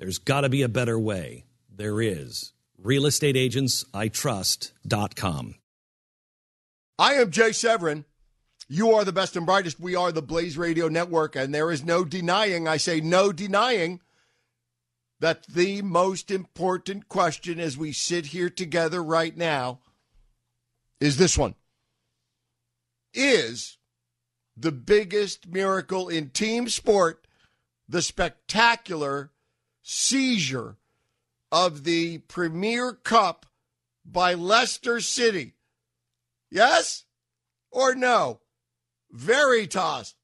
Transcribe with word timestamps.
There's 0.00 0.18
got 0.18 0.40
to 0.40 0.48
be 0.48 0.62
a 0.62 0.68
better 0.68 0.98
way. 0.98 1.44
There 1.70 2.00
is. 2.00 2.54
RealestateAgentsITrust.com. 2.82 5.54
I 6.98 7.14
am 7.14 7.30
Jay 7.30 7.52
Severin. 7.52 8.06
You 8.66 8.92
are 8.92 9.04
the 9.04 9.12
best 9.12 9.36
and 9.36 9.44
brightest. 9.44 9.78
We 9.78 9.94
are 9.94 10.10
the 10.10 10.22
Blaze 10.22 10.56
Radio 10.56 10.88
Network, 10.88 11.36
and 11.36 11.54
there 11.54 11.70
is 11.70 11.84
no 11.84 12.06
denying, 12.06 12.66
I 12.66 12.78
say 12.78 13.02
no 13.02 13.30
denying, 13.30 14.00
that 15.18 15.46
the 15.46 15.82
most 15.82 16.30
important 16.30 17.10
question 17.10 17.60
as 17.60 17.76
we 17.76 17.92
sit 17.92 18.24
here 18.26 18.48
together 18.48 19.02
right 19.02 19.36
now 19.36 19.80
is 20.98 21.18
this 21.18 21.36
one 21.36 21.56
Is 23.12 23.76
the 24.56 24.72
biggest 24.72 25.46
miracle 25.46 26.08
in 26.08 26.30
team 26.30 26.70
sport 26.70 27.26
the 27.86 28.00
spectacular 28.00 29.30
seizure 29.82 30.76
of 31.52 31.84
the 31.84 32.18
Premier 32.18 32.92
Cup 32.92 33.46
by 34.04 34.34
Leicester 34.34 35.00
City? 35.00 35.54
Yes 36.50 37.04
or 37.70 37.94
no? 37.94 38.40
Veritas. 39.10 40.14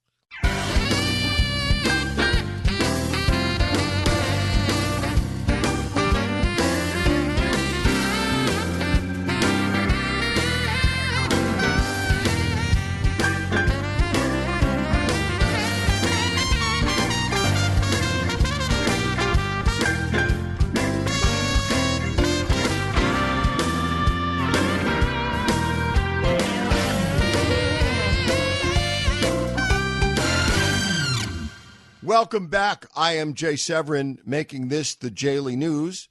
Welcome 32.06 32.46
back. 32.46 32.86
I 32.94 33.14
am 33.14 33.34
Jay 33.34 33.56
Severin, 33.56 34.20
making 34.24 34.68
this 34.68 34.94
the 34.94 35.11
Jaily 35.11 35.56
News, 35.56 36.08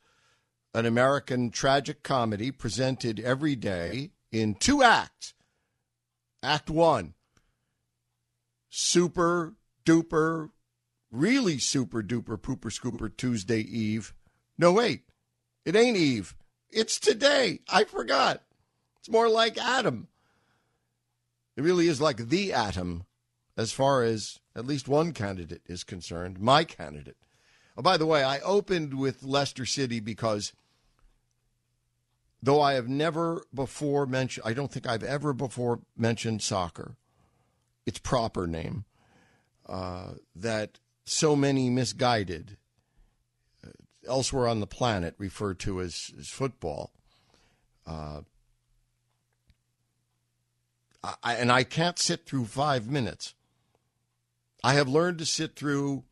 an 0.74 0.86
American 0.86 1.52
tragic 1.52 2.04
comedy 2.04 2.52
presented 2.52 3.18
every 3.22 3.56
day 3.56 4.12
in 4.30 4.56
two 4.56 4.84
acts. 4.84 5.36
Act 6.44 6.70
one, 6.70 7.14
super 8.70 9.56
duper, 9.86 10.50
really 11.12 11.60
super 11.60 12.04
duper 12.04 12.38
pooper 12.38 12.78
scooper 12.78 13.10
Tuesday 13.16 13.62
Eve. 13.62 14.14
No, 14.58 14.74
wait, 14.74 15.04
it 15.64 15.78
ain't 15.78 15.96
Eve. 15.96 16.36
It's 16.70 17.00
today. 17.00 17.62
I 17.70 17.86
forgot. 17.86 18.44
It's 19.00 19.10
more 19.10 19.30
like 19.30 19.58
Adam. 19.58 20.10
It 21.56 21.64
really 21.64 21.88
is 21.88 22.02
like 22.02 22.18
the 22.18 22.52
atom 22.52 23.06
as 23.58 23.72
far 23.72 24.04
as 24.04 24.40
at 24.56 24.66
least 24.66 24.88
one 24.88 25.14
candidate 25.14 25.62
is 25.66 25.84
concerned, 25.84 26.40
my 26.40 26.64
candidate. 26.64 27.18
Oh, 27.78 27.82
by 27.82 27.98
the 27.98 28.06
way, 28.06 28.24
I 28.24 28.40
opened 28.40 28.94
with 28.94 29.24
Leicester 29.24 29.66
City 29.66 30.00
because 30.00 30.54
though 32.42 32.62
I 32.62 32.74
have 32.74 32.88
never 32.88 33.44
before 33.54 34.06
mentioned, 34.06 34.46
I 34.46 34.54
don't 34.54 34.72
think 34.72 34.88
I've 34.88 35.04
ever 35.04 35.34
before 35.34 35.82
mentioned 35.98 36.42
soccer, 36.42 36.96
its 37.86 38.00
proper 38.00 38.48
name, 38.48 38.86
uh, 39.68 40.12
that 40.36 40.80
so 41.06 41.36
many 41.36 41.70
misguided 41.70 42.58
uh, 43.66 43.72
elsewhere 44.08 44.48
on 44.48 44.60
the 44.60 44.68
planet 44.68 45.16
refer 45.18 45.54
to 45.56 45.82
as, 45.82 46.12
as 46.18 46.30
football. 46.30 46.92
Uh, 47.86 48.22
I, 51.24 51.36
and 51.36 51.52
I 51.52 51.64
can't 51.64 52.00
sit 52.00 52.26
through 52.26 52.46
five 52.46 52.90
minutes 52.90 53.35
I 54.66 54.74
have 54.74 54.88
learned 54.88 55.20
to 55.20 55.28
sit 55.28 55.56
through 55.56 56.06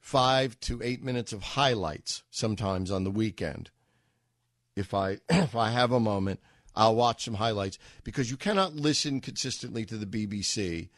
five 0.00 0.60
to 0.60 0.82
eight 0.82 1.02
minutes 1.02 1.32
of 1.32 1.42
highlights 1.42 2.24
sometimes 2.30 2.90
on 2.90 3.04
the 3.04 3.10
weekend. 3.10 3.70
If 4.76 4.92
I 4.92 5.16
if 5.30 5.56
I 5.56 5.70
have 5.70 5.92
a 5.92 5.98
moment, 5.98 6.40
I'll 6.74 6.94
watch 6.94 7.24
some 7.24 7.36
highlights 7.36 7.78
because 8.04 8.30
you 8.30 8.36
cannot 8.36 8.76
listen 8.76 9.22
consistently 9.22 9.86
to 9.86 9.96
the 9.96 10.04
BBC 10.04 10.90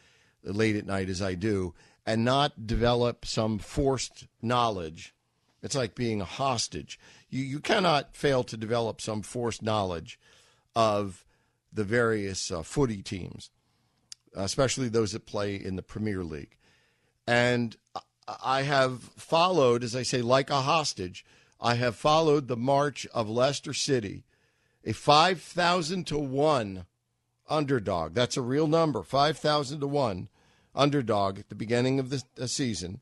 late 0.43 0.75
at 0.75 0.85
night 0.85 1.07
as 1.07 1.21
I 1.21 1.35
do 1.35 1.73
and 2.05 2.25
not 2.25 2.67
develop 2.67 3.25
some 3.25 3.59
forced 3.59 4.27
knowledge. 4.41 5.15
It's 5.63 5.77
like 5.77 5.95
being 5.95 6.19
a 6.19 6.25
hostage. 6.25 6.99
You 7.29 7.45
you 7.45 7.61
cannot 7.61 8.13
fail 8.13 8.43
to 8.43 8.57
develop 8.57 8.99
some 8.99 9.21
forced 9.21 9.63
knowledge 9.63 10.19
of 10.75 11.23
the 11.71 11.85
various 11.85 12.51
uh, 12.51 12.61
footy 12.61 13.01
teams, 13.01 13.51
especially 14.35 14.89
those 14.89 15.13
that 15.13 15.25
play 15.25 15.55
in 15.55 15.77
the 15.77 15.81
Premier 15.81 16.25
League. 16.25 16.57
And 17.29 17.77
I 18.43 18.63
have 18.63 19.03
followed, 19.03 19.83
as 19.83 19.95
I 19.95 20.01
say, 20.01 20.23
like 20.23 20.49
a 20.49 20.61
hostage, 20.61 21.23
I 21.61 21.75
have 21.75 21.95
followed 21.95 22.47
the 22.47 22.57
march 22.57 23.05
of 23.13 23.29
Leicester 23.29 23.71
City, 23.71 24.23
a 24.83 24.93
5,000 24.93 26.07
to 26.07 26.17
1 26.17 26.87
underdog. 27.47 28.15
That's 28.15 28.35
a 28.35 28.41
real 28.41 28.65
number, 28.65 29.03
5,000 29.03 29.79
to 29.79 29.85
1 29.85 30.27
underdog 30.73 31.37
at 31.37 31.49
the 31.49 31.55
beginning 31.55 31.99
of 31.99 32.09
the, 32.09 32.47
season. 32.47 32.99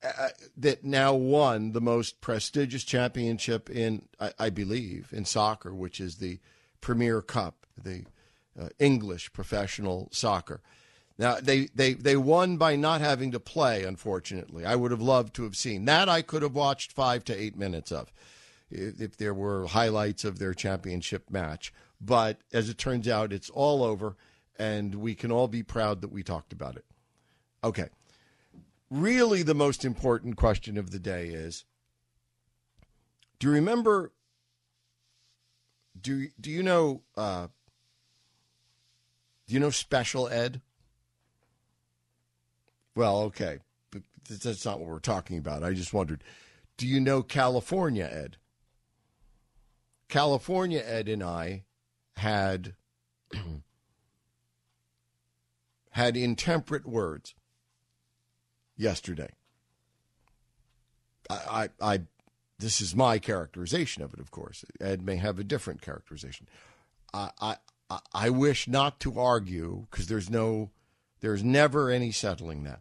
Uh, 0.00 0.28
that 0.56 0.84
now 0.84 1.12
won 1.12 1.72
the 1.72 1.80
most 1.80 2.20
prestigious 2.20 2.84
championship 2.84 3.68
in, 3.68 4.06
I, 4.20 4.32
I, 4.38 4.50
believe, 4.50 5.08
in 5.12 5.24
soccer, 5.24 5.74
which 5.74 6.00
is 6.00 6.18
the 6.18 6.38
Premier 6.80 7.20
Cup, 7.20 7.66
the 7.76 8.04
uh, 8.56 8.68
English 8.78 9.32
professional 9.32 10.08
soccer. 10.12 10.60
Now 11.16 11.36
they, 11.40 11.66
they 11.74 11.94
they 11.94 12.16
won 12.16 12.56
by 12.56 12.74
not 12.74 13.00
having 13.00 13.30
to 13.32 13.40
play. 13.40 13.84
Unfortunately, 13.84 14.64
I 14.64 14.74
would 14.74 14.90
have 14.90 15.02
loved 15.02 15.34
to 15.34 15.44
have 15.44 15.56
seen 15.56 15.84
that. 15.84 16.08
I 16.08 16.22
could 16.22 16.42
have 16.42 16.54
watched 16.54 16.92
five 16.92 17.22
to 17.24 17.40
eight 17.40 17.56
minutes 17.56 17.92
of, 17.92 18.12
if, 18.70 19.00
if 19.00 19.16
there 19.16 19.34
were 19.34 19.66
highlights 19.66 20.24
of 20.24 20.38
their 20.38 20.54
championship 20.54 21.30
match. 21.30 21.72
But 22.00 22.38
as 22.52 22.68
it 22.68 22.78
turns 22.78 23.06
out, 23.06 23.32
it's 23.32 23.48
all 23.48 23.84
over, 23.84 24.16
and 24.58 24.96
we 24.96 25.14
can 25.14 25.30
all 25.30 25.46
be 25.46 25.62
proud 25.62 26.00
that 26.00 26.12
we 26.12 26.24
talked 26.24 26.52
about 26.52 26.76
it. 26.76 26.84
Okay, 27.62 27.88
really, 28.90 29.44
the 29.44 29.54
most 29.54 29.84
important 29.84 30.36
question 30.36 30.76
of 30.76 30.90
the 30.90 30.98
day 30.98 31.28
is: 31.28 31.64
Do 33.38 33.46
you 33.46 33.52
remember? 33.52 34.12
Do 35.98 36.26
do 36.40 36.50
you 36.50 36.64
know? 36.64 37.02
Uh, 37.16 37.46
do 39.46 39.54
you 39.54 39.60
know 39.60 39.70
Special 39.70 40.26
Ed? 40.26 40.60
Well, 42.94 43.22
okay. 43.22 43.58
But 43.90 44.02
that's 44.28 44.64
not 44.64 44.80
what 44.80 44.88
we're 44.88 44.98
talking 44.98 45.38
about. 45.38 45.62
I 45.62 45.72
just 45.72 45.92
wondered 45.92 46.22
do 46.76 46.86
you 46.86 47.00
know 47.00 47.22
California 47.22 48.08
Ed? 48.10 48.36
California 50.08 50.82
Ed 50.84 51.08
and 51.08 51.22
I 51.22 51.64
had 52.16 52.74
had 55.90 56.16
intemperate 56.16 56.86
words 56.86 57.34
yesterday. 58.76 59.30
I, 61.30 61.68
I, 61.80 61.92
I 61.92 62.00
this 62.58 62.80
is 62.80 62.94
my 62.94 63.18
characterization 63.18 64.02
of 64.02 64.14
it, 64.14 64.20
of 64.20 64.30
course. 64.30 64.64
Ed 64.80 65.02
may 65.02 65.16
have 65.16 65.38
a 65.38 65.44
different 65.44 65.82
characterization. 65.82 66.48
I, 67.12 67.30
I, 67.40 67.56
I 68.12 68.30
wish 68.30 68.68
not 68.68 69.00
to 69.00 69.18
argue 69.18 69.86
because 69.90 70.06
there's 70.06 70.30
no, 70.30 70.70
there's 71.24 71.42
never 71.42 71.90
any 71.90 72.12
settling 72.12 72.64
that. 72.64 72.80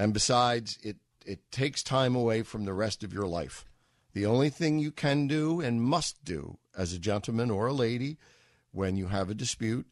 And 0.00 0.12
besides, 0.12 0.78
it, 0.82 0.96
it 1.24 1.52
takes 1.52 1.84
time 1.84 2.16
away 2.16 2.42
from 2.42 2.64
the 2.64 2.74
rest 2.74 3.04
of 3.04 3.12
your 3.12 3.26
life. 3.26 3.64
The 4.14 4.26
only 4.26 4.50
thing 4.50 4.80
you 4.80 4.90
can 4.90 5.28
do 5.28 5.60
and 5.60 5.80
must 5.80 6.24
do 6.24 6.58
as 6.76 6.92
a 6.92 6.98
gentleman 6.98 7.52
or 7.52 7.68
a 7.68 7.72
lady 7.72 8.18
when 8.72 8.96
you 8.96 9.06
have 9.06 9.30
a 9.30 9.34
dispute 9.34 9.86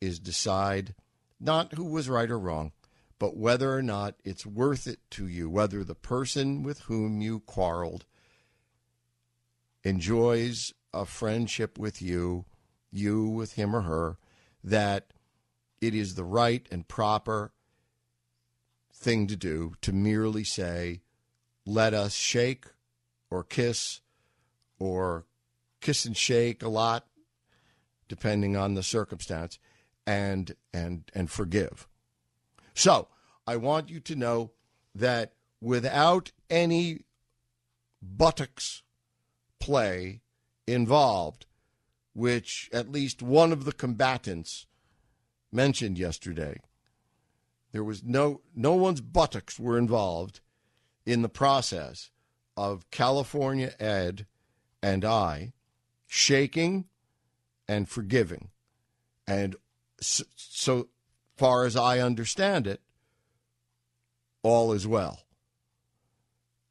is 0.00 0.18
decide 0.18 0.94
not 1.38 1.74
who 1.74 1.84
was 1.84 2.08
right 2.08 2.28
or 2.30 2.40
wrong, 2.40 2.72
but 3.20 3.36
whether 3.36 3.72
or 3.72 3.82
not 3.82 4.16
it's 4.24 4.44
worth 4.44 4.88
it 4.88 4.98
to 5.10 5.28
you, 5.28 5.48
whether 5.48 5.84
the 5.84 5.94
person 5.94 6.64
with 6.64 6.80
whom 6.80 7.20
you 7.20 7.38
quarreled 7.38 8.04
enjoys 9.84 10.74
a 10.92 11.06
friendship 11.06 11.78
with 11.78 12.02
you, 12.02 12.46
you 12.90 13.28
with 13.28 13.52
him 13.52 13.76
or 13.76 13.82
her, 13.82 14.18
that 14.64 15.12
it 15.80 15.94
is 15.94 16.14
the 16.14 16.24
right 16.24 16.66
and 16.70 16.88
proper 16.88 17.52
thing 18.92 19.26
to 19.26 19.36
do 19.36 19.74
to 19.82 19.92
merely 19.92 20.44
say, 20.44 21.02
let 21.64 21.94
us 21.94 22.14
shake 22.14 22.66
or 23.30 23.42
kiss 23.42 24.00
or 24.78 25.26
kiss 25.80 26.04
and 26.04 26.16
shake 26.16 26.62
a 26.62 26.68
lot, 26.68 27.06
depending 28.08 28.56
on 28.56 28.74
the 28.74 28.82
circumstance, 28.82 29.58
and 30.06 30.54
and 30.72 31.10
and 31.14 31.30
forgive. 31.30 31.88
So 32.74 33.08
I 33.46 33.56
want 33.56 33.88
you 33.88 34.00
to 34.00 34.16
know 34.16 34.52
that 34.94 35.32
without 35.60 36.32
any 36.48 37.04
buttocks 38.02 38.82
play 39.58 40.20
involved, 40.66 41.46
which 42.14 42.70
at 42.72 42.90
least 42.90 43.22
one 43.22 43.52
of 43.52 43.64
the 43.64 43.72
combatants 43.72 44.66
mentioned 45.52 45.98
yesterday, 45.98 46.60
there 47.72 47.84
was 47.84 48.02
no 48.02 48.40
no 48.54 48.74
one's 48.74 49.00
buttocks 49.00 49.58
were 49.58 49.78
involved 49.78 50.40
in 51.04 51.22
the 51.22 51.28
process 51.28 52.10
of 52.56 52.90
California 52.90 53.72
Ed 53.78 54.26
and 54.82 55.04
I 55.04 55.52
shaking 56.06 56.86
and 57.68 57.88
forgiving. 57.88 58.50
And 59.26 59.56
so, 60.00 60.24
so 60.36 60.88
far 61.36 61.64
as 61.64 61.76
I 61.76 61.98
understand 61.98 62.66
it, 62.66 62.80
all 64.42 64.72
is 64.72 64.86
well. 64.86 65.20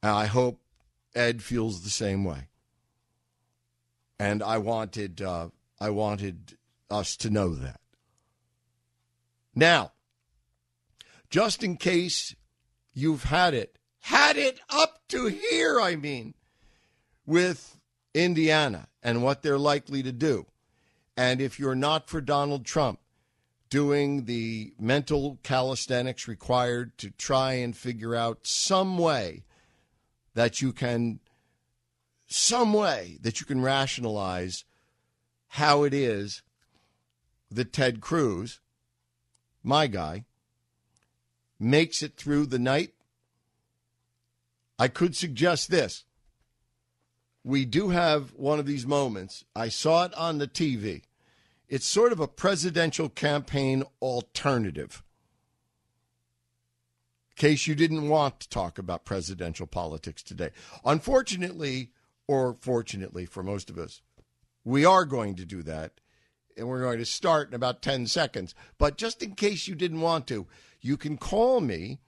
And 0.01 0.11
I 0.11 0.25
hope 0.25 0.61
Ed 1.13 1.41
feels 1.41 1.81
the 1.81 1.89
same 1.89 2.23
way. 2.23 2.49
And 4.17 4.41
I 4.41 4.57
wanted 4.57 5.21
uh, 5.21 5.49
I 5.79 5.89
wanted 5.89 6.57
us 6.89 7.17
to 7.17 7.29
know 7.29 7.53
that. 7.55 7.81
Now, 9.55 9.93
just 11.29 11.63
in 11.63 11.77
case 11.77 12.35
you've 12.93 13.23
had 13.23 13.53
it, 13.53 13.77
had 14.01 14.37
it 14.37 14.59
up 14.69 15.01
to 15.09 15.27
here, 15.27 15.79
I 15.79 15.95
mean, 15.95 16.33
with 17.25 17.79
Indiana 18.13 18.87
and 19.01 19.23
what 19.23 19.41
they're 19.41 19.57
likely 19.57 20.03
to 20.03 20.11
do. 20.11 20.45
And 21.17 21.39
if 21.39 21.59
you're 21.59 21.75
not 21.75 22.09
for 22.09 22.21
Donald 22.21 22.65
Trump, 22.65 22.99
doing 23.69 24.25
the 24.25 24.73
mental 24.79 25.39
calisthenics 25.43 26.27
required 26.27 26.97
to 26.97 27.09
try 27.11 27.53
and 27.53 27.75
figure 27.75 28.15
out 28.15 28.39
some 28.43 28.97
way 28.97 29.43
that 30.33 30.61
you 30.61 30.71
can 30.71 31.19
some 32.27 32.73
way 32.73 33.17
that 33.21 33.39
you 33.39 33.45
can 33.45 33.61
rationalize 33.61 34.65
how 35.49 35.83
it 35.83 35.93
is 35.93 36.41
that 37.51 37.71
Ted 37.71 38.01
Cruz, 38.01 38.59
my 39.65 39.87
guy, 39.87 40.25
makes 41.59 42.03
it 42.03 42.15
through 42.15 42.45
the 42.47 42.59
night. 42.59 42.93
I 44.77 44.87
could 44.87 45.15
suggest 45.15 45.71
this. 45.71 46.03
We 47.43 47.65
do 47.65 47.89
have 47.89 48.33
one 48.33 48.59
of 48.59 48.65
these 48.65 48.87
moments. 48.87 49.45
I 49.55 49.69
saw 49.69 50.05
it 50.05 50.13
on 50.15 50.37
the 50.37 50.47
TV 50.47 51.03
it's 51.67 51.85
sort 51.85 52.11
of 52.11 52.19
a 52.19 52.27
presidential 52.27 53.09
campaign 53.09 53.83
alternative. 54.01 55.03
In 57.31 57.35
case 57.41 57.67
you 57.67 57.75
didn't 57.75 58.07
want 58.07 58.39
to 58.41 58.49
talk 58.49 58.77
about 58.77 59.05
presidential 59.05 59.67
politics 59.67 60.23
today. 60.23 60.51
Unfortunately, 60.85 61.91
or 62.27 62.53
fortunately 62.53 63.25
for 63.25 63.43
most 63.43 63.69
of 63.69 63.77
us, 63.77 64.01
we 64.63 64.85
are 64.85 65.05
going 65.05 65.35
to 65.35 65.45
do 65.45 65.63
that. 65.63 65.99
And 66.57 66.67
we're 66.67 66.81
going 66.81 66.99
to 66.99 67.05
start 67.05 67.49
in 67.49 67.53
about 67.53 67.81
10 67.81 68.07
seconds. 68.07 68.55
But 68.77 68.97
just 68.97 69.21
in 69.21 69.35
case 69.35 69.67
you 69.67 69.75
didn't 69.75 70.01
want 70.01 70.27
to, 70.27 70.47
you 70.81 70.97
can 70.97 71.17
call 71.17 71.59
me 71.59 71.99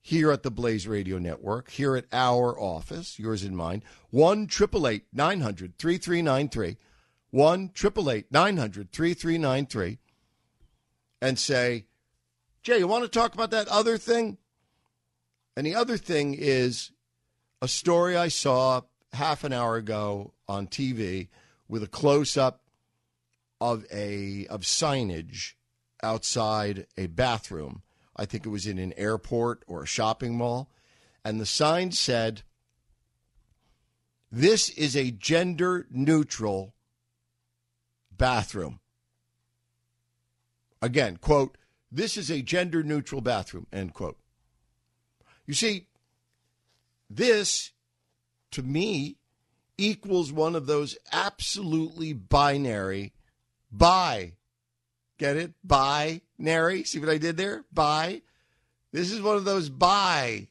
here 0.00 0.30
at 0.30 0.42
the 0.42 0.50
Blaze 0.50 0.86
Radio 0.86 1.18
Network, 1.18 1.70
here 1.70 1.96
at 1.96 2.04
our 2.12 2.58
office, 2.60 3.18
yours 3.18 3.42
and 3.42 3.56
mine, 3.56 3.82
1 4.10 4.48
900 5.12 5.78
3393. 5.78 6.76
1 7.30 7.70
900 8.30 8.92
3393 8.92 9.98
and 11.20 11.38
say, 11.38 11.86
Jay, 12.62 12.78
you 12.78 12.86
want 12.86 13.04
to 13.04 13.08
talk 13.08 13.34
about 13.34 13.50
that 13.50 13.68
other 13.68 13.98
thing? 13.98 14.38
And 15.56 15.66
the 15.66 15.74
other 15.74 15.96
thing 15.96 16.34
is 16.34 16.92
a 17.60 17.68
story 17.68 18.16
I 18.16 18.28
saw 18.28 18.82
half 19.12 19.44
an 19.44 19.52
hour 19.52 19.76
ago 19.76 20.34
on 20.48 20.66
TV 20.66 21.28
with 21.68 21.82
a 21.82 21.88
close 21.88 22.36
up 22.36 22.60
of 23.60 23.84
a 23.92 24.46
of 24.48 24.62
signage 24.62 25.54
outside 26.02 26.86
a 26.96 27.06
bathroom. 27.06 27.82
I 28.14 28.24
think 28.24 28.46
it 28.46 28.50
was 28.50 28.66
in 28.66 28.78
an 28.78 28.92
airport 28.96 29.62
or 29.66 29.82
a 29.82 29.86
shopping 29.86 30.36
mall. 30.36 30.70
And 31.24 31.40
the 31.40 31.46
sign 31.46 31.92
said, 31.92 32.42
This 34.30 34.68
is 34.70 34.96
a 34.96 35.10
gender 35.10 35.86
neutral 35.90 36.74
bathroom. 38.16 38.80
Again, 40.80 41.16
quote, 41.16 41.56
this 41.90 42.16
is 42.16 42.30
a 42.30 42.42
gender 42.42 42.82
neutral 42.82 43.20
bathroom, 43.20 43.66
end 43.72 43.94
quote. 43.94 44.18
You 45.46 45.54
see, 45.54 45.86
this, 47.08 47.72
to 48.50 48.62
me, 48.62 49.16
equals 49.78 50.32
one 50.32 50.56
of 50.56 50.66
those 50.66 50.96
absolutely 51.12 52.12
binary, 52.12 53.12
bi. 53.76 54.32
Get 55.18 55.36
it? 55.36 55.52
Binary. 55.64 56.84
See 56.84 56.98
what 56.98 57.08
I 57.08 57.18
did 57.18 57.36
there? 57.36 57.64
Bi. 57.72 58.22
This 58.92 59.10
is 59.10 59.20
one 59.20 59.36
of 59.36 59.44
those 59.44 59.68
binary 59.68 60.48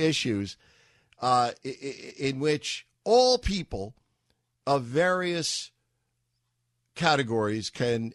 issues 0.00 0.56
uh, 1.20 1.52
in 2.18 2.40
which 2.40 2.86
all 3.04 3.38
people 3.38 3.94
of 4.66 4.84
various 4.84 5.70
categories 6.94 7.70
can, 7.70 8.12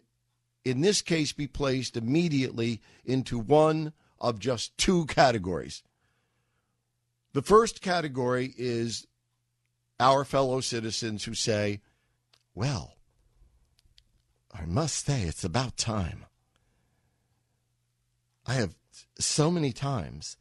in 0.64 0.80
this 0.80 1.02
case, 1.02 1.32
be 1.32 1.46
placed 1.46 1.96
immediately 1.96 2.80
into 3.04 3.38
one 3.38 3.92
of 4.20 4.38
just 4.38 4.76
two 4.78 5.06
categories. 5.06 5.82
The 7.32 7.42
first 7.42 7.80
category 7.80 8.54
is 8.56 9.06
our 10.00 10.24
fellow 10.24 10.60
citizens 10.60 11.24
who 11.24 11.34
say, 11.34 11.80
well, 12.54 12.97
I 14.52 14.64
must 14.64 15.06
say, 15.06 15.22
it's 15.22 15.44
about 15.44 15.76
time. 15.76 16.26
I 18.46 18.54
have 18.54 18.74
so 19.18 19.50
many 19.50 19.72
times 19.72 20.36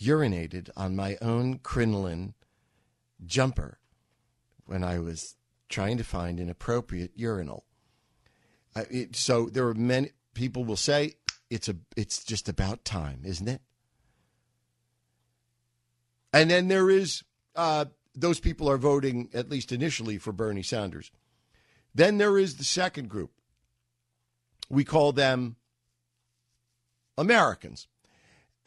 urinated 0.00 0.70
on 0.76 0.96
my 0.96 1.16
own 1.20 1.58
crinoline 1.58 2.34
jumper 3.24 3.78
when 4.64 4.82
I 4.82 4.98
was 4.98 5.36
trying 5.68 5.98
to 5.98 6.04
find 6.04 6.40
an 6.40 6.48
appropriate 6.48 7.12
urinal. 7.14 7.64
Uh, 8.74 8.84
it, 8.90 9.16
so 9.16 9.48
there 9.48 9.66
are 9.66 9.74
many 9.74 10.10
people 10.34 10.64
will 10.64 10.76
say 10.76 11.14
it's 11.50 11.68
a 11.68 11.76
it's 11.96 12.24
just 12.24 12.48
about 12.48 12.84
time, 12.84 13.20
isn't 13.24 13.48
it? 13.48 13.62
And 16.32 16.50
then 16.50 16.68
there 16.68 16.90
is 16.90 17.22
uh, 17.54 17.86
those 18.14 18.40
people 18.40 18.68
are 18.68 18.76
voting 18.76 19.30
at 19.32 19.48
least 19.48 19.72
initially 19.72 20.18
for 20.18 20.32
Bernie 20.32 20.62
Sanders. 20.62 21.10
Then 21.96 22.18
there 22.18 22.38
is 22.38 22.56
the 22.56 22.64
second 22.64 23.08
group. 23.08 23.32
We 24.68 24.84
call 24.84 25.12
them 25.12 25.56
Americans, 27.16 27.88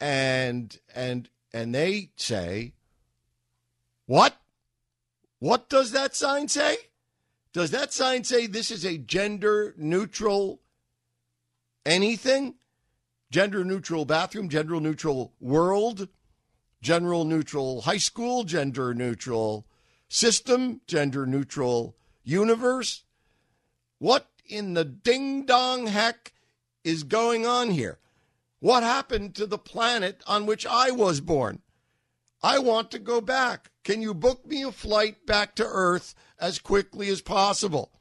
and 0.00 0.76
and 0.94 1.28
and 1.52 1.74
they 1.74 2.10
say, 2.16 2.74
"What? 4.06 4.36
What 5.38 5.68
does 5.68 5.92
that 5.92 6.14
sign 6.14 6.48
say?" 6.48 6.76
Does 7.52 7.70
that 7.70 7.92
sign 7.92 8.24
say 8.24 8.46
this 8.46 8.70
is 8.70 8.84
a 8.84 8.98
gender 8.98 9.74
neutral 9.76 10.60
anything? 11.84 12.56
Gender 13.30 13.64
neutral 13.64 14.04
bathroom, 14.04 14.48
gender 14.48 14.80
neutral 14.80 15.34
world? 15.40 16.08
general 16.82 17.24
neutral 17.24 17.82
high 17.82 17.98
school, 17.98 18.44
gender 18.44 18.94
neutral 18.94 19.66
system, 20.08 20.80
gender 20.86 21.26
neutral 21.26 21.96
universe. 22.24 23.04
What 24.00 24.30
in 24.46 24.72
the 24.72 24.84
ding 24.84 25.44
dong 25.44 25.86
heck 25.86 26.32
is 26.82 27.02
going 27.02 27.46
on 27.46 27.70
here? 27.70 27.98
What 28.58 28.82
happened 28.82 29.34
to 29.34 29.46
the 29.46 29.58
planet 29.58 30.22
on 30.26 30.46
which 30.46 30.66
I 30.66 30.90
was 30.90 31.20
born? 31.20 31.60
I 32.42 32.58
want 32.58 32.90
to 32.92 32.98
go 32.98 33.20
back. 33.20 33.70
Can 33.84 34.00
you 34.00 34.14
book 34.14 34.46
me 34.46 34.62
a 34.62 34.72
flight 34.72 35.26
back 35.26 35.54
to 35.56 35.66
Earth 35.66 36.14
as 36.38 36.58
quickly 36.58 37.10
as 37.10 37.20
possible? 37.20 37.92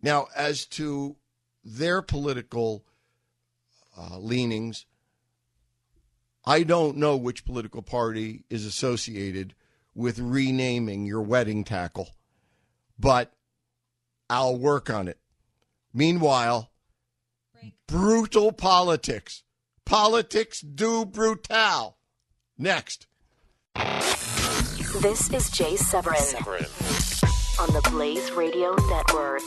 Now, 0.00 0.28
as 0.36 0.64
to 0.66 1.16
their 1.64 2.00
political 2.00 2.84
uh, 3.98 4.16
leanings, 4.18 4.86
I 6.44 6.62
don't 6.62 6.96
know 6.96 7.16
which 7.16 7.44
political 7.44 7.82
party 7.82 8.44
is 8.48 8.64
associated 8.64 9.56
with 9.92 10.20
renaming 10.20 11.04
your 11.04 11.20
wedding 11.20 11.64
tackle, 11.64 12.10
but 12.96 13.32
I'll 14.30 14.56
work 14.56 14.88
on 14.88 15.08
it. 15.08 15.18
Meanwhile, 15.92 16.70
brutal 17.88 18.52
politics. 18.52 19.42
Politics 19.84 20.60
do 20.60 21.04
brutal. 21.04 21.98
Next. 22.56 23.08
This 25.00 25.32
is 25.32 25.50
Jay 25.50 25.74
Severin, 25.74 26.20
Severin. 26.20 26.64
on 27.58 27.72
the 27.72 27.80
Blaze 27.90 28.30
Radio 28.30 28.76
Network. 28.88 29.42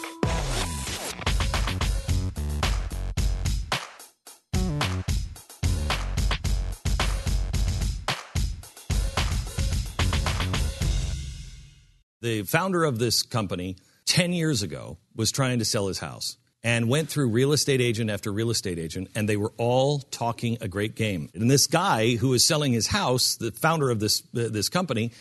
The 12.19 12.43
founder 12.43 12.83
of 12.83 12.99
this 12.99 13.21
company 13.21 13.77
10 14.05 14.33
years 14.33 14.63
ago 14.63 14.98
was 15.15 15.31
trying 15.31 15.60
to 15.60 15.65
sell 15.65 15.88
his 15.88 16.00
house 16.00 16.38
and 16.63 16.88
went 16.88 17.10
through 17.10 17.27
real 17.27 17.51
estate 17.51 17.81
agent 17.81 18.10
after 18.10 18.31
real 18.31 18.50
estate 18.50 18.79
agent, 18.79 19.10
and 19.15 19.27
they 19.27 19.36
were 19.36 19.51
all 19.57 20.00
talking 20.00 20.57
a 20.62 20.67
great 20.67 20.95
game. 20.95 21.29
And 21.33 21.51
this 21.51 21.67
guy 21.67 22.15
who 22.15 22.33
is 22.33 22.45
selling 22.45 22.72
his 22.72 22.88
house, 22.88 23.36
the 23.36 23.51
founder 23.51 23.89
of 23.89 24.00
this 24.00 24.22
uh, 24.36 24.48
this 24.50 24.69
company, 24.69 25.12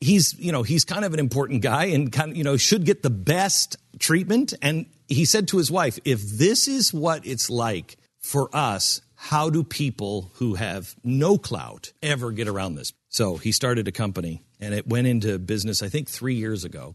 he's 0.00 0.38
you 0.38 0.52
know 0.52 0.62
he's 0.62 0.84
kind 0.84 1.04
of 1.04 1.14
an 1.14 1.20
important 1.20 1.62
guy 1.62 1.86
and 1.86 2.12
kind 2.12 2.32
of 2.32 2.36
you 2.36 2.44
know 2.44 2.56
should 2.56 2.84
get 2.84 3.02
the 3.02 3.10
best 3.10 3.76
treatment. 3.98 4.52
And 4.60 4.86
he 5.08 5.24
said 5.24 5.48
to 5.48 5.56
his 5.56 5.70
wife, 5.70 5.98
"If 6.04 6.20
this 6.22 6.68
is 6.68 6.92
what 6.92 7.26
it's 7.26 7.48
like 7.48 7.96
for 8.18 8.54
us, 8.54 9.00
how 9.14 9.48
do 9.48 9.64
people 9.64 10.30
who 10.34 10.54
have 10.54 10.94
no 11.02 11.38
clout 11.38 11.92
ever 12.02 12.30
get 12.30 12.46
around 12.46 12.74
this?" 12.74 12.92
So 13.08 13.36
he 13.36 13.52
started 13.52 13.88
a 13.88 13.92
company, 13.92 14.42
and 14.60 14.74
it 14.74 14.86
went 14.86 15.06
into 15.06 15.38
business 15.38 15.82
I 15.82 15.88
think 15.88 16.10
three 16.10 16.34
years 16.34 16.64
ago. 16.64 16.94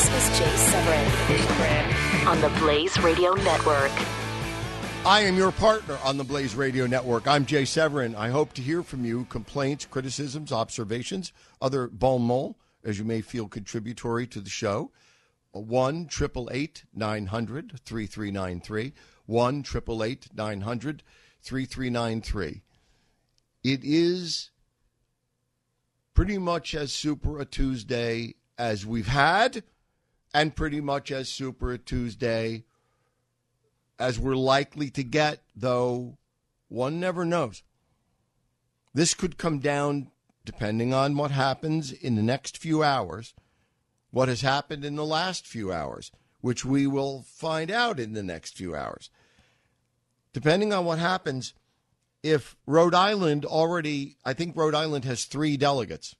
RealestateAgentsITrust.com. 0.00 0.30
Jay 0.40 0.56
Severin 0.56 2.26
on 2.26 2.40
the 2.40 2.48
Blaze 2.58 2.98
Radio 3.00 3.34
Network. 3.34 3.90
I 5.04 5.20
am 5.20 5.36
your 5.36 5.52
partner 5.52 5.98
on 6.04 6.16
the 6.16 6.24
Blaze 6.24 6.54
Radio 6.54 6.86
Network. 6.86 7.28
I'm 7.28 7.44
Jay 7.44 7.64
Severin. 7.64 8.14
I 8.14 8.30
hope 8.30 8.54
to 8.54 8.62
hear 8.62 8.82
from 8.82 9.04
you 9.04 9.26
complaints, 9.26 9.86
criticisms, 9.86 10.52
observations, 10.52 11.32
other 11.60 11.86
bon 11.88 12.22
mots, 12.22 12.58
as 12.82 12.98
you 12.98 13.04
may 13.04 13.20
feel 13.20 13.46
contributory 13.46 14.26
to 14.28 14.40
the 14.40 14.48
show. 14.50 14.90
1 15.52 16.08
888 16.10 16.84
900 16.94 17.80
3393. 17.84 18.92
1 19.26 19.58
888 19.58 20.28
900 20.34 21.02
3393. 21.42 22.62
It 23.62 23.80
is 23.82 24.50
pretty 26.14 26.38
much 26.38 26.74
as 26.74 26.92
super 26.92 27.38
a 27.40 27.44
Tuesday 27.44 28.34
as 28.56 28.86
we've 28.86 29.08
had 29.08 29.62
and 30.32 30.54
pretty 30.54 30.80
much 30.80 31.10
as 31.10 31.28
Super 31.28 31.76
Tuesday 31.76 32.64
as 33.98 34.18
we're 34.18 34.36
likely 34.36 34.90
to 34.90 35.02
get, 35.02 35.42
though 35.54 36.16
one 36.68 36.98
never 36.98 37.24
knows. 37.24 37.62
This 38.94 39.14
could 39.14 39.38
come 39.38 39.58
down, 39.58 40.10
depending 40.44 40.94
on 40.94 41.16
what 41.16 41.30
happens 41.30 41.92
in 41.92 42.16
the 42.16 42.22
next 42.22 42.56
few 42.56 42.82
hours, 42.82 43.34
what 44.10 44.28
has 44.28 44.40
happened 44.40 44.84
in 44.84 44.96
the 44.96 45.04
last 45.04 45.46
few 45.46 45.72
hours, 45.72 46.10
which 46.40 46.64
we 46.64 46.86
will 46.86 47.22
find 47.22 47.70
out 47.70 48.00
in 48.00 48.14
the 48.14 48.22
next 48.22 48.56
few 48.56 48.74
hours. 48.74 49.10
Depending 50.32 50.72
on 50.72 50.84
what 50.84 50.98
happens, 50.98 51.52
if 52.22 52.56
Rhode 52.66 52.94
Island 52.94 53.44
already, 53.44 54.16
I 54.24 54.32
think 54.32 54.56
Rhode 54.56 54.74
Island 54.74 55.04
has 55.04 55.24
three 55.24 55.56
delegates 55.56 56.14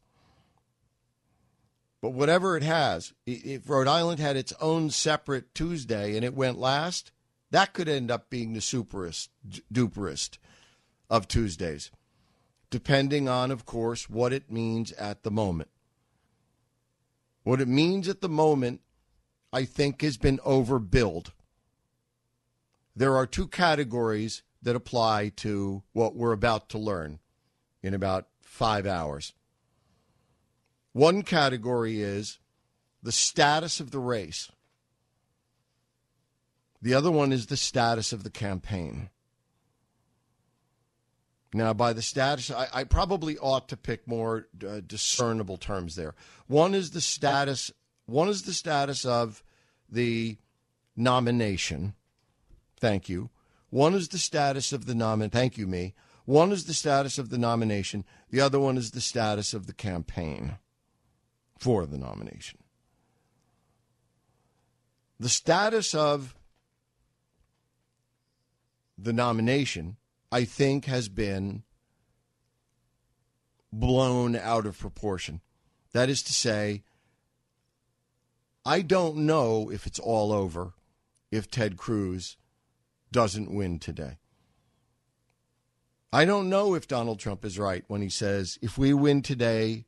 but 2.00 2.11
whatever 2.11 2.57
it 2.57 2.62
has, 2.62 3.12
if 3.26 3.69
Rhode 3.69 3.88
Island 3.88 4.21
had 4.21 4.37
its 4.37 4.52
own 4.61 4.90
separate 4.90 5.54
Tuesday 5.54 6.16
and 6.16 6.25
it 6.25 6.35
went 6.35 6.59
last, 6.59 7.12
that 7.50 7.73
could 7.73 7.88
end 7.88 8.11
up 8.11 8.30
being 8.30 8.52
the 8.52 8.61
superest, 8.61 9.28
duperest 9.73 10.38
of 11.11 11.28
Tuesdays, 11.28 11.90
depending 12.71 13.28
on, 13.28 13.50
of 13.50 13.66
course, 13.66 14.09
what 14.09 14.33
it 14.33 14.50
means 14.50 14.92
at 14.92 15.23
the 15.23 15.30
moment. 15.30 15.69
What 17.42 17.61
it 17.61 17.69
means 17.69 18.09
at 18.09 18.21
the 18.21 18.28
moment, 18.28 18.80
I 19.52 19.64
think, 19.64 20.02
has 20.02 20.16
been 20.16 20.38
overbilled. 20.38 21.30
There 22.95 23.16
are 23.16 23.26
two 23.26 23.49
categories 23.49 24.42
that 24.62 24.76
apply 24.76 25.30
to 25.37 25.83
what 25.92 26.14
we're 26.14 26.33
about 26.33 26.69
to 26.71 26.78
learn 26.78 27.19
in 27.83 27.95
about 27.95 28.28
five 28.40 28.87
hours. 28.87 29.33
One 30.93 31.23
category 31.23 32.03
is 32.03 32.39
the 33.03 33.13
status 33.13 33.81
of 33.81 33.91
the 33.91 34.01
race. 34.01 34.51
The 36.83 36.95
other 36.95 37.11
one 37.11 37.33
is 37.33 37.47
the 37.47 37.57
status 37.57 38.13
of 38.13 38.25
the 38.25 38.31
campaign. 38.31 39.11
Now, 41.53 41.75
by 41.75 41.93
the 41.93 42.03
status, 42.03 42.51
I, 42.51 42.69
I 42.73 42.85
probably 42.85 43.37
ought 43.39 43.69
to 43.69 43.77
pick 43.77 44.07
more 44.07 44.47
uh, 44.67 44.81
discernible 44.87 45.57
terms 45.57 45.97
there. 45.97 46.15
One 46.47 46.75
is 46.75 46.93
the 46.93 47.01
status. 47.01 47.73
One 48.07 48.29
is 48.29 48.43
the 48.43 48.53
status 48.53 49.05
of 49.05 49.43
the 49.89 50.39
nomination. 50.97 51.95
Thank 52.79 53.09
you. 53.09 53.31
One 53.69 53.95
is 53.95 54.09
the 54.09 54.19
status 54.19 54.73
of 54.73 54.87
the 54.87 54.95
nomin. 54.95 55.31
Thank 55.31 55.59
you, 55.59 55.67
me. 55.67 55.95
One 56.25 56.53
is 56.53 56.65
the 56.65 56.75
status 56.75 57.19
of 57.19 57.31
the 57.31 57.39
nomination. 57.39 58.05
The 58.31 58.41
other 58.41 58.61
one 58.61 58.77
is 58.77 58.93
the 58.93 59.01
status 59.01 59.53
of 59.53 59.67
the 59.67 59.73
campaign 59.73 60.59
for 61.61 61.85
the 61.85 61.99
nomination. 61.99 62.59
The 65.21 65.29
status 65.29 65.95
of 65.95 66.35
the 68.97 69.12
nomination, 69.12 69.99
I 70.33 70.45
think, 70.45 70.87
has 70.87 71.11
been 71.11 71.62
blown 73.71 74.35
out 74.35 74.64
of 74.64 74.79
proportion. 74.79 75.43
That 75.93 76.09
is 76.09 76.23
to 76.23 76.33
say, 76.33 76.83
I 78.64 78.81
don't 78.81 79.19
know 79.19 79.71
if 79.71 79.87
it's 79.87 79.99
all 79.99 80.33
over 80.33 80.73
if 81.31 81.50
Ted 81.50 81.76
Cruz 81.76 82.38
doesn't 83.12 83.55
win 83.55 83.79
today. 83.79 84.17
I 86.11 86.25
don't 86.25 86.49
know 86.49 86.75
if 86.75 86.88
Donald 86.88 87.19
Trump 87.19 87.45
is 87.45 87.59
right 87.59 87.85
when 87.87 88.00
he 88.00 88.09
says, 88.09 88.59
if 88.62 88.79
we 88.79 88.95
win 88.95 89.21
today, 89.21 89.85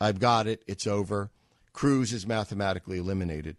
I've 0.00 0.18
got 0.18 0.46
it. 0.46 0.62
It's 0.66 0.86
over. 0.86 1.30
Cruz 1.72 2.12
is 2.12 2.26
mathematically 2.26 2.98
eliminated. 2.98 3.56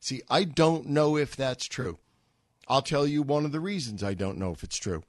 See, 0.00 0.22
I 0.28 0.44
don't 0.44 0.86
know 0.86 1.16
if 1.16 1.36
that's 1.36 1.66
true. 1.66 1.98
I'll 2.68 2.82
tell 2.82 3.06
you 3.06 3.22
one 3.22 3.44
of 3.44 3.52
the 3.52 3.60
reasons 3.60 4.02
I 4.02 4.14
don't 4.14 4.38
know 4.38 4.50
if 4.50 4.64
it's 4.64 4.78
true. 4.78 5.02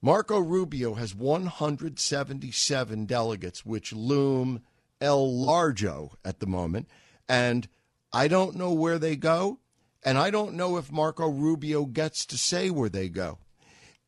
Marco 0.00 0.38
Rubio 0.38 0.94
has 0.94 1.14
177 1.14 3.06
delegates, 3.06 3.66
which 3.66 3.92
loom 3.92 4.62
El 5.00 5.44
Largo 5.44 6.12
at 6.24 6.40
the 6.40 6.46
moment. 6.46 6.88
And 7.28 7.68
I 8.12 8.28
don't 8.28 8.56
know 8.56 8.72
where 8.72 8.98
they 8.98 9.16
go. 9.16 9.58
And 10.02 10.16
I 10.18 10.30
don't 10.30 10.54
know 10.54 10.76
if 10.76 10.92
Marco 10.92 11.28
Rubio 11.28 11.84
gets 11.84 12.24
to 12.26 12.38
say 12.38 12.70
where 12.70 12.88
they 12.88 13.08
go. 13.08 13.38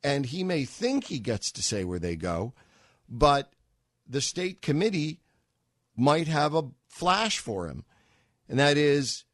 And 0.02 0.26
he 0.26 0.44
may 0.44 0.64
think 0.64 1.04
he 1.04 1.18
gets 1.18 1.50
to 1.52 1.62
say 1.62 1.82
where 1.82 1.98
they 1.98 2.14
go, 2.14 2.54
but 3.08 3.52
the 4.06 4.20
state 4.20 4.62
committee 4.62 5.18
might 5.98 6.28
have 6.28 6.54
a 6.54 6.70
flash 6.88 7.38
for 7.38 7.66
him. 7.66 7.84
And 8.48 8.58
that 8.58 8.76
is 8.76 9.24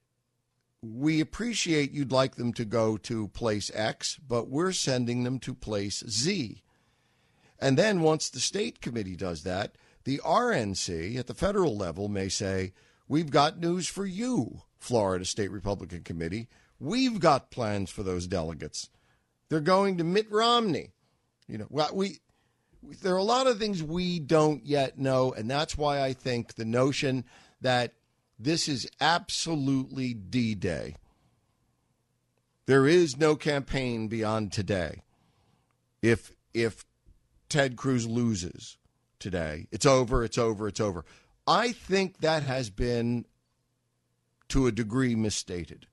we 0.83 1.21
appreciate 1.21 1.93
you'd 1.93 2.13
like 2.13 2.37
them 2.37 2.53
to 2.55 2.65
go 2.65 2.97
to 2.99 3.29
place 3.29 3.71
X, 3.75 4.19
but 4.27 4.49
we're 4.49 4.73
sending 4.73 5.25
them 5.25 5.39
to 5.41 5.55
place 5.55 6.03
Z. 6.09 6.63
And 7.59 7.79
then 7.79 8.03
once 8.03 8.29
the 8.29 8.41
state 8.41 8.81
committee 8.81 9.17
does 9.17 9.45
that, 9.45 9.77
the 10.05 10.21
RNC 10.25 11.17
at 11.17 11.27
the 11.27 11.35
federal 11.35 11.77
level 11.77 12.09
may 12.09 12.29
say, 12.29 12.73
We've 13.07 13.31
got 13.31 13.61
news 13.61 13.87
for 13.87 14.07
you, 14.07 14.63
Florida 14.79 15.27
State 15.27 15.51
Republican 15.51 16.03
Committee. 16.03 16.49
We've 16.79 17.21
got 17.21 17.51
plans 17.51 17.91
for 17.91 18.03
those 18.03 18.27
delegates. 18.27 18.89
They're 19.49 19.61
going 19.61 19.99
to 19.99 20.05
Mitt 20.05 20.31
Romney. 20.31 20.95
You 21.47 21.59
know, 21.59 21.91
we 21.93 22.21
there 23.03 23.15
are 23.15 23.19
a 23.19 23.23
lot 23.23 23.47
of 23.47 23.59
things 23.59 23.83
we 23.83 24.19
don't 24.19 24.65
yet 24.65 24.99
know, 24.99 25.33
and 25.33 25.51
that's 25.51 25.77
why 25.77 26.03
I 26.03 26.13
think 26.13 26.55
the 26.55 26.65
notion 26.65 27.25
that 27.61 27.95
this 28.39 28.69
is 28.69 28.89
absolutely 29.01 30.15
D 30.15 30.55
Day. 30.55 30.97
There 32.67 32.87
is 32.87 33.17
no 33.17 33.37
campaign 33.37 34.09
beyond 34.09 34.53
today. 34.53 35.03
If 36.03 36.35
if 36.53 36.85
Ted 37.49 37.77
Cruz 37.77 38.07
loses 38.07 38.79
today, 39.19 39.67
it's 39.71 39.87
over, 39.87 40.25
it's 40.25 40.39
over, 40.39 40.69
it's 40.69 40.81
over. 40.81 41.05
I 41.47 41.73
think 41.73 42.19
that 42.19 42.43
has 42.43 42.71
been 42.71 43.27
to 44.49 44.67
a 44.67 44.73
degree 44.73 45.15
misstated. 45.15 45.87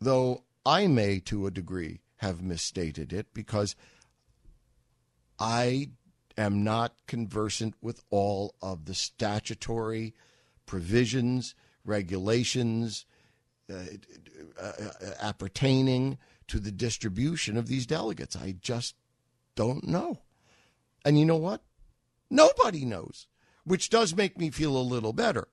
Though 0.00 0.44
I 0.64 0.86
may 0.86 1.20
to 1.20 1.46
a 1.46 1.50
degree 1.50 2.00
have 2.18 2.42
misstated 2.42 3.12
it 3.12 3.26
because 3.34 3.76
I 5.44 5.90
am 6.38 6.64
not 6.64 6.94
conversant 7.06 7.74
with 7.82 8.02
all 8.08 8.54
of 8.62 8.86
the 8.86 8.94
statutory 8.94 10.14
provisions, 10.64 11.54
regulations 11.84 13.04
uh, 13.70 13.74
uh, 14.58 14.62
uh, 14.64 15.10
appertaining 15.20 16.16
to 16.48 16.58
the 16.58 16.72
distribution 16.72 17.58
of 17.58 17.68
these 17.68 17.84
delegates. 17.84 18.36
I 18.36 18.56
just 18.62 18.94
don't 19.54 19.86
know. 19.86 20.20
And 21.04 21.18
you 21.18 21.26
know 21.26 21.36
what? 21.36 21.62
Nobody 22.30 22.86
knows, 22.86 23.26
which 23.64 23.90
does 23.90 24.16
make 24.16 24.38
me 24.38 24.48
feel 24.48 24.74
a 24.74 24.78
little 24.78 25.12
better 25.12 25.48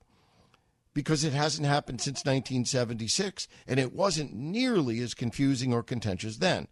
because 0.93 1.25
it 1.25 1.33
hasn't 1.33 1.67
happened 1.67 1.99
since 1.99 2.19
1976 2.19 3.49
and 3.67 3.77
it 3.77 3.91
wasn't 3.91 4.33
nearly 4.33 5.01
as 5.01 5.13
confusing 5.13 5.73
or 5.73 5.83
contentious 5.83 6.37
then. 6.37 6.69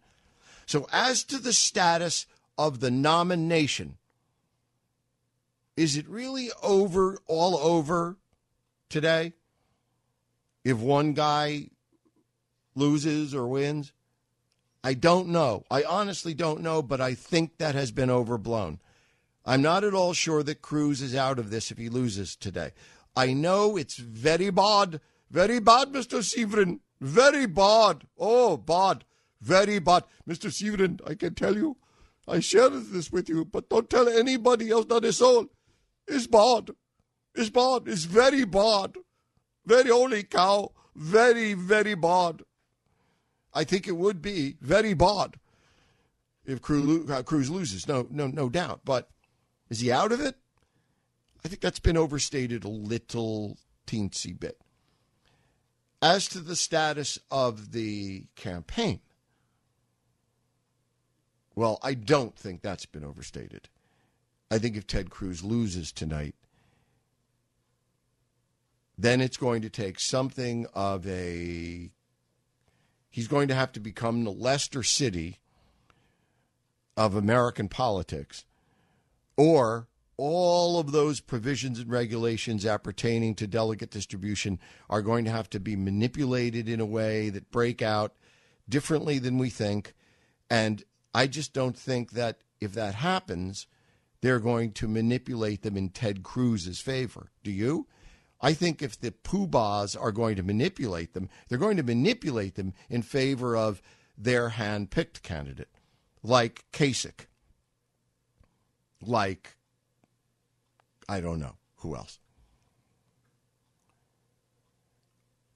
So, 0.64 0.88
as 0.90 1.22
to 1.24 1.38
the 1.38 1.52
status 1.52 2.26
of 2.60 2.80
the 2.80 2.90
nomination, 2.90 3.96
is 5.78 5.96
it 5.96 6.06
really 6.06 6.50
over, 6.62 7.18
all 7.26 7.56
over 7.56 8.18
today? 8.90 9.32
If 10.62 10.76
one 10.76 11.14
guy 11.14 11.70
loses 12.74 13.34
or 13.34 13.46
wins? 13.46 13.92
I 14.84 14.92
don't 14.92 15.28
know. 15.28 15.64
I 15.70 15.84
honestly 15.84 16.34
don't 16.34 16.60
know, 16.60 16.82
but 16.82 17.00
I 17.00 17.14
think 17.14 17.56
that 17.56 17.74
has 17.74 17.92
been 17.92 18.10
overblown. 18.10 18.78
I'm 19.46 19.62
not 19.62 19.82
at 19.82 19.94
all 19.94 20.12
sure 20.12 20.42
that 20.42 20.60
Cruz 20.60 21.00
is 21.00 21.14
out 21.14 21.38
of 21.38 21.48
this 21.48 21.70
if 21.70 21.78
he 21.78 21.88
loses 21.88 22.36
today. 22.36 22.72
I 23.16 23.32
know 23.32 23.78
it's 23.78 23.96
very 23.96 24.50
bad, 24.50 25.00
very 25.30 25.60
bad, 25.60 25.92
Mr. 25.92 26.22
Severin. 26.22 26.80
Very 27.00 27.46
bad. 27.46 28.06
Oh, 28.18 28.58
bad. 28.58 29.06
Very 29.40 29.78
bad. 29.78 30.04
Mr. 30.28 30.52
Severin, 30.52 31.00
I 31.06 31.14
can 31.14 31.34
tell 31.34 31.56
you, 31.56 31.78
I 32.30 32.40
share 32.40 32.68
this 32.68 33.10
with 33.10 33.28
you, 33.28 33.44
but 33.44 33.68
don't 33.68 33.90
tell 33.90 34.08
anybody 34.08 34.70
else 34.70 34.86
that 34.86 35.04
it's 35.04 35.20
all. 35.20 35.46
It's 36.06 36.26
bad. 36.26 36.70
It's 37.34 37.50
bad. 37.50 37.82
It's 37.86 38.04
very 38.04 38.44
bad. 38.44 38.94
Very 39.66 39.90
holy 39.90 40.22
cow. 40.22 40.72
Very, 40.94 41.54
very 41.54 41.94
bad. 41.94 42.42
I 43.52 43.64
think 43.64 43.88
it 43.88 43.96
would 43.96 44.22
be 44.22 44.56
very 44.60 44.94
bad 44.94 45.36
if 46.44 46.58
uh, 46.58 47.22
Cruz 47.22 47.50
loses. 47.50 47.88
No, 47.88 48.06
no, 48.10 48.28
no 48.28 48.48
doubt. 48.48 48.82
But 48.84 49.08
is 49.68 49.80
he 49.80 49.90
out 49.90 50.12
of 50.12 50.20
it? 50.20 50.36
I 51.44 51.48
think 51.48 51.60
that's 51.60 51.80
been 51.80 51.96
overstated 51.96 52.64
a 52.64 52.68
little 52.68 53.58
teensy 53.86 54.38
bit. 54.38 54.60
As 56.02 56.28
to 56.28 56.40
the 56.40 56.56
status 56.56 57.18
of 57.30 57.72
the 57.72 58.26
campaign, 58.36 59.00
well, 61.60 61.78
I 61.82 61.92
don't 61.92 62.34
think 62.34 62.62
that's 62.62 62.86
been 62.86 63.04
overstated. 63.04 63.68
I 64.50 64.56
think 64.56 64.78
if 64.78 64.86
Ted 64.86 65.10
Cruz 65.10 65.44
loses 65.44 65.92
tonight, 65.92 66.34
then 68.96 69.20
it's 69.20 69.36
going 69.36 69.60
to 69.60 69.68
take 69.68 70.00
something 70.00 70.66
of 70.72 71.06
a. 71.06 71.90
He's 73.10 73.28
going 73.28 73.48
to 73.48 73.54
have 73.54 73.72
to 73.72 73.80
become 73.80 74.24
the 74.24 74.32
Leicester 74.32 74.82
City 74.82 75.40
of 76.96 77.14
American 77.14 77.68
politics, 77.68 78.46
or 79.36 79.86
all 80.16 80.80
of 80.80 80.92
those 80.92 81.20
provisions 81.20 81.78
and 81.78 81.90
regulations 81.90 82.64
appertaining 82.64 83.34
to 83.34 83.46
delegate 83.46 83.90
distribution 83.90 84.58
are 84.88 85.02
going 85.02 85.26
to 85.26 85.30
have 85.30 85.50
to 85.50 85.60
be 85.60 85.76
manipulated 85.76 86.70
in 86.70 86.80
a 86.80 86.86
way 86.86 87.28
that 87.28 87.50
break 87.50 87.82
out 87.82 88.14
differently 88.66 89.18
than 89.18 89.36
we 89.36 89.50
think. 89.50 89.92
And 90.48 90.82
I 91.14 91.26
just 91.26 91.52
don't 91.52 91.76
think 91.76 92.12
that 92.12 92.38
if 92.60 92.72
that 92.74 92.94
happens, 92.94 93.66
they're 94.20 94.38
going 94.38 94.72
to 94.72 94.88
manipulate 94.88 95.62
them 95.62 95.76
in 95.76 95.88
Ted 95.90 96.22
Cruz's 96.22 96.80
favor. 96.80 97.30
Do 97.42 97.50
you? 97.50 97.86
I 98.40 98.54
think 98.54 98.80
if 98.80 98.98
the 98.98 99.10
poobahs 99.10 100.00
are 100.00 100.12
going 100.12 100.36
to 100.36 100.42
manipulate 100.42 101.12
them, 101.12 101.28
they're 101.48 101.58
going 101.58 101.76
to 101.76 101.82
manipulate 101.82 102.54
them 102.54 102.72
in 102.88 103.02
favor 103.02 103.56
of 103.56 103.82
their 104.16 104.50
hand 104.50 104.90
picked 104.90 105.22
candidate, 105.22 105.70
like 106.22 106.64
Kasich, 106.72 107.26
like, 109.02 109.56
I 111.08 111.20
don't 111.20 111.40
know 111.40 111.56
who 111.76 111.96
else. 111.96 112.18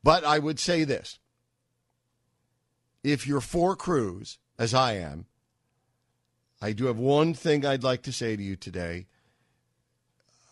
But 0.02 0.24
I 0.24 0.38
would 0.38 0.58
say 0.58 0.84
this 0.84 1.18
if 3.02 3.26
you're 3.26 3.40
for 3.40 3.76
Cruz, 3.76 4.38
as 4.58 4.74
I 4.74 4.94
am, 4.94 5.26
I 6.64 6.72
do 6.72 6.87
have 6.87 6.96
one 6.96 7.35
thing 7.35 7.66
I'd 7.66 7.83
like 7.83 8.00
to 8.05 8.12
say 8.12 8.37
to 8.37 8.42
you 8.42 8.57
today, 8.57 9.05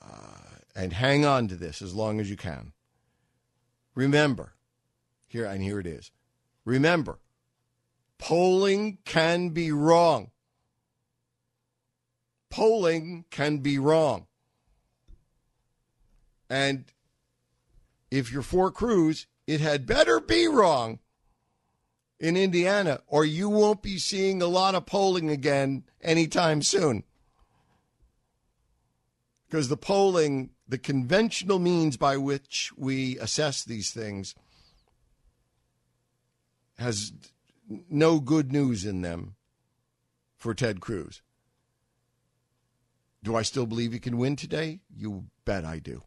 uh, 0.05 0.59
and 0.77 0.93
hang 0.93 1.25
on 1.25 1.49
to 1.49 1.55
this 1.55 1.81
as 1.81 1.95
long 1.95 2.21
as 2.21 2.29
you 2.29 2.37
can. 2.37 2.73
Remember, 3.95 4.53
here 5.27 5.47
and 5.47 5.63
here 5.63 5.81
it 5.81 5.87
is. 5.87 6.11
Remember, 6.67 7.19
polling 8.19 8.99
can 9.07 9.49
be 9.49 9.73
wrong. 9.73 10.33
Polling 12.51 13.25
can 13.31 13.61
be 13.61 13.79
wrong. 13.79 14.27
And 16.51 16.85
if 18.11 18.31
you're 18.31 18.43
for 18.43 18.71
Cruz, 18.71 19.27
it 19.47 19.63
had 19.63 19.87
better 19.87 20.21
be 20.21 20.47
wrong 20.47 20.99
in 22.21 22.37
Indiana, 22.37 23.01
or 23.07 23.25
you 23.25 23.49
won't 23.49 23.81
be 23.81 23.97
seeing 23.97 24.43
a 24.43 24.47
lot 24.47 24.75
of 24.75 24.85
polling 24.85 25.31
again 25.31 25.85
anytime 26.03 26.63
soon. 26.63 27.05
Because 29.49 29.69
the 29.69 29.77
polling, 29.77 30.51
the 30.67 30.79
conventional 30.79 31.59
means 31.59 31.97
by 31.97 32.17
which 32.17 32.73
we 32.77 33.19
assess 33.19 33.63
these 33.63 33.91
things, 33.91 34.35
has 36.79 37.13
no 37.91 38.19
good 38.19 38.53
news 38.53 38.85
in 38.85 39.03
them 39.03 39.35
for 40.37 40.55
Ted 40.55 40.81
Cruz. 40.81 41.23
Do 43.23 43.37
I 43.37 43.43
still 43.43 43.67
believe 43.67 43.93
he 43.93 44.01
can 44.01 44.19
win 44.19 44.37
today? 44.37 44.81
You 44.95 45.27
bet 45.45 45.65
I 45.65 45.79
do. 45.79 46.03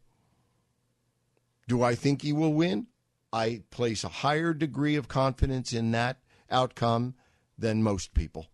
Do 1.68 1.82
I 1.82 1.96
think 1.96 2.22
he 2.22 2.34
will 2.34 2.54
win? 2.54 2.88
I 3.32 3.64
place 3.70 4.04
a 4.04 4.10
higher 4.10 4.54
degree 4.54 4.96
of 4.96 5.08
confidence 5.08 5.74
in 5.74 5.92
that 5.92 6.18
outcome 6.50 7.16
than 7.58 7.84
most 7.84 8.14
people. 8.14 8.48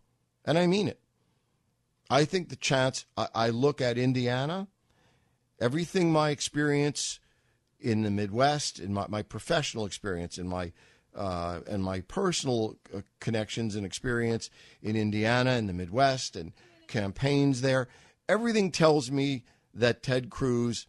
And 0.45 0.58
I 0.58 0.67
mean 0.67 0.88
it. 0.88 0.99
I 2.12 2.26
think 2.26 2.50
the 2.50 2.58
chance, 2.58 3.06
I, 3.15 3.28
I 3.34 3.50
look 3.50 3.80
at 3.80 3.97
Indiana, 3.97 4.67
everything 5.62 6.12
my 6.12 6.30
experience 6.30 7.19
in 7.80 8.04
the 8.04 8.12
Midwest, 8.12 8.80
in 8.80 8.93
my, 8.93 9.06
my 9.08 9.21
professional 9.24 9.86
experience, 9.86 10.38
in 10.38 10.47
my 10.47 10.74
uh, 11.15 11.60
and 11.67 11.84
my 11.84 12.02
personal 12.02 12.78
uh, 12.95 13.02
connections 13.19 13.76
and 13.76 13.86
experience 13.86 14.50
in 14.82 14.95
Indiana 14.95 15.52
and 15.52 15.67
the 15.67 15.74
Midwest 15.74 16.36
and 16.38 16.54
campaigns 16.88 17.62
there, 17.62 17.88
everything 18.30 18.71
tells 18.71 19.12
me 19.12 19.43
that 19.74 20.04
Ted 20.04 20.30
Cruz 20.30 20.88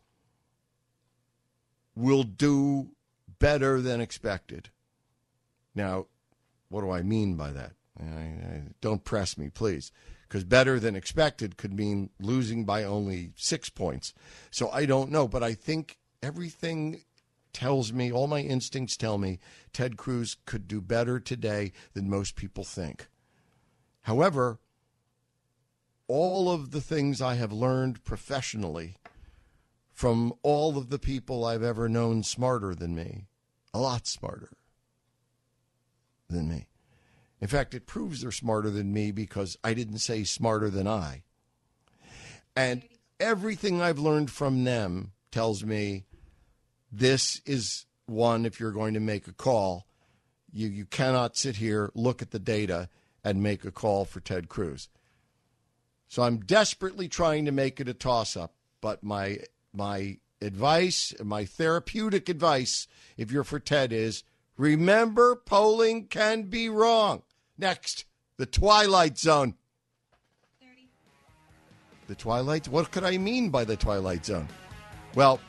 will 1.97 2.23
do 2.23 2.91
better 3.39 3.81
than 3.81 4.01
expected. 4.01 4.71
Now, 5.75 6.07
what 6.69 6.83
do 6.83 6.91
I 6.91 7.03
mean 7.03 7.35
by 7.37 7.51
that? 7.51 7.73
I, 8.01 8.05
I, 8.05 8.63
don't 8.81 9.05
press 9.05 9.37
me, 9.37 9.49
please, 9.49 9.93
because 10.33 10.45
better 10.45 10.81
than 10.81 10.97
expected 10.97 11.59
could 11.59 11.75
mean 11.75 12.09
losing 12.19 12.65
by 12.65 12.85
only 12.85 13.33
six 13.37 13.69
points. 13.69 14.15
So 14.51 14.71
I 14.71 14.87
don't 14.87 15.11
know, 15.11 15.29
but 15.29 15.43
I 15.43 15.53
think 15.53 15.99
everything 16.23 17.03
tells 17.53 17.93
me, 17.93 18.11
all 18.11 18.27
my 18.27 18.41
instincts 18.41 18.97
tell 18.97 19.19
me, 19.19 19.41
Ted 19.75 19.99
Cruz 19.99 20.39
could 20.47 20.67
do 20.67 20.81
better 20.81 21.21
today 21.21 21.73
than 21.93 22.09
most 22.09 22.35
people 22.35 22.65
think. 22.65 23.09
However, 24.05 24.59
all 26.09 26.51
of 26.51 26.71
the 26.71 26.81
things 26.81 27.21
I 27.21 27.35
have 27.35 27.53
learned 27.53 28.03
professionally 28.03 28.97
from 29.93 30.33
all 30.43 30.79
of 30.79 30.89
the 30.89 30.99
people 30.99 31.45
I've 31.45 31.63
ever 31.63 31.91
known 31.91 32.23
smarter 32.23 32.75
than 32.75 32.95
me, 32.95 33.27
a 33.75 33.79
lot 33.79 34.07
smarter 34.07 34.53
than 36.31 36.49
me. 36.49 36.69
In 37.43 37.49
fact, 37.49 37.75
it 37.75 37.87
proves 37.89 38.21
they're 38.21 38.31
smarter 38.31 38.71
than 38.71 38.93
me 38.93 39.11
because 39.11 39.59
I 39.65 39.75
didn't 39.75 39.99
say 39.99 40.23
smarter 40.23 40.71
than 40.71 40.87
I. 40.87 41.25
And 42.55 42.85
everything 43.19 43.83
I've 43.83 43.99
learned 43.99 44.31
from 44.31 44.63
them 44.63 45.11
tells 45.33 45.65
me 45.65 46.05
this 46.93 47.43
is 47.45 47.85
one, 48.07 48.47
if 48.47 48.61
you're 48.61 48.71
going 48.71 48.95
to 48.95 49.01
make 49.01 49.27
a 49.27 49.33
call, 49.33 49.89
you, 50.53 50.69
you 50.69 50.85
cannot 50.87 51.37
sit 51.37 51.57
here, 51.57 51.91
look 51.97 52.23
at 52.23 52.31
the 52.31 52.39
data, 52.39 52.89
and 53.25 53.43
make 53.43 53.65
a 53.65 53.73
call 53.73 54.05
for 54.05 54.21
Ted 54.21 54.49
Cruz. 54.49 54.89
So 56.07 56.23
I'm 56.23 56.39
desperately 56.39 57.09
trying 57.09 57.47
to 57.47 57.53
make 57.53 57.81
it 57.81 57.89
a 57.89 57.95
toss 57.95 58.37
up, 58.37 58.55
but 58.81 59.03
my 59.03 59.39
my 59.75 60.19
advice, 60.41 61.13
my 61.21 61.45
therapeutic 61.45 62.29
advice, 62.29 62.87
if 63.17 63.33
you're 63.33 63.43
for 63.43 63.59
Ted, 63.59 63.93
is 63.93 64.23
remember 64.57 65.35
polling 65.35 66.07
can 66.07 66.45
be 66.45 66.69
wrong. 66.69 67.23
Next, 67.59 68.07
the 68.39 68.47
Twilight 68.47 69.19
Zone. 69.19 69.55
30. 70.61 70.89
The 72.09 72.15
Twilight? 72.15 72.69
What 72.69 72.91
could 72.91 73.05
I 73.05 73.19
mean 73.19 73.51
by 73.51 73.65
the 73.65 73.77
Twilight 73.77 74.25
Zone? 74.25 74.49
Well, 75.15 75.41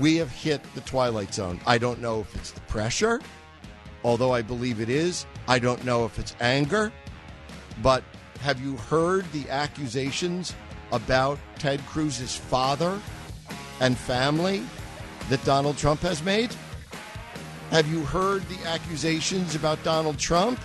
we 0.00 0.16
have 0.16 0.30
hit 0.30 0.62
the 0.74 0.80
Twilight 0.82 1.34
Zone. 1.34 1.60
I 1.66 1.78
don't 1.78 2.00
know 2.00 2.20
if 2.20 2.34
it's 2.34 2.50
the 2.50 2.60
pressure, 2.62 3.20
although 4.02 4.32
I 4.32 4.42
believe 4.42 4.80
it 4.80 4.88
is. 4.88 5.26
I 5.46 5.58
don't 5.58 5.84
know 5.84 6.04
if 6.04 6.18
it's 6.18 6.34
anger, 6.40 6.92
but 7.82 8.02
have 8.40 8.60
you 8.60 8.76
heard 8.76 9.30
the 9.32 9.48
accusations 9.50 10.54
about 10.90 11.38
Ted 11.58 11.80
Cruz's 11.86 12.36
father 12.36 12.98
and 13.80 13.96
family 13.96 14.62
that 15.28 15.44
Donald 15.44 15.76
Trump 15.76 16.00
has 16.00 16.22
made? 16.22 16.54
Have 17.74 17.88
you 17.88 18.04
heard 18.04 18.42
the 18.42 18.68
accusations 18.68 19.56
about 19.56 19.82
Donald 19.82 20.16
Trump 20.16 20.60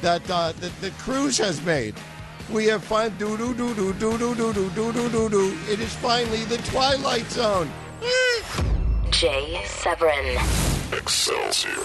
that 0.00 0.22
uh, 0.30 0.52
that, 0.52 0.80
that 0.80 0.92
Cruz 0.94 1.36
has 1.36 1.62
made? 1.66 1.94
We 2.50 2.64
have 2.68 2.82
found 2.82 3.18
do 3.18 3.36
do 3.36 3.52
do 3.52 3.74
do 3.74 3.92
do 3.92 4.16
do 4.16 4.34
do 4.34 4.54
do 4.54 4.70
do 4.70 4.92
do 4.94 5.08
do 5.10 5.28
do. 5.28 5.58
It 5.68 5.80
is 5.80 5.94
finally 5.96 6.44
the 6.44 6.56
Twilight 6.72 7.30
Zone. 7.30 7.70
Jay 9.10 9.60
Severin. 9.66 10.38
Excelsior. 10.94 11.76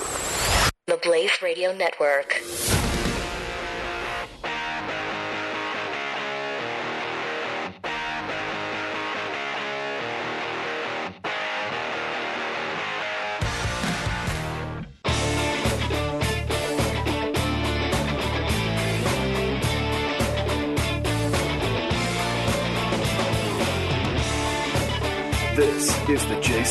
The 0.86 0.98
Blaze 1.04 1.42
Radio 1.42 1.76
Network. 1.76 2.42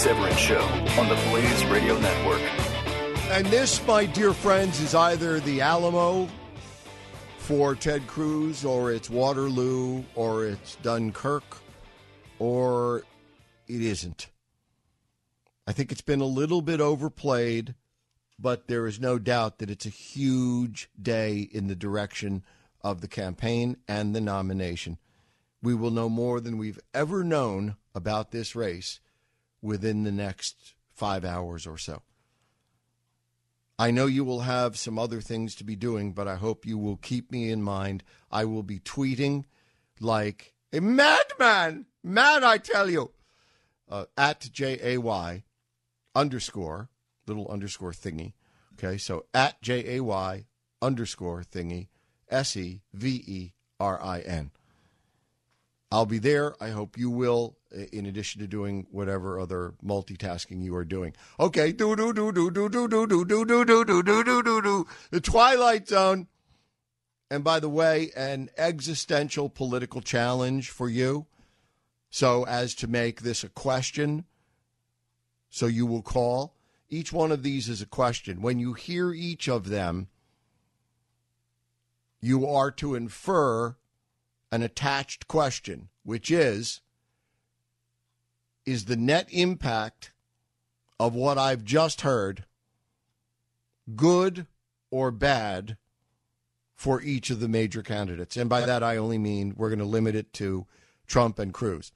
Severin 0.07 0.37
Show 0.37 0.63
on 1.01 1.09
the 1.09 1.17
Blaze 1.31 1.65
Radio 1.65 1.99
Network. 1.99 2.41
And 3.29 3.45
this, 3.49 3.85
my 3.89 4.07
dear 4.07 4.33
friends, 4.33 4.81
is 4.81 4.95
either 4.95 5.41
the 5.41 5.61
Alamo 5.61 6.29
for 7.39 7.75
Ted 7.75 8.07
Cruz, 8.07 8.65
or 8.65 8.93
it's 8.93 9.11
Waterloo, 9.11 10.05
or 10.15 10.47
it's 10.47 10.77
Dunkirk, 10.77 11.43
or 12.39 13.03
it 13.67 13.83
isn't. 13.83 14.29
I 15.67 15.73
think 15.73 15.91
it's 15.91 16.03
been 16.03 16.21
a 16.21 16.25
little 16.25 16.63
bit 16.63 16.81
overplayed, 16.81 17.75
but 18.39 18.69
there 18.69 18.87
is 18.87 19.01
no 19.01 19.19
doubt 19.19 19.59
that 19.59 19.71
it's 19.71 19.87
a 19.87 19.89
huge 19.89 20.89
day 21.03 21.49
in 21.51 21.67
the 21.67 21.75
direction 21.75 22.45
of 22.81 23.01
the 23.01 23.09
campaign 23.09 23.77
and 23.89 24.15
the 24.15 24.21
nomination. 24.21 24.99
We 25.65 25.75
will 25.75 25.91
know 25.91 26.09
more 26.09 26.39
than 26.39 26.59
we've 26.59 26.79
ever 26.95 27.25
known 27.25 27.75
about 27.93 28.31
this 28.31 28.55
race 28.55 29.01
within 29.67 30.05
the 30.05 30.13
next 30.13 30.75
five 30.95 31.25
hours 31.25 31.67
or 31.67 31.77
so. 31.77 32.03
I 33.79 33.91
know 33.91 34.07
you 34.07 34.25
will 34.25 34.41
have 34.41 34.79
some 34.79 34.99
other 34.99 35.21
things 35.21 35.55
to 35.57 35.65
be 35.65 35.77
doing, 35.77 36.13
but 36.13 36.27
I 36.27 36.37
hope 36.37 36.65
you 36.65 36.79
will 36.79 36.97
keep 36.97 37.31
me 37.31 37.51
in 37.51 37.63
mind. 37.63 38.03
I 38.31 38.47
will 38.47 38.63
be 38.63 38.79
tweeting 38.79 39.45
like 40.01 40.55
a 40.73 40.81
madman, 40.81 41.85
mad, 42.03 42.43
I 42.43 42.57
tell 42.57 42.89
you, 42.89 43.11
uh, 43.91 44.07
at 44.17 44.49
J 44.51 44.79
A 44.83 44.99
Y 44.99 45.45
underscore, 46.15 46.89
little 47.27 47.47
underscore 47.49 47.93
thingy. 47.93 48.33
Okay, 48.75 48.97
so 48.97 49.27
at 49.35 49.61
J 49.61 49.97
A 49.97 50.03
Y 50.03 50.47
underscore 50.81 51.43
thingy, 51.43 51.89
S 52.31 52.57
E 52.57 52.81
V 52.95 53.23
E 53.27 53.53
R 53.79 54.03
I 54.03 54.21
N. 54.21 54.53
I'll 55.91 56.07
be 56.07 56.19
there. 56.19 56.55
I 56.61 56.71
hope 56.71 56.99
you 56.99 57.11
will, 57.11 57.57
in 57.93 58.07
addition 58.07 58.41
to 58.41 58.49
doing 58.49 58.87
whatever 58.91 59.39
other 59.39 59.75
multitasking 59.85 60.63
you 60.63 60.75
are 60.75 60.85
doing. 60.85 61.15
Okay, 61.39 61.73
do 61.73 61.95
do 61.95 62.13
do 62.13 62.33
do 62.33 62.51
do 62.51 62.69
do 62.69 62.89
do 62.89 63.07
do 63.07 63.27
do 63.27 63.45
do 63.45 63.65
do 63.65 63.85
do 63.85 64.03
do 64.03 64.25
do 64.25 64.43
do 64.43 64.63
do 64.63 64.87
the 65.11 65.21
Twilight 65.21 65.89
Zone. 65.89 66.27
And 67.31 67.43
by 67.45 67.61
the 67.61 67.69
way, 67.69 68.11
an 68.17 68.51
existential 68.57 69.49
political 69.49 70.01
challenge 70.01 70.71
for 70.71 70.89
you, 70.89 71.27
so 72.11 72.45
as 72.47 72.75
to 72.77 72.87
make 72.87 73.23
this 73.23 73.45
a 73.45 73.49
question. 73.49 74.25
So 75.51 75.67
you 75.67 75.87
will 75.87 76.03
call. 76.03 76.55
Each 76.89 77.13
one 77.13 77.33
of 77.33 77.43
these 77.43 77.69
is 77.69 77.81
a 77.81 77.87
question. 77.87 78.43
When 78.43 78.59
you 78.59 78.75
hear 78.75 79.13
each 79.13 79.49
of 79.49 79.69
them, 79.69 80.09
you 82.21 82.47
are 82.47 82.71
to 82.73 82.95
infer 82.95 83.77
an 84.53 84.63
attached 84.63 85.29
question, 85.29 85.89
which 86.05 86.31
is 86.31 86.81
Is 88.65 88.87
the 88.87 88.97
net 88.97 89.29
impact 89.31 90.13
of 90.99 91.15
what 91.15 91.39
I've 91.39 91.65
just 91.65 92.01
heard 92.03 92.45
good 93.95 94.47
or 94.91 95.11
bad 95.11 95.77
for 96.75 97.01
each 97.01 97.31
of 97.31 97.41
the 97.41 97.49
major 97.49 97.83
candidates? 97.83 98.37
And 98.37 98.49
by 98.51 98.63
that, 98.63 98.83
I 98.83 98.97
only 98.97 99.19
mean 99.19 99.55
we're 99.57 99.71
going 99.71 99.79
to 99.79 99.85
limit 99.85 100.15
it 100.15 100.33
to 100.35 100.67
Trump 101.07 101.39
and 101.39 101.53
Cruz. 101.53 101.93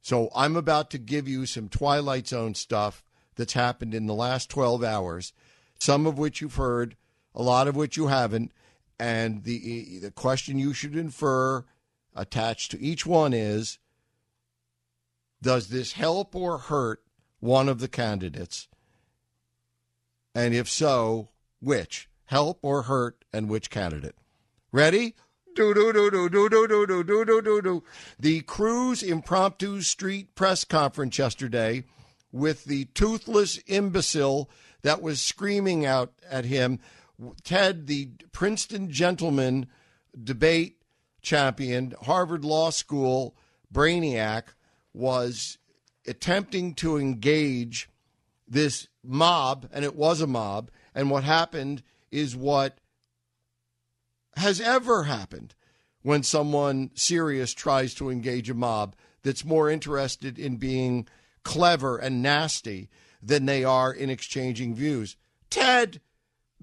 So 0.00 0.30
I'm 0.34 0.56
about 0.56 0.90
to 0.90 0.98
give 0.98 1.28
you 1.28 1.46
some 1.46 1.68
Twilight 1.68 2.26
Zone 2.26 2.54
stuff 2.54 3.04
that's 3.36 3.52
happened 3.52 3.94
in 3.94 4.06
the 4.06 4.14
last 4.14 4.50
12 4.50 4.82
hours, 4.82 5.32
some 5.78 6.06
of 6.06 6.18
which 6.18 6.40
you've 6.40 6.56
heard, 6.56 6.96
a 7.34 7.42
lot 7.42 7.68
of 7.68 7.76
which 7.76 7.96
you 7.96 8.08
haven't. 8.08 8.52
And 8.98 9.44
the 9.44 9.98
the 9.98 10.10
question 10.10 10.58
you 10.58 10.72
should 10.72 10.96
infer 10.96 11.64
attached 12.14 12.70
to 12.72 12.80
each 12.80 13.04
one 13.06 13.32
is 13.32 13.78
does 15.42 15.68
this 15.68 15.92
help 15.92 16.36
or 16.36 16.58
hurt 16.58 17.02
one 17.40 17.68
of 17.68 17.80
the 17.80 17.88
candidates? 17.88 18.68
And 20.34 20.54
if 20.54 20.68
so, 20.68 21.30
which? 21.60 22.08
Help 22.26 22.60
or 22.62 22.82
hurt 22.82 23.24
and 23.32 23.48
which 23.48 23.68
candidate? 23.68 24.14
Ready? 24.70 25.14
Do 25.54 25.74
do 25.74 25.92
do 25.92 26.10
do 26.10 26.28
do 26.30 26.48
do 26.48 26.66
do 26.66 26.86
do 26.86 27.04
do 27.04 27.24
do 27.24 27.42
do 27.42 27.62
do. 27.62 27.84
The 28.18 28.40
Cruz 28.42 29.02
impromptu 29.02 29.82
street 29.82 30.34
press 30.34 30.64
conference 30.64 31.18
yesterday 31.18 31.84
with 32.30 32.64
the 32.64 32.86
toothless 32.86 33.60
imbecile 33.66 34.48
that 34.80 35.02
was 35.02 35.20
screaming 35.20 35.84
out 35.84 36.12
at 36.30 36.46
him. 36.46 36.78
Ted, 37.44 37.86
the 37.86 38.10
Princeton 38.32 38.90
gentleman 38.90 39.66
debate 40.22 40.82
champion, 41.20 41.94
Harvard 42.02 42.44
Law 42.44 42.70
School 42.70 43.36
brainiac, 43.72 44.44
was 44.92 45.58
attempting 46.06 46.74
to 46.74 46.96
engage 46.98 47.88
this 48.46 48.88
mob, 49.02 49.68
and 49.72 49.84
it 49.84 49.94
was 49.94 50.20
a 50.20 50.26
mob. 50.26 50.70
And 50.94 51.10
what 51.10 51.24
happened 51.24 51.82
is 52.10 52.36
what 52.36 52.78
has 54.36 54.60
ever 54.60 55.04
happened 55.04 55.54
when 56.02 56.22
someone 56.22 56.90
serious 56.94 57.54
tries 57.54 57.94
to 57.94 58.10
engage 58.10 58.50
a 58.50 58.54
mob 58.54 58.96
that's 59.22 59.44
more 59.44 59.70
interested 59.70 60.38
in 60.38 60.56
being 60.56 61.06
clever 61.44 61.96
and 61.96 62.22
nasty 62.22 62.88
than 63.22 63.46
they 63.46 63.64
are 63.64 63.92
in 63.92 64.10
exchanging 64.10 64.74
views. 64.74 65.16
Ted, 65.48 66.00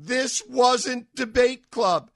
this 0.02 0.42
wasn't 0.48 1.14
debate 1.14 1.70
club. 1.72 2.10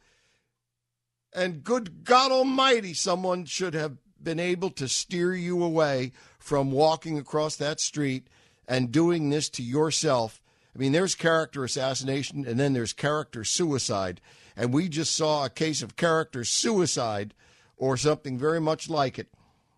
And 1.35 1.63
good 1.63 2.05
God 2.05 2.31
Almighty, 2.31 2.93
someone 2.93 3.43
should 3.43 3.73
have 3.73 3.97
been 4.21 4.39
able 4.39 4.69
to 4.71 4.87
steer 4.87 5.33
you 5.35 5.61
away 5.61 6.13
from 6.39 6.71
walking 6.71 7.17
across 7.17 7.57
that 7.57 7.81
street 7.81 8.27
and 8.67 8.91
doing 8.91 9.29
this 9.29 9.49
to 9.49 9.63
yourself. 9.63 10.41
I 10.73 10.79
mean, 10.79 10.93
there's 10.93 11.13
character 11.13 11.65
assassination 11.65 12.45
and 12.47 12.57
then 12.57 12.71
there's 12.71 12.93
character 12.93 13.43
suicide. 13.43 14.21
And 14.55 14.73
we 14.73 14.87
just 14.87 15.13
saw 15.15 15.43
a 15.43 15.49
case 15.49 15.81
of 15.81 15.97
character 15.97 16.45
suicide 16.45 17.33
or 17.75 17.97
something 17.97 18.37
very 18.37 18.61
much 18.61 18.89
like 18.89 19.19
it 19.19 19.27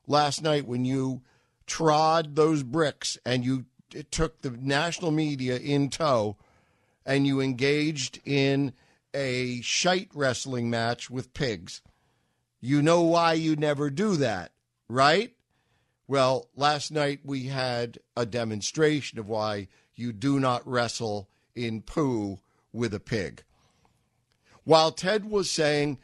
last 0.06 0.44
night 0.44 0.68
when 0.68 0.86
you 0.86 1.22
trod 1.66 2.36
those 2.36 2.62
bricks 2.62 3.18
and 3.26 3.44
you 3.44 3.66
took 4.12 4.42
the 4.42 4.52
national 4.52 5.10
media 5.10 5.58
in 5.58 5.90
tow 5.90 6.38
and 7.06 7.28
you 7.28 7.42
engaged 7.42 8.20
in 8.26 8.74
a 9.14 9.62
shite 9.62 10.10
wrestling 10.14 10.70
match 10.70 11.10
with 11.10 11.34
pigs. 11.34 11.82
You 12.60 12.82
know 12.82 13.02
why 13.02 13.34
you 13.34 13.56
never 13.56 13.90
do 13.90 14.16
that, 14.18 14.52
right? 14.90 15.34
Well, 16.08 16.50
last 16.56 16.92
night 16.92 17.20
we 17.24 17.46
had 17.46 18.00
a 18.16 18.26
demonstration 18.26 19.20
of 19.20 19.28
why 19.28 19.68
you 19.96 20.12
do 20.12 20.40
not 20.40 20.68
wrestle 20.68 21.30
in 21.56 21.82
poo 21.82 22.40
with 22.74 22.94
a 22.94 23.00
pig. 23.00 23.44
While 24.64 24.92
Ted 24.92 25.26
was 25.26 25.50
saying, 25.50 26.00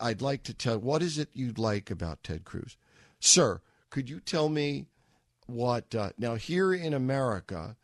I'd 0.00 0.22
like 0.22 0.42
to 0.44 0.54
tell, 0.54 0.78
what 0.78 1.02
is 1.02 1.18
it 1.18 1.30
you'd 1.32 1.58
like 1.58 1.90
about 1.90 2.22
Ted 2.22 2.44
Cruz? 2.44 2.76
Sir, 3.20 3.60
could 3.90 4.10
you 4.10 4.20
tell 4.20 4.48
me 4.48 4.86
what, 5.46 5.94
uh, 5.94 6.10
now 6.18 6.34
here 6.34 6.72
in 6.74 6.94
America, 6.94 7.76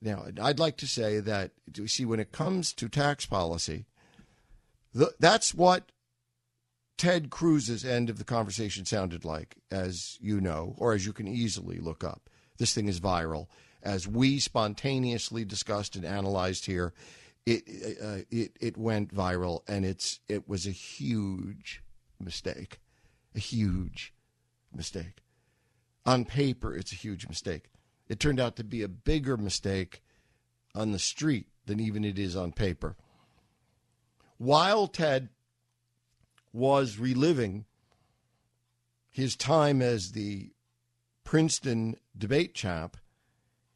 now 0.00 0.24
I'd 0.40 0.58
like 0.58 0.76
to 0.78 0.86
say 0.86 1.20
that, 1.20 1.52
you 1.74 1.88
see, 1.88 2.04
when 2.04 2.20
it 2.20 2.32
comes 2.32 2.72
to 2.74 2.88
tax 2.88 3.26
policy, 3.26 3.86
the, 4.94 5.14
that's 5.18 5.54
what 5.54 5.92
Ted 6.96 7.30
Cruz's 7.30 7.84
end 7.84 8.08
of 8.08 8.18
the 8.18 8.24
conversation 8.24 8.84
sounded 8.86 9.24
like, 9.24 9.56
as 9.70 10.18
you 10.20 10.40
know, 10.40 10.74
or 10.78 10.94
as 10.94 11.04
you 11.04 11.12
can 11.12 11.28
easily 11.28 11.78
look 11.78 12.02
up. 12.02 12.30
This 12.58 12.74
thing 12.74 12.88
is 12.88 13.00
viral. 13.00 13.48
As 13.82 14.08
we 14.08 14.38
spontaneously 14.38 15.44
discussed 15.44 15.94
and 15.94 16.04
analyzed 16.04 16.66
here, 16.66 16.94
it 17.44 17.62
uh, 18.02 18.24
it 18.30 18.56
it 18.60 18.76
went 18.76 19.14
viral, 19.14 19.60
and 19.68 19.84
it's 19.84 20.20
it 20.28 20.48
was 20.48 20.66
a 20.66 20.72
huge 20.72 21.82
mistake, 22.18 22.80
a 23.34 23.38
huge 23.38 24.12
mistake. 24.74 25.22
On 26.04 26.24
paper, 26.24 26.74
it's 26.74 26.92
a 26.92 26.96
huge 26.96 27.28
mistake. 27.28 27.66
It 28.08 28.20
turned 28.20 28.40
out 28.40 28.56
to 28.56 28.64
be 28.64 28.82
a 28.82 28.88
bigger 28.88 29.36
mistake 29.36 30.02
on 30.74 30.92
the 30.92 30.98
street 30.98 31.46
than 31.66 31.80
even 31.80 32.04
it 32.04 32.18
is 32.18 32.36
on 32.36 32.52
paper. 32.52 32.96
While 34.38 34.86
Ted 34.86 35.30
was 36.52 36.98
reliving 36.98 37.64
his 39.10 39.34
time 39.34 39.80
as 39.80 40.12
the 40.12 40.50
Princeton 41.24 41.96
debate 42.16 42.54
champ, 42.54 42.96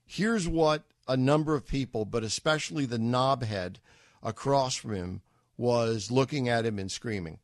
here's 0.05 0.47
what 0.47 0.85
a 1.09 1.17
number 1.17 1.55
of 1.55 1.67
people, 1.67 2.05
but 2.05 2.23
especially 2.23 2.87
the 2.87 2.99
knobhead 2.99 3.77
across 4.23 4.77
from 4.77 4.95
him, 4.95 5.23
was 5.57 6.11
looking 6.11 6.49
at 6.49 6.65
him 6.65 6.79
and 6.79 6.91
screaming. 6.91 7.39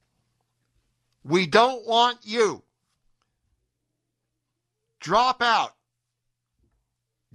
We 1.24 1.46
don't 1.46 1.86
want 1.86 2.20
you. 2.22 2.62
Drop 5.00 5.42
out. 5.42 5.75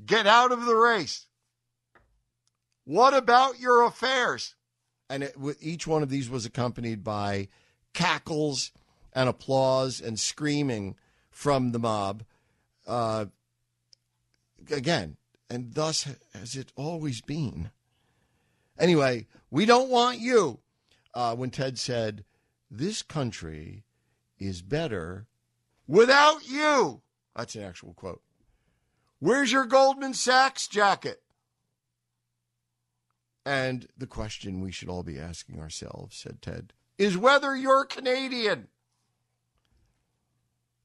Get 0.06 0.28
out 0.28 0.52
of 0.52 0.66
the 0.66 0.76
race. 0.76 1.28
What 2.86 3.14
about 3.14 3.60
your 3.60 3.86
affairs? 3.86 4.56
And 5.10 5.24
it, 5.24 5.36
each 5.60 5.86
one 5.86 6.04
of 6.04 6.10
these 6.10 6.30
was 6.30 6.46
accompanied 6.46 7.04
by 7.04 7.50
cackles 7.94 8.72
and 9.14 9.28
applause 9.28 10.00
and 10.02 10.20
screaming 10.20 10.96
from 11.30 11.72
the 11.72 11.80
mob. 11.80 12.24
Uh, 12.88 13.26
again, 14.72 15.18
and 15.50 15.74
thus 15.74 16.08
has 16.34 16.56
it 16.56 16.72
always 16.76 17.22
been. 17.22 17.72
Anyway, 18.80 19.28
we 19.50 19.66
don't 19.66 19.90
want 19.90 20.20
you. 20.20 20.60
Uh, 21.14 21.36
when 21.36 21.50
Ted 21.50 21.78
said, 21.78 22.24
This 22.70 23.02
country 23.02 23.84
is 24.40 24.62
better 24.62 25.28
without 25.88 26.48
you. 26.48 27.02
That's 27.36 27.56
an 27.56 27.64
actual 27.64 27.94
quote. 27.94 28.22
Where's 29.22 29.52
your 29.52 29.66
Goldman 29.66 30.16
Sachs 30.16 30.68
jacket? 30.68 31.22
And 33.46 33.88
the 33.96 34.08
question 34.08 34.62
we 34.62 34.72
should 34.72 34.90
all 34.90 35.04
be 35.04 35.20
asking 35.20 35.60
ourselves, 35.60 36.18
said 36.18 36.42
Ted, 36.42 36.74
is 36.98 37.16
whether 37.16 37.56
you're 37.56 37.86
Canadian. 37.86 38.68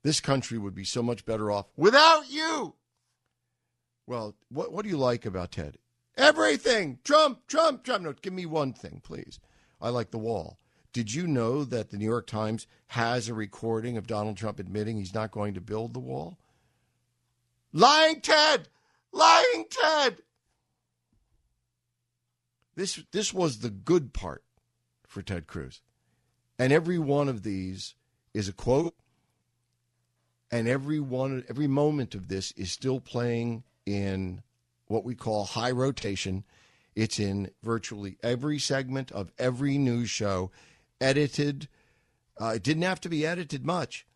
This 0.03 0.21
country 0.21 0.59
would 0.59 0.75
be 0.75 0.85
so 0.85 1.03
much 1.03 1.25
better 1.25 1.51
off 1.51 1.67
without 1.79 2.31
you. 2.31 2.75
Well, 4.07 4.37
what, 4.51 4.71
what 4.71 4.83
do 4.83 4.91
you 4.91 4.99
like 4.99 5.25
about 5.25 5.53
Ted? 5.53 5.79
Everything. 6.19 6.99
Trump, 7.05 7.47
Trump, 7.47 7.85
Trump. 7.85 8.05
No, 8.05 8.13
give 8.13 8.35
me 8.35 8.45
one 8.45 8.75
thing, 8.75 9.01
please. 9.03 9.41
I 9.81 9.89
like 9.89 10.11
the 10.11 10.19
wall. 10.19 10.59
Did 10.93 11.15
you 11.15 11.27
know 11.27 11.65
that 11.65 11.89
the 11.89 11.97
New 11.97 12.05
York 12.05 12.27
Times 12.27 12.67
has 12.89 13.31
a 13.31 13.35
recording 13.35 13.97
of 13.97 14.07
Donald 14.07 14.37
Trump 14.37 14.59
admitting 14.59 14.99
he's 14.99 15.15
not 15.15 15.31
going 15.31 15.55
to 15.55 15.61
build 15.63 15.95
the 15.95 16.01
wall? 16.01 16.39
Lying 17.77 18.23
Ted! 18.23 18.69
Lying 19.13 19.67
Ted! 19.69 20.17
This, 22.75 23.03
this 23.13 23.35
was 23.35 23.59
the 23.59 23.69
good 23.69 24.15
part 24.15 24.43
for 25.07 25.21
Ted 25.21 25.47
Cruz. 25.47 25.83
And 26.59 26.73
every 26.73 26.99
one 26.99 27.29
of 27.29 27.43
these 27.43 27.95
is 28.33 28.49
a 28.49 28.55
quote, 28.55 28.95
and 30.51 30.67
every 30.67 31.01
one, 31.01 31.45
every 31.51 31.67
moment 31.67 32.15
of 32.15 32.29
this 32.29 32.51
is 32.53 32.73
still 32.73 32.99
playing 32.99 33.63
in 33.85 34.43
what 34.87 35.05
we 35.05 35.15
call 35.15 35.45
high 35.45 35.71
rotation. 35.71 36.45
It's 36.95 37.21
in 37.21 37.51
virtually 37.63 38.17
every 38.23 38.59
segment 38.59 39.13
of 39.13 39.33
every 39.39 39.77
news 39.77 40.09
show, 40.09 40.51
edited. 40.99 41.69
Uh, 42.41 42.55
it 42.57 42.63
didn't 42.63 42.85
have 42.85 43.03
to 43.03 43.11
be 43.11 43.27
edited 43.27 43.67
much 43.67 44.07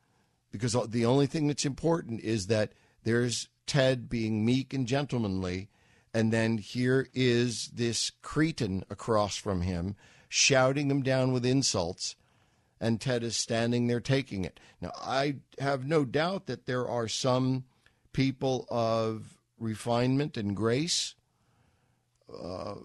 because 0.50 0.72
the 0.88 1.04
only 1.04 1.26
thing 1.26 1.46
that's 1.46 1.66
important 1.66 2.22
is 2.22 2.46
that 2.46 2.72
there's 3.04 3.48
Ted 3.66 4.08
being 4.08 4.44
meek 4.44 4.74
and 4.74 4.86
gentlemanly, 4.86 5.68
and 6.12 6.32
then 6.32 6.58
here 6.58 7.08
is 7.14 7.68
this 7.68 8.10
cretin 8.22 8.84
across 8.90 9.36
from 9.36 9.62
him 9.62 9.96
shouting 10.28 10.90
him 10.90 11.02
down 11.02 11.32
with 11.32 11.44
insults 11.44 12.16
and 12.80 13.00
Ted 13.00 13.22
is 13.22 13.36
standing 13.36 13.86
there 13.86 14.00
taking 14.00 14.44
it. 14.44 14.58
Now, 14.80 14.92
I 14.96 15.36
have 15.58 15.86
no 15.86 16.04
doubt 16.04 16.46
that 16.46 16.66
there 16.66 16.88
are 16.88 17.08
some 17.08 17.64
people 18.12 18.66
of 18.70 19.38
refinement 19.58 20.36
and 20.36 20.56
grace 20.56 21.14
uh, 22.32 22.76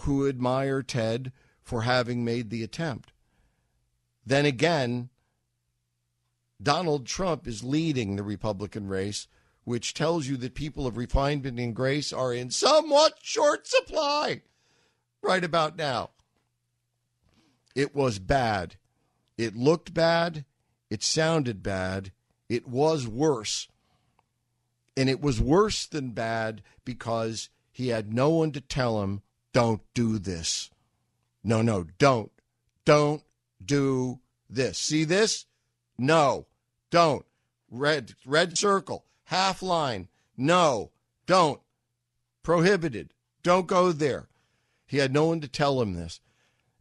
who 0.00 0.28
admire 0.28 0.82
Ted 0.82 1.32
for 1.60 1.82
having 1.82 2.24
made 2.24 2.50
the 2.50 2.62
attempt. 2.62 3.12
Then 4.24 4.46
again, 4.46 5.10
Donald 6.62 7.06
Trump 7.06 7.46
is 7.46 7.64
leading 7.64 8.16
the 8.16 8.22
Republican 8.22 8.88
race, 8.88 9.26
which 9.64 9.94
tells 9.94 10.26
you 10.26 10.36
that 10.38 10.54
people 10.54 10.86
of 10.86 10.96
refinement 10.96 11.58
and 11.58 11.74
grace 11.74 12.12
are 12.12 12.32
in 12.32 12.50
somewhat 12.50 13.14
short 13.22 13.66
supply 13.66 14.42
right 15.22 15.44
about 15.44 15.76
now. 15.76 16.10
It 17.74 17.94
was 17.94 18.18
bad. 18.18 18.76
It 19.36 19.56
looked 19.56 19.92
bad. 19.92 20.44
It 20.90 21.02
sounded 21.02 21.62
bad. 21.62 22.12
It 22.48 22.68
was 22.68 23.08
worse. 23.08 23.68
And 24.96 25.10
it 25.10 25.20
was 25.20 25.40
worse 25.40 25.86
than 25.86 26.10
bad 26.10 26.62
because 26.84 27.48
he 27.72 27.88
had 27.88 28.12
no 28.12 28.30
one 28.30 28.52
to 28.52 28.60
tell 28.60 29.02
him, 29.02 29.22
don't 29.52 29.82
do 29.92 30.18
this. 30.18 30.70
No, 31.42 31.62
no, 31.62 31.86
don't. 31.98 32.30
Don't 32.84 33.22
do 33.64 34.20
this. 34.48 34.78
See 34.78 35.04
this? 35.04 35.46
No, 35.98 36.46
don't. 36.90 37.24
Red, 37.70 38.14
red 38.24 38.56
circle, 38.56 39.04
half 39.24 39.62
line. 39.62 40.08
No, 40.36 40.90
don't. 41.26 41.60
Prohibited. 42.42 43.14
Don't 43.42 43.66
go 43.66 43.92
there. 43.92 44.28
He 44.86 44.98
had 44.98 45.12
no 45.12 45.26
one 45.26 45.40
to 45.40 45.48
tell 45.48 45.80
him 45.80 45.94
this. 45.94 46.20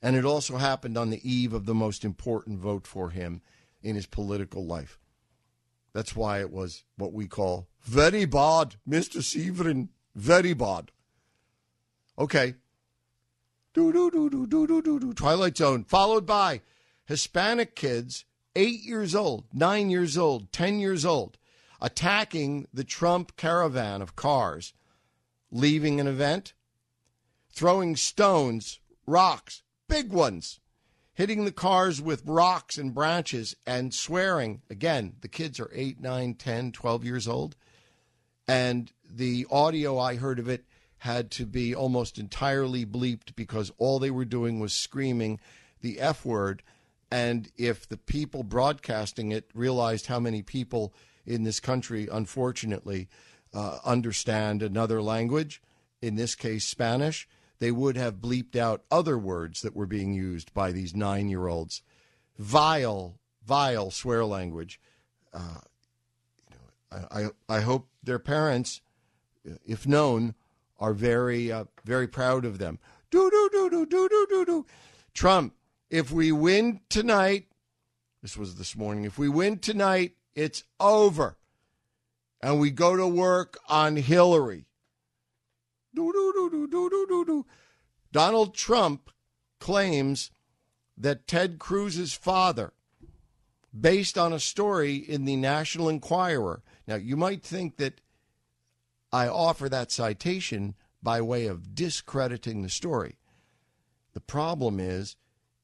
And 0.01 0.15
it 0.15 0.25
also 0.25 0.57
happened 0.57 0.97
on 0.97 1.09
the 1.09 1.29
eve 1.29 1.53
of 1.53 1.65
the 1.65 1.73
most 1.73 2.03
important 2.03 2.59
vote 2.59 2.85
for 2.85 3.11
him 3.11 3.41
in 3.81 3.95
his 3.95 4.05
political 4.05 4.65
life. 4.65 4.99
That's 5.93 6.15
why 6.15 6.39
it 6.41 6.51
was 6.51 6.83
what 6.97 7.13
we 7.13 7.27
call 7.27 7.67
very 7.83 8.25
bad, 8.25 8.75
Mr. 8.87 9.21
Severin, 9.21 9.89
very 10.15 10.53
bad. 10.53 10.91
Okay. 12.17 12.55
Do 13.73 13.91
do 13.91 14.11
do 14.11 14.29
do 14.29 14.47
do 14.47 14.67
do 14.67 14.81
do 14.81 14.99
do. 14.99 15.13
Twilight 15.13 15.57
Zone, 15.57 15.83
followed 15.83 16.25
by 16.25 16.61
Hispanic 17.05 17.75
kids, 17.75 18.25
eight 18.55 18.81
years 18.81 19.15
old, 19.15 19.45
nine 19.53 19.89
years 19.89 20.17
old, 20.17 20.51
ten 20.51 20.79
years 20.79 21.05
old. 21.05 21.37
attacking 21.81 22.65
the 22.73 22.85
Trump 22.85 23.35
caravan 23.35 24.01
of 24.01 24.15
cars 24.15 24.73
leaving 25.53 25.99
an 25.99 26.07
event, 26.07 26.53
throwing 27.51 27.95
stones, 27.95 28.79
rocks, 29.05 29.61
big 29.87 30.11
ones, 30.11 30.59
hitting 31.13 31.45
the 31.45 31.51
cars 31.51 32.01
with 32.01 32.23
rocks 32.25 32.77
and 32.77 32.93
branches 32.93 33.55
and 33.65 33.93
swearing. 33.93 34.61
Again, 34.69 35.13
the 35.21 35.27
kids 35.27 35.59
are 35.59 35.69
8, 35.73 35.99
9, 36.01 36.33
10, 36.33 36.71
12 36.71 37.05
years 37.05 37.27
old. 37.27 37.55
And 38.47 38.91
the 39.07 39.45
audio 39.51 39.99
I 39.99 40.15
heard 40.15 40.39
of 40.39 40.49
it 40.49 40.65
had 40.97 41.29
to 41.31 41.45
be 41.45 41.75
almost 41.75 42.17
entirely 42.17 42.85
bleeped 42.85 43.35
because 43.35 43.71
all 43.77 43.99
they 43.99 44.11
were 44.11 44.25
doing 44.25 44.59
was 44.59 44.73
screaming 44.73 45.39
the 45.81 45.99
F 45.99 46.25
word. 46.25 46.63
And 47.13 47.51
if 47.57 47.87
the 47.87 47.97
people 47.97 48.41
broadcasting 48.41 49.31
it 49.31 49.47
realized 49.53 50.07
how 50.07 50.19
many 50.19 50.41
people 50.41 50.95
in 51.27 51.43
this 51.43 51.59
country, 51.59 52.07
unfortunately, 52.11 53.07
uh, 53.53 53.77
understand 53.85 54.63
another 54.63 54.99
language, 54.99 55.61
in 56.01 56.15
this 56.15 56.33
case 56.33 56.65
Spanish, 56.65 57.27
they 57.59 57.69
would 57.69 57.97
have 57.97 58.15
bleeped 58.15 58.55
out 58.55 58.83
other 58.89 59.15
words 59.15 59.61
that 59.61 59.75
were 59.75 59.85
being 59.85 60.15
used 60.15 60.55
by 60.55 60.71
these 60.71 60.95
nine 60.95 61.29
year 61.29 61.45
olds. 61.45 61.83
Vile, 62.39 63.19
vile 63.45 63.91
swear 63.91 64.25
language. 64.25 64.81
Uh, 65.31 65.59
you 66.49 66.55
know, 66.55 67.07
I, 67.11 67.25
I, 67.25 67.57
I 67.57 67.61
hope 67.61 67.89
their 68.01 68.17
parents, 68.17 68.81
if 69.67 69.85
known, 69.85 70.33
are 70.79 70.93
very, 70.93 71.51
uh, 71.51 71.65
very 71.85 72.07
proud 72.07 72.43
of 72.43 72.57
them. 72.57 72.79
Do, 73.11 73.29
do, 73.29 73.49
do, 73.51 73.69
do, 73.69 73.85
do, 73.85 74.09
do, 74.09 74.27
do, 74.27 74.45
do. 74.45 74.65
Trump, 75.13 75.53
if 75.93 76.11
we 76.11 76.31
win 76.31 76.79
tonight, 76.89 77.45
this 78.23 78.35
was 78.35 78.55
this 78.55 78.75
morning, 78.75 79.03
if 79.03 79.19
we 79.19 79.29
win 79.29 79.59
tonight, 79.59 80.13
it's 80.33 80.63
over. 80.79 81.37
And 82.41 82.59
we 82.59 82.71
go 82.71 82.97
to 82.97 83.07
work 83.07 83.59
on 83.69 83.97
Hillary. 83.97 84.65
Do, 85.93 86.11
do, 86.11 86.33
do, 86.33 86.49
do, 86.49 86.67
do, 86.67 86.89
do, 86.89 87.05
do, 87.07 87.25
do. 87.25 87.45
Donald 88.11 88.55
Trump 88.55 89.11
claims 89.59 90.31
that 90.97 91.27
Ted 91.27 91.59
Cruz's 91.59 92.13
father, 92.13 92.73
based 93.79 94.17
on 94.17 94.33
a 94.33 94.39
story 94.39 94.95
in 94.95 95.25
the 95.25 95.35
National 95.35 95.89
Enquirer. 95.89 96.63
Now, 96.87 96.95
you 96.95 97.15
might 97.15 97.43
think 97.43 97.77
that 97.77 98.01
I 99.11 99.27
offer 99.27 99.69
that 99.69 99.91
citation 99.91 100.73
by 101.03 101.21
way 101.21 101.45
of 101.45 101.75
discrediting 101.75 102.63
the 102.63 102.69
story. 102.69 103.17
The 104.13 104.21
problem 104.21 104.79
is, 104.79 105.17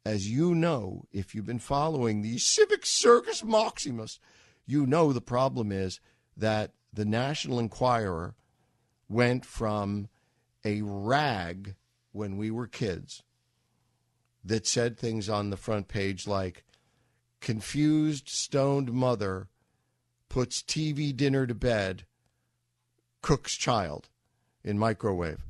as 0.06 0.30
you 0.30 0.56
know, 0.56 1.06
if 1.12 1.36
you've 1.36 1.46
been 1.46 1.60
following 1.60 2.22
the 2.22 2.38
Civic 2.38 2.86
Circus 2.86 3.44
Maximus, 3.44 4.20
you 4.66 4.86
know 4.86 5.12
the 5.12 5.22
problem 5.22 5.72
is 5.72 6.00
that 6.38 6.72
the 6.94 7.06
National 7.06 7.60
Enquirer 7.60 8.36
went 9.08 9.46
from 9.46 10.08
a 10.64 10.82
rag 10.82 11.76
when 12.12 12.38
we 12.38 12.52
were 12.52 12.68
kids 12.68 13.24
that 14.44 14.66
said 14.66 14.98
things 14.98 15.30
on 15.30 15.50
the 15.50 15.58
front 15.58 15.88
page 15.88 16.28
like 16.28 16.64
confused 17.42 18.30
stoned 18.30 18.92
mother 18.92 19.48
puts 20.30 20.62
TV 20.62 21.16
dinner 21.16 21.46
to 21.48 21.56
bed 21.56 22.06
cooks 23.22 23.56
child 23.56 24.10
in 24.64 24.78
microwave. 24.78 25.46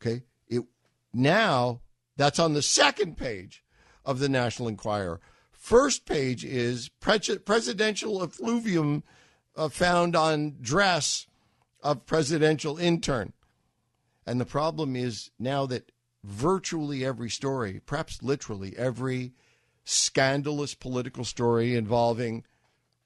Okay? 0.00 0.22
It 0.48 0.64
now 1.12 1.80
that's 2.16 2.38
on 2.38 2.54
the 2.54 2.62
second 2.62 3.16
page 3.16 3.64
of 4.04 4.18
the 4.18 4.28
National 4.28 4.68
Enquirer 4.68 5.20
first 5.62 6.06
page 6.06 6.44
is 6.44 6.88
presidential 6.98 8.20
effluvium 8.20 9.04
uh, 9.54 9.68
found 9.68 10.16
on 10.16 10.56
dress 10.60 11.28
of 11.84 12.04
presidential 12.04 12.78
intern. 12.78 13.32
And 14.26 14.40
the 14.40 14.44
problem 14.44 14.96
is 14.96 15.30
now 15.38 15.66
that 15.66 15.92
virtually 16.24 17.04
every 17.04 17.30
story, 17.30 17.80
perhaps 17.86 18.24
literally 18.24 18.76
every 18.76 19.34
scandalous 19.84 20.74
political 20.74 21.24
story 21.24 21.76
involving, 21.76 22.44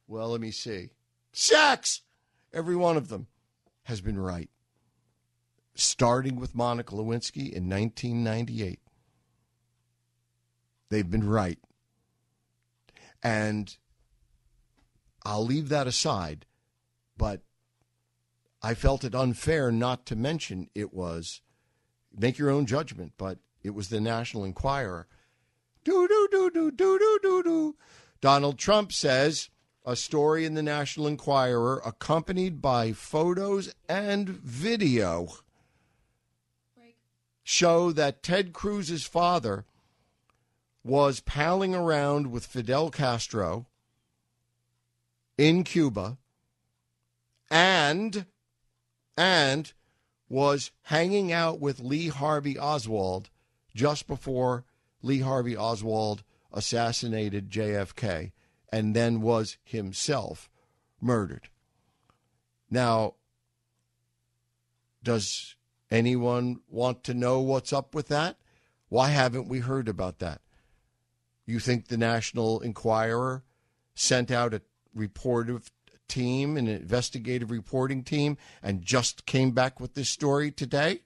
well, 0.08 0.30
let 0.30 0.40
me 0.40 0.50
see, 0.50 0.92
sex, 1.32 2.00
every 2.54 2.76
one 2.76 2.96
of 2.96 3.08
them 3.08 3.26
has 3.82 4.00
been 4.00 4.18
right. 4.18 4.48
Starting 5.74 6.36
with 6.36 6.54
Monica 6.54 6.94
Lewinsky 6.94 7.52
in 7.52 7.68
1998. 7.68 8.80
They've 10.88 11.10
been 11.10 11.28
right. 11.28 11.58
And 13.22 13.76
I'll 15.24 15.44
leave 15.44 15.68
that 15.68 15.86
aside, 15.86 16.46
but 17.16 17.42
I 18.62 18.74
felt 18.74 19.04
it 19.04 19.14
unfair 19.14 19.72
not 19.72 20.06
to 20.06 20.16
mention 20.16 20.68
it 20.74 20.92
was 20.92 21.40
make 22.16 22.38
your 22.38 22.50
own 22.50 22.66
judgment, 22.66 23.12
but 23.16 23.38
it 23.62 23.70
was 23.70 23.88
the 23.88 24.00
National 24.00 24.44
Enquirer. 24.44 25.06
Do 25.84 26.06
do 26.08 26.28
do 26.30 26.50
do 26.50 26.70
do 26.70 26.98
do 26.98 27.18
do 27.22 27.42
do. 27.42 27.76
Donald 28.20 28.58
Trump 28.58 28.92
says 28.92 29.50
a 29.84 29.96
story 29.96 30.44
in 30.44 30.54
the 30.54 30.62
National 30.62 31.06
Enquirer 31.06 31.80
accompanied 31.84 32.60
by 32.60 32.92
photos 32.92 33.72
and 33.88 34.28
video 34.28 35.28
show 37.44 37.92
that 37.92 38.24
Ted 38.24 38.52
Cruz's 38.52 39.04
father 39.04 39.64
was 40.86 41.18
palling 41.18 41.74
around 41.74 42.30
with 42.30 42.46
Fidel 42.46 42.90
Castro 42.90 43.66
in 45.36 45.64
Cuba 45.64 46.16
and 47.50 48.26
and 49.16 49.72
was 50.28 50.70
hanging 50.82 51.32
out 51.32 51.58
with 51.58 51.80
Lee 51.80 52.06
Harvey 52.06 52.56
Oswald 52.56 53.30
just 53.74 54.06
before 54.06 54.64
Lee 55.02 55.20
Harvey 55.20 55.56
Oswald 55.56 56.22
assassinated 56.52 57.50
JFK 57.50 58.30
and 58.72 58.94
then 58.94 59.20
was 59.20 59.56
himself 59.64 60.48
murdered. 61.00 61.48
Now, 62.70 63.14
does 65.02 65.56
anyone 65.90 66.60
want 66.68 67.02
to 67.04 67.14
know 67.14 67.40
what's 67.40 67.72
up 67.72 67.92
with 67.92 68.06
that? 68.06 68.36
Why 68.88 69.08
haven't 69.08 69.48
we 69.48 69.58
heard 69.58 69.88
about 69.88 70.20
that? 70.20 70.40
You 71.46 71.60
think 71.60 71.86
the 71.86 71.96
National 71.96 72.60
Enquirer 72.60 73.44
sent 73.94 74.30
out 74.30 74.52
a 74.52 74.62
reportive 74.96 75.70
team, 76.08 76.56
an 76.56 76.68
investigative 76.68 77.50
reporting 77.50 78.02
team, 78.02 78.36
and 78.62 78.82
just 78.82 79.26
came 79.26 79.52
back 79.52 79.80
with 79.80 79.94
this 79.94 80.08
story 80.08 80.50
today? 80.50 81.00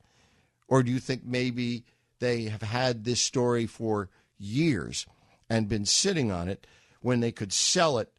Or 0.69 0.83
do 0.83 0.91
you 0.91 0.99
think 0.99 1.25
maybe 1.25 1.85
they 2.21 2.45
have 2.45 2.63
had 2.63 3.05
this 3.05 3.21
story 3.21 3.67
for 3.67 4.09
years 4.39 5.07
and 5.49 5.69
been 5.69 5.85
sitting 5.85 6.31
on 6.31 6.49
it 6.49 6.67
when 7.01 7.21
they 7.21 7.33
could 7.33 7.53
sell 7.53 7.99
it 7.99 8.13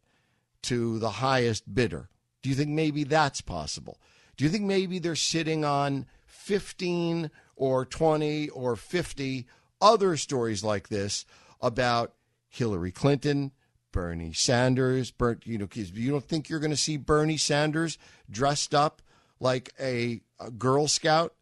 to 0.62 0.98
the 0.98 1.10
highest 1.10 1.74
bidder? 1.74 2.08
Do 2.42 2.48
you 2.50 2.54
think 2.54 2.70
maybe 2.70 3.04
that's 3.04 3.40
possible? 3.40 3.98
Do 4.36 4.44
you 4.44 4.50
think 4.50 4.64
maybe 4.64 4.98
they're 4.98 5.14
sitting 5.14 5.64
on 5.64 6.06
15 6.26 7.30
or 7.56 7.84
20 7.84 8.48
or 8.50 8.76
50 8.76 9.46
other 9.80 10.16
stories 10.16 10.62
like 10.62 10.88
this 10.88 11.24
about 11.62 12.12
Hillary 12.48 12.92
Clinton, 12.92 13.52
Bernie 13.92 14.32
Sanders. 14.32 15.10
Bert, 15.10 15.46
you 15.46 15.56
know, 15.56 15.68
you 15.72 16.10
don't 16.10 16.24
think 16.26 16.48
you're 16.48 16.60
going 16.60 16.70
to 16.70 16.76
see 16.76 16.96
Bernie 16.96 17.36
Sanders 17.36 17.96
dressed 18.30 18.74
up 18.74 19.00
like 19.40 19.72
a, 19.80 20.20
a 20.40 20.50
Girl 20.50 20.88
Scout 20.88 21.34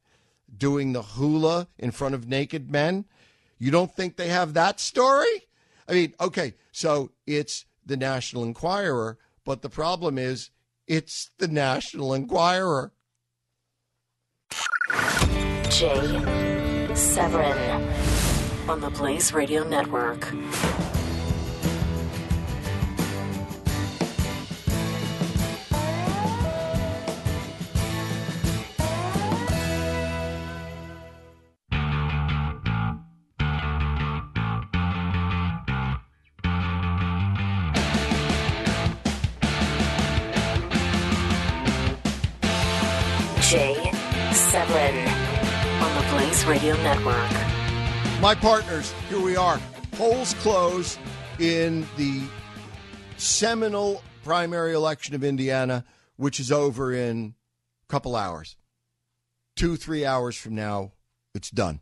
doing 0.57 0.93
the 0.93 1.03
hula 1.03 1.69
in 1.79 1.91
front 1.91 2.15
of 2.15 2.29
naked 2.29 2.71
men? 2.71 3.07
You 3.59 3.71
don't 3.71 3.95
think 3.95 4.17
they 4.17 4.29
have 4.29 4.55
that 4.55 4.81
story? 4.81 5.47
I 5.89 5.93
mean, 5.93 6.15
okay, 6.21 6.55
so 6.73 7.11
it's 7.27 7.65
the 7.85 7.97
National 7.97 8.45
Enquirer, 8.45 9.19
but 9.45 9.63
the 9.63 9.69
problem 9.69 10.19
is 10.19 10.51
it's 10.87 11.31
the 11.39 11.49
National 11.49 12.15
Enquirer. 12.15 12.93
Jay 15.71 16.95
Severin 16.95 18.00
on 18.71 18.81
the 18.81 18.91
Blaze 18.91 19.33
Radio 19.33 19.65
Network. 19.65 20.21
Jay 43.41 43.91
Severin 44.33 45.09
on 45.83 45.93
the 45.97 46.09
Blaze 46.13 46.45
Radio 46.47 46.77
Network. 46.85 47.50
My 48.21 48.35
partners, 48.35 48.93
here 49.09 49.19
we 49.19 49.35
are. 49.35 49.59
Polls 49.93 50.35
close 50.35 50.99
in 51.39 51.87
the 51.97 52.21
seminal 53.17 54.03
primary 54.23 54.75
election 54.75 55.15
of 55.15 55.25
Indiana, 55.25 55.87
which 56.17 56.39
is 56.39 56.53
over 56.53 56.93
in 56.93 57.35
a 57.83 57.91
couple 57.91 58.15
hours. 58.15 58.57
Two, 59.57 59.75
three 59.75 60.05
hours 60.05 60.37
from 60.37 60.55
now, 60.55 60.93
it's 61.35 61.49
done. 61.49 61.81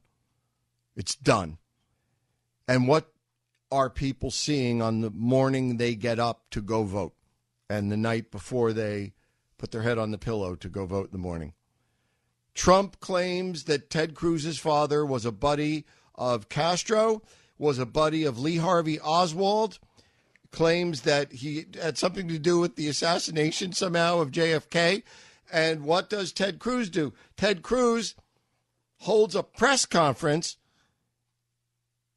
It's 0.94 1.16
done. 1.16 1.58
And 2.68 2.86
what 2.86 3.12
are 3.72 3.90
people 3.90 4.30
seeing 4.30 4.80
on 4.80 5.00
the 5.00 5.10
morning 5.10 5.76
they 5.76 5.96
get 5.96 6.20
up 6.20 6.50
to 6.50 6.62
go 6.62 6.84
vote 6.84 7.16
and 7.68 7.90
the 7.90 7.96
night 7.96 8.30
before 8.30 8.72
they 8.72 9.12
put 9.58 9.72
their 9.72 9.82
head 9.82 9.98
on 9.98 10.12
the 10.12 10.18
pillow 10.18 10.54
to 10.54 10.68
go 10.68 10.86
vote 10.86 11.06
in 11.06 11.12
the 11.12 11.18
morning? 11.18 11.54
Trump 12.54 13.00
claims 13.00 13.64
that 13.64 13.90
Ted 13.90 14.14
Cruz's 14.14 14.58
father 14.58 15.04
was 15.04 15.24
a 15.26 15.32
buddy 15.32 15.84
of 16.18 16.50
Castro, 16.50 17.22
was 17.56 17.78
a 17.78 17.86
buddy 17.86 18.24
of 18.24 18.38
Lee 18.38 18.56
Harvey 18.56 19.00
Oswald, 19.00 19.78
claims 20.50 21.02
that 21.02 21.32
he 21.32 21.66
had 21.80 21.96
something 21.96 22.28
to 22.28 22.38
do 22.38 22.58
with 22.58 22.76
the 22.76 22.88
assassination 22.88 23.72
somehow 23.72 24.20
of 24.20 24.30
JFK. 24.30 25.02
And 25.50 25.84
what 25.84 26.10
does 26.10 26.32
Ted 26.32 26.58
Cruz 26.58 26.90
do? 26.90 27.14
Ted 27.36 27.62
Cruz 27.62 28.14
holds 28.98 29.34
a 29.34 29.42
press 29.42 29.86
conference. 29.86 30.56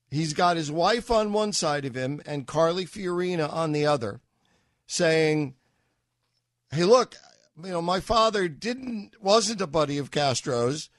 He's 0.09 0.33
got 0.33 0.57
his 0.57 0.71
wife 0.71 1.09
on 1.09 1.31
one 1.31 1.53
side 1.53 1.85
of 1.85 1.95
him 1.95 2.21
and 2.25 2.47
Carly 2.47 2.85
Fiorina 2.85 3.51
on 3.51 3.71
the 3.71 3.85
other, 3.85 4.19
saying, 4.87 5.55
Hey, 6.71 6.83
look, 6.83 7.15
you 7.63 7.69
know, 7.71 7.81
my 7.81 7.99
father 7.99 8.47
didn't 8.47 9.21
wasn't 9.21 9.61
a 9.61 9.67
buddy 9.67 9.97
of 9.97 10.11
Castro's, 10.11 10.89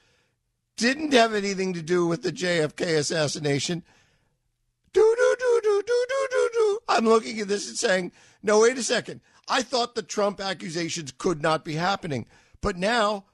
didn't 0.77 1.13
have 1.13 1.33
anything 1.33 1.73
to 1.73 1.81
do 1.81 2.05
with 2.05 2.23
the 2.23 2.31
JFK 2.31 2.97
assassination. 2.97 3.83
Do 4.91 5.15
do 5.17 5.35
do 5.39 5.61
do 5.63 5.83
do 5.85 6.05
do 6.09 6.27
do 6.29 6.49
do. 6.53 6.79
I'm 6.87 7.05
looking 7.05 7.39
at 7.39 7.47
this 7.47 7.67
and 7.67 7.77
saying, 7.77 8.11
no, 8.41 8.61
wait 8.61 8.77
a 8.77 8.83
second. 8.83 9.21
I 9.47 9.61
thought 9.61 9.95
the 9.95 10.03
Trump 10.03 10.39
accusations 10.39 11.11
could 11.17 11.41
not 11.41 11.65
be 11.65 11.75
happening, 11.75 12.27
but 12.61 12.77
now 12.77 13.25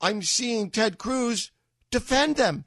I'm 0.00 0.22
seeing 0.22 0.70
Ted 0.70 0.98
Cruz 0.98 1.50
defend 1.90 2.36
them. 2.36 2.64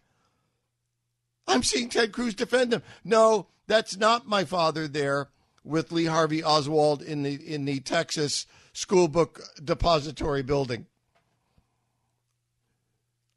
I'm 1.48 1.64
seeing 1.64 1.90
Ted 1.90 2.12
Cruz 2.12 2.36
defend 2.36 2.72
them. 2.72 2.84
No, 3.04 3.48
that's 3.68 3.98
not 3.98 4.28
my 4.28 4.46
father 4.46 4.88
there 4.88 5.30
with 5.64 5.92
Lee 5.92 6.06
Harvey 6.06 6.44
Oswald 6.44 7.02
in 7.02 7.24
the 7.24 7.34
in 7.34 7.66
the 7.66 7.80
Texas 7.80 8.46
school 8.74 9.08
book 9.08 9.42
depository 9.64 10.44
building. 10.44 10.88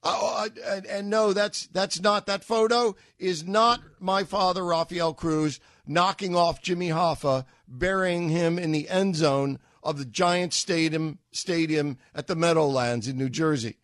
And, 0.07 0.87
and 0.87 1.11
no, 1.11 1.33
that's 1.33 1.67
that's 1.69 2.01
not 2.01 2.27
that 2.27 2.45
photo 2.45 2.95
is 3.19 3.47
not 3.47 3.81
my 3.99 4.25
father 4.25 4.65
Rafael 4.65 5.15
Cruz 5.15 5.61
knocking 5.87 6.35
off 6.35 6.63
Jimmy 6.63 6.89
Hoffa, 6.89 7.45
burying 7.67 8.29
him 8.29 8.59
in 8.59 8.73
the 8.73 8.89
end 8.89 9.17
zone 9.17 9.59
of 9.83 9.99
the 9.99 10.05
Giant 10.05 10.53
Stadium 10.53 11.19
Stadium 11.33 11.99
at 12.15 12.27
the 12.27 12.37
Meadowlands 12.37 13.09
in 13.09 13.17
New 13.17 13.29
Jersey. 13.29 13.79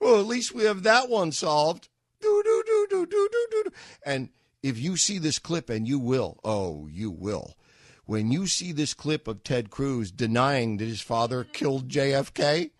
Well, 0.00 0.20
at 0.20 0.26
least 0.26 0.54
we 0.54 0.64
have 0.64 0.82
that 0.82 1.08
one 1.08 1.32
solved. 1.32 1.88
Do 2.20 2.42
do 2.44 2.62
do 2.66 2.86
do 2.90 3.06
do 3.06 3.28
do 3.30 3.46
do. 3.50 3.70
And 4.04 4.30
if 4.62 4.78
you 4.78 4.96
see 4.96 5.18
this 5.18 5.38
clip, 5.38 5.70
and 5.70 5.86
you 5.86 5.98
will, 5.98 6.38
oh, 6.44 6.88
you 6.90 7.10
will, 7.10 7.56
when 8.04 8.30
you 8.30 8.46
see 8.46 8.72
this 8.72 8.94
clip 8.94 9.28
of 9.28 9.42
Ted 9.42 9.70
Cruz 9.70 10.10
denying 10.10 10.78
that 10.78 10.86
his 10.86 11.00
father 11.00 11.44
killed 11.44 11.88
JFK, 11.88 12.70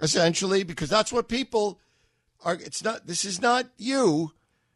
essentially, 0.00 0.62
because 0.62 0.88
that's 0.88 1.12
what 1.12 1.28
people 1.28 1.80
are. 2.44 2.54
It's 2.54 2.82
not, 2.82 3.06
this 3.06 3.24
is 3.24 3.40
not 3.40 3.66
you 3.76 4.32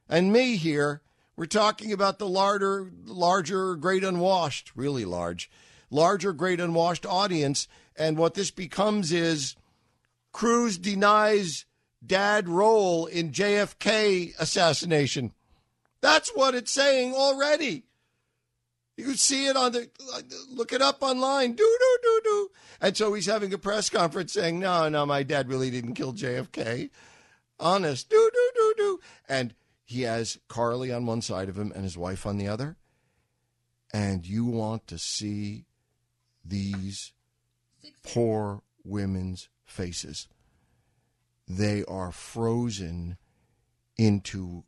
and 0.08 0.32
me 0.32 0.56
here. 0.56 1.02
We're 1.36 1.46
talking 1.46 1.92
about 1.92 2.18
the 2.18 2.28
larger, 2.28 2.90
larger, 3.06 3.74
great 3.76 4.04
unwashed, 4.04 4.72
really 4.74 5.04
large, 5.04 5.50
larger, 5.90 6.32
great 6.32 6.60
unwashed 6.60 7.06
audience. 7.06 7.66
And 7.96 8.18
what 8.18 8.34
this 8.34 8.50
becomes 8.50 9.12
is 9.12 9.56
Cruz 10.32 10.78
denies 10.78 11.64
dad 12.04 12.48
role 12.48 13.06
in 13.06 13.30
JFK 13.30 14.34
assassination. 14.38 15.32
That's 16.00 16.30
what 16.30 16.54
it's 16.54 16.72
saying 16.72 17.14
already. 17.14 17.84
You 19.00 19.14
see 19.14 19.46
it 19.46 19.56
on 19.56 19.72
the 19.72 19.88
look 20.50 20.72
it 20.72 20.82
up 20.82 21.02
online. 21.02 21.52
Do 21.52 21.78
do 21.78 21.98
do 22.02 22.20
do. 22.22 22.50
And 22.80 22.96
so 22.96 23.14
he's 23.14 23.26
having 23.26 23.52
a 23.52 23.58
press 23.58 23.88
conference 23.88 24.32
saying, 24.32 24.60
"No, 24.60 24.88
no, 24.88 25.06
my 25.06 25.22
dad 25.22 25.48
really 25.48 25.70
didn't 25.70 25.94
kill 25.94 26.12
JFK." 26.12 26.90
Honest. 27.58 28.08
Do 28.08 28.30
do 28.32 28.50
do 28.54 28.74
do. 28.76 29.00
And 29.28 29.54
he 29.84 30.02
has 30.02 30.38
Carly 30.48 30.92
on 30.92 31.06
one 31.06 31.22
side 31.22 31.48
of 31.48 31.58
him 31.58 31.72
and 31.74 31.84
his 31.84 31.96
wife 31.96 32.26
on 32.26 32.36
the 32.36 32.48
other. 32.48 32.76
And 33.92 34.26
you 34.26 34.44
want 34.44 34.86
to 34.88 34.98
see 34.98 35.66
these 36.44 37.12
poor 38.02 38.62
women's 38.84 39.48
faces. 39.64 40.28
They 41.48 41.84
are 41.84 42.12
frozen 42.12 43.16
into 43.96 44.64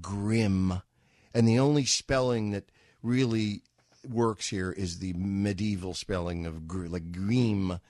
grim. 0.00 0.82
And 1.32 1.48
the 1.48 1.58
only 1.58 1.84
spelling 1.84 2.50
that 2.50 2.70
really 3.02 3.62
works 4.08 4.48
here 4.48 4.72
is 4.72 4.98
the 4.98 5.12
medieval 5.14 5.94
spelling 5.94 6.46
of 6.46 6.66
gr- 6.66 6.86
like 6.86 7.12
grim, 7.12 7.80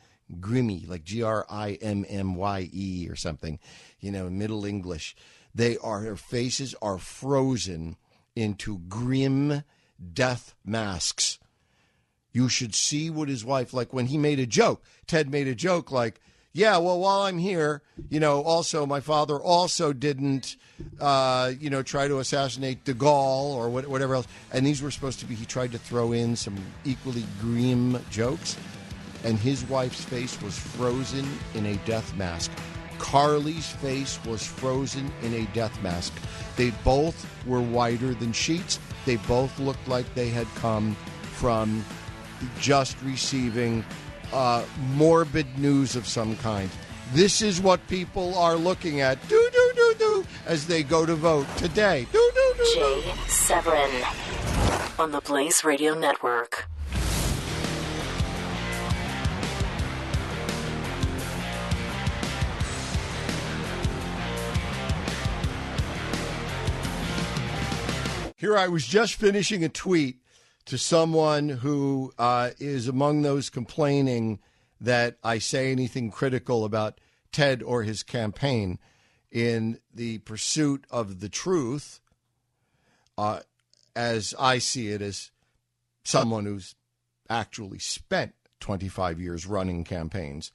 grimmy, 0.41 0.89
like 0.89 1.05
G 1.05 1.23
R 1.23 1.47
I 1.49 1.73
M 1.81 2.05
M 2.09 2.35
Y 2.35 2.69
E 2.73 3.07
or 3.09 3.17
something, 3.17 3.59
you 4.01 4.11
know, 4.11 4.29
Middle 4.29 4.65
English. 4.65 5.17
They 5.55 5.77
are 5.79 6.03
their 6.03 6.17
faces 6.17 6.75
are 6.83 6.99
frozen 6.99 7.97
into 8.37 8.79
grim 8.89 9.65
death 10.13 10.55
masks. 10.65 11.39
You 12.33 12.49
should 12.49 12.75
see 12.75 13.11
what 13.11 13.29
his 13.29 13.45
wife 13.45 13.73
like 13.73 13.93
when 13.93 14.07
he 14.07 14.19
made 14.19 14.39
a 14.39 14.47
joke. 14.47 14.85
Ted 15.07 15.31
made 15.31 15.49
a 15.49 15.55
joke 15.55 15.91
like, 15.91 16.21
yeah, 16.53 16.79
well, 16.79 16.99
while 16.99 17.23
I'm 17.23 17.39
here, 17.39 17.83
you 18.09 18.21
know, 18.21 18.43
also 18.43 18.87
my 18.87 19.01
father 19.01 19.37
also 19.37 19.93
didn't, 19.93 20.57
uh, 21.01 21.53
you 21.61 21.71
know, 21.71 21.83
try 21.83 22.09
to 22.09 22.19
assassinate 22.19 22.85
De 22.85 22.95
Gaulle 22.95 23.55
or 23.55 23.69
whatever 23.69 24.15
else. 24.15 24.27
And 24.53 24.67
these 24.67 24.83
were 24.83 24.91
supposed 24.91 25.21
to 25.21 25.27
be, 25.27 25.35
he 25.35 25.45
tried 25.45 25.73
to 25.73 25.79
throw 25.79 26.13
in 26.13 26.37
some 26.37 26.57
equally 26.85 27.25
grim 27.41 28.03
jokes. 28.11 28.57
And 29.25 29.39
his 29.39 29.65
wife's 29.65 30.05
face 30.05 30.41
was 30.41 30.59
frozen 30.59 31.27
in 31.55 31.67
a 31.67 31.77
death 31.85 32.17
mask. 32.17 32.51
Carly's 32.99 33.71
face 33.71 34.19
was 34.25 34.47
frozen 34.47 35.13
in 35.23 35.35
a 35.35 35.45
death 35.55 35.81
mask. 35.83 36.13
They 36.57 36.71
both 36.83 37.27
were 37.47 37.61
whiter 37.61 38.15
than 38.15 38.33
sheets. 38.33 38.81
They 39.07 39.17
both 39.17 39.59
looked 39.59 39.87
like 39.87 40.13
they 40.15 40.29
had 40.29 40.47
come 40.57 40.95
from 41.35 41.85
just 42.61 42.97
receiving 43.03 43.85
uh, 44.33 44.65
morbid 44.95 45.59
news 45.59 45.97
of 45.97 46.07
some 46.07 46.37
kind. 46.37 46.71
This 47.13 47.41
is 47.41 47.61
what 47.61 47.87
people 47.89 48.37
are 48.37 48.57
looking 48.57 49.01
at, 49.01 49.17
do 49.29 49.49
do 49.53 49.73
do 49.75 49.95
do, 49.99 50.25
as 50.47 50.67
they 50.67 50.83
go 50.83 51.07
to 51.07 51.15
vote 51.15 51.47
today. 51.57 52.07
Do 52.13 52.31
do 52.35 52.55
do. 52.57 52.75
Jay 52.75 53.15
Severin 53.27 54.05
on 54.99 55.13
the 55.13 55.21
Blaze 55.23 55.65
Radio 55.65 55.95
Network. 55.95 56.69
Here 68.37 68.57
I 68.57 68.69
was 68.69 68.87
just 68.87 69.15
finishing 69.15 69.65
a 69.65 69.69
tweet 69.69 70.19
to 70.69 70.77
someone 70.77 71.49
who 71.49 72.13
uh, 72.19 72.51
is 72.59 72.89
among 72.89 73.23
those 73.23 73.49
complaining 73.49 74.39
that 74.79 75.17
I 75.25 75.39
say 75.39 75.73
anything 75.73 76.11
critical 76.11 76.63
about 76.67 77.01
Ted 77.33 77.63
or 77.63 77.85
his 77.85 78.03
campaign 78.03 78.79
in 79.33 79.79
the 79.95 80.19
pursuit 80.19 80.85
of 80.91 81.21
the 81.21 81.31
truth, 81.31 82.01
uh, 83.17 83.41
as 83.97 84.35
I 84.39 84.59
see 84.59 84.89
it 84.89 85.01
as 85.01 85.31
someone 86.05 86.45
who's 86.45 86.75
actually 87.31 87.79
spent 87.79 88.35
25 88.61 89.19
years 89.23 89.47
running 89.47 89.85
campaigns 89.85 90.53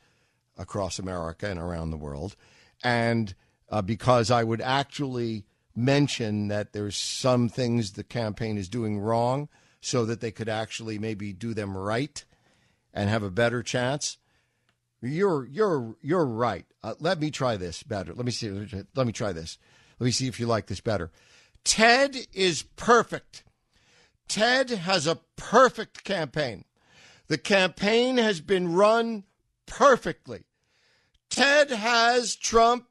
across 0.60 1.00
America 1.00 1.50
and 1.50 1.60
around 1.60 1.90
the 1.90 1.98
world. 1.98 2.36
And 2.84 3.34
uh, 3.68 3.82
because 3.82 4.30
I 4.30 4.44
would 4.44 4.62
actually 4.62 5.46
mention 5.76 6.50
that 6.50 6.72
there's 6.72 6.98
some 6.98 7.50
things 7.50 7.94
the 7.94 8.04
campaign 8.04 8.60
is 8.60 8.70
doing 8.70 9.00
wrong 9.00 9.50
so 9.84 10.06
that 10.06 10.22
they 10.22 10.32
could 10.32 10.48
actually 10.48 10.98
maybe 10.98 11.34
do 11.34 11.54
them 11.54 11.76
right 11.76 12.24
and 12.94 13.10
have 13.10 13.22
a 13.22 13.30
better 13.30 13.62
chance. 13.62 14.18
You're 15.02 15.46
you're 15.46 15.98
you're 16.02 16.26
right. 16.26 16.66
Uh, 16.82 16.94
let 17.00 17.20
me 17.20 17.30
try 17.30 17.58
this 17.58 17.84
better. 17.84 18.14
Let 18.14 18.26
me 18.26 18.32
see. 18.32 18.50
Let 18.96 19.06
me 19.06 19.12
try 19.12 19.34
this. 19.34 19.58
Let 20.00 20.06
me 20.06 20.12
see 20.12 20.28
if 20.28 20.40
you 20.40 20.48
like 20.48 20.68
this 20.68 20.80
better. 20.80 21.12
Ted 21.66 22.16
is 22.32 22.64
perfect. 22.64 23.44
Ted 24.30 24.70
has 24.70 25.06
a 25.06 25.20
perfect 25.36 26.06
campaign. 26.06 26.64
The 27.28 27.38
campaign 27.38 28.16
has 28.18 28.40
been 28.40 28.74
run 28.74 29.26
perfectly. 29.66 30.44
Ted 31.30 31.72
has 31.72 32.36
Trump 32.36 32.86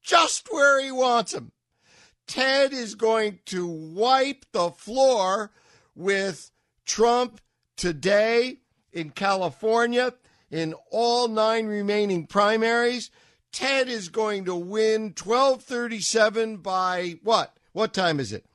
just 0.00 0.46
where 0.52 0.80
he 0.80 0.92
wants 0.92 1.34
him. 1.34 1.50
Ted 2.28 2.72
is 2.72 2.94
going 2.94 3.40
to 3.46 3.66
wipe 3.66 4.44
the 4.52 4.70
floor 4.70 5.50
with 5.96 6.50
Trump 6.84 7.40
today 7.76 8.58
in 8.92 9.10
California. 9.10 10.14
in 10.48 10.74
all 10.92 11.26
nine 11.26 11.66
remaining 11.66 12.24
primaries, 12.24 13.10
Ted 13.50 13.88
is 13.88 14.08
going 14.08 14.44
to 14.44 14.54
win 14.54 15.14
1237 15.20 16.58
by 16.58 17.16
what? 17.24 17.56
What 17.72 17.92
time 17.92 18.20
is 18.20 18.32
it? 18.32 18.46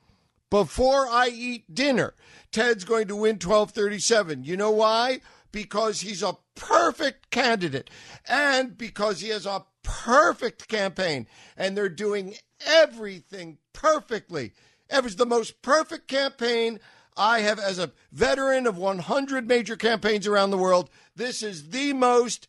Before 0.50 1.08
I 1.08 1.28
eat 1.28 1.74
dinner, 1.74 2.14
Ted's 2.52 2.86
going 2.86 3.08
to 3.08 3.16
win 3.16 3.36
1237. 3.36 4.44
You 4.44 4.56
know 4.56 4.72
why? 4.72 5.22
Because 5.52 6.02
he's 6.02 6.24
a 6.24 6.38
perfect 6.56 7.30
candidate 7.30 7.90
and 8.28 8.78
because 8.78 9.20
he 9.20 9.30
has 9.30 9.46
a 9.46 9.66
perfect 9.84 10.68
campaign 10.68 11.28
and 11.58 11.76
they're 11.76 11.90
doing 11.90 12.36
everything 12.66 13.58
perfectly. 13.74 14.54
It 14.90 15.04
was 15.04 15.16
the 15.16 15.26
most 15.26 15.62
perfect 15.62 16.08
campaign 16.08 16.80
I 17.22 17.42
have, 17.42 17.60
as 17.60 17.78
a 17.78 17.92
veteran 18.12 18.66
of 18.66 18.80
100 18.80 19.48
major 19.48 19.76
campaigns 19.76 20.26
around 20.26 20.50
the 20.50 20.58
world, 20.58 20.90
this 21.16 21.44
is 21.44 21.70
the 21.70 21.94
most 21.94 22.48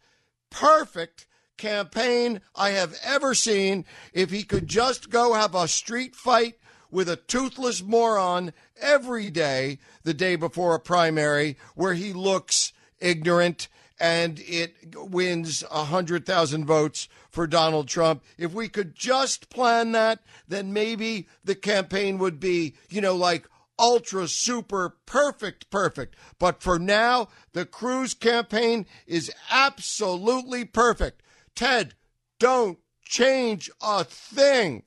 perfect 0.49 1.27
campaign 1.59 2.41
I 2.55 2.71
have 2.71 2.99
ever 3.05 3.35
seen. 3.35 3.85
If 4.15 4.31
he 4.31 4.45
could 4.45 4.69
just 4.69 5.11
go 5.11 5.35
have 5.35 5.55
a 5.55 5.69
street 5.69 6.17
fight 6.17 6.55
with 6.91 7.11
a 7.11 7.17
toothless 7.17 7.83
moron 7.83 8.55
every 8.81 9.29
day, 9.29 9.79
the 10.05 10.15
day 10.15 10.37
before 10.37 10.75
a 10.75 10.81
primary, 10.81 11.59
where 11.75 11.93
he 11.93 12.15
looks 12.15 12.73
ignorant 12.99 13.69
and 14.01 14.41
it 14.41 14.75
wins 14.97 15.63
100,000 15.71 16.65
votes 16.65 17.09
for 17.31 17.47
Donald 17.47 17.89
Trump. 17.89 18.25
If 18.39 18.55
we 18.55 18.69
could 18.69 18.95
just 18.95 19.51
plan 19.51 19.93
that, 19.93 20.21
then 20.49 20.73
maybe 20.73 21.29
the 21.45 21.55
campaign 21.55 22.17
would 22.19 22.41
be, 22.41 22.75
you 22.89 23.03
know, 23.03 23.15
like 23.15 23.47
ultra 23.79 24.29
super 24.29 24.97
perfect 25.07 25.71
perfect. 25.71 26.17
But 26.39 26.63
for 26.63 26.79
now, 26.79 27.29
the 27.53 27.67
Cruz 27.67 28.15
campaign 28.15 28.87
is 29.07 29.33
absolutely 29.51 30.65
perfect. 30.65 31.23
Ted, 31.55 31.95
don't 32.39 32.79
change 33.05 33.71
a 33.83 34.05
thing. 34.05 34.85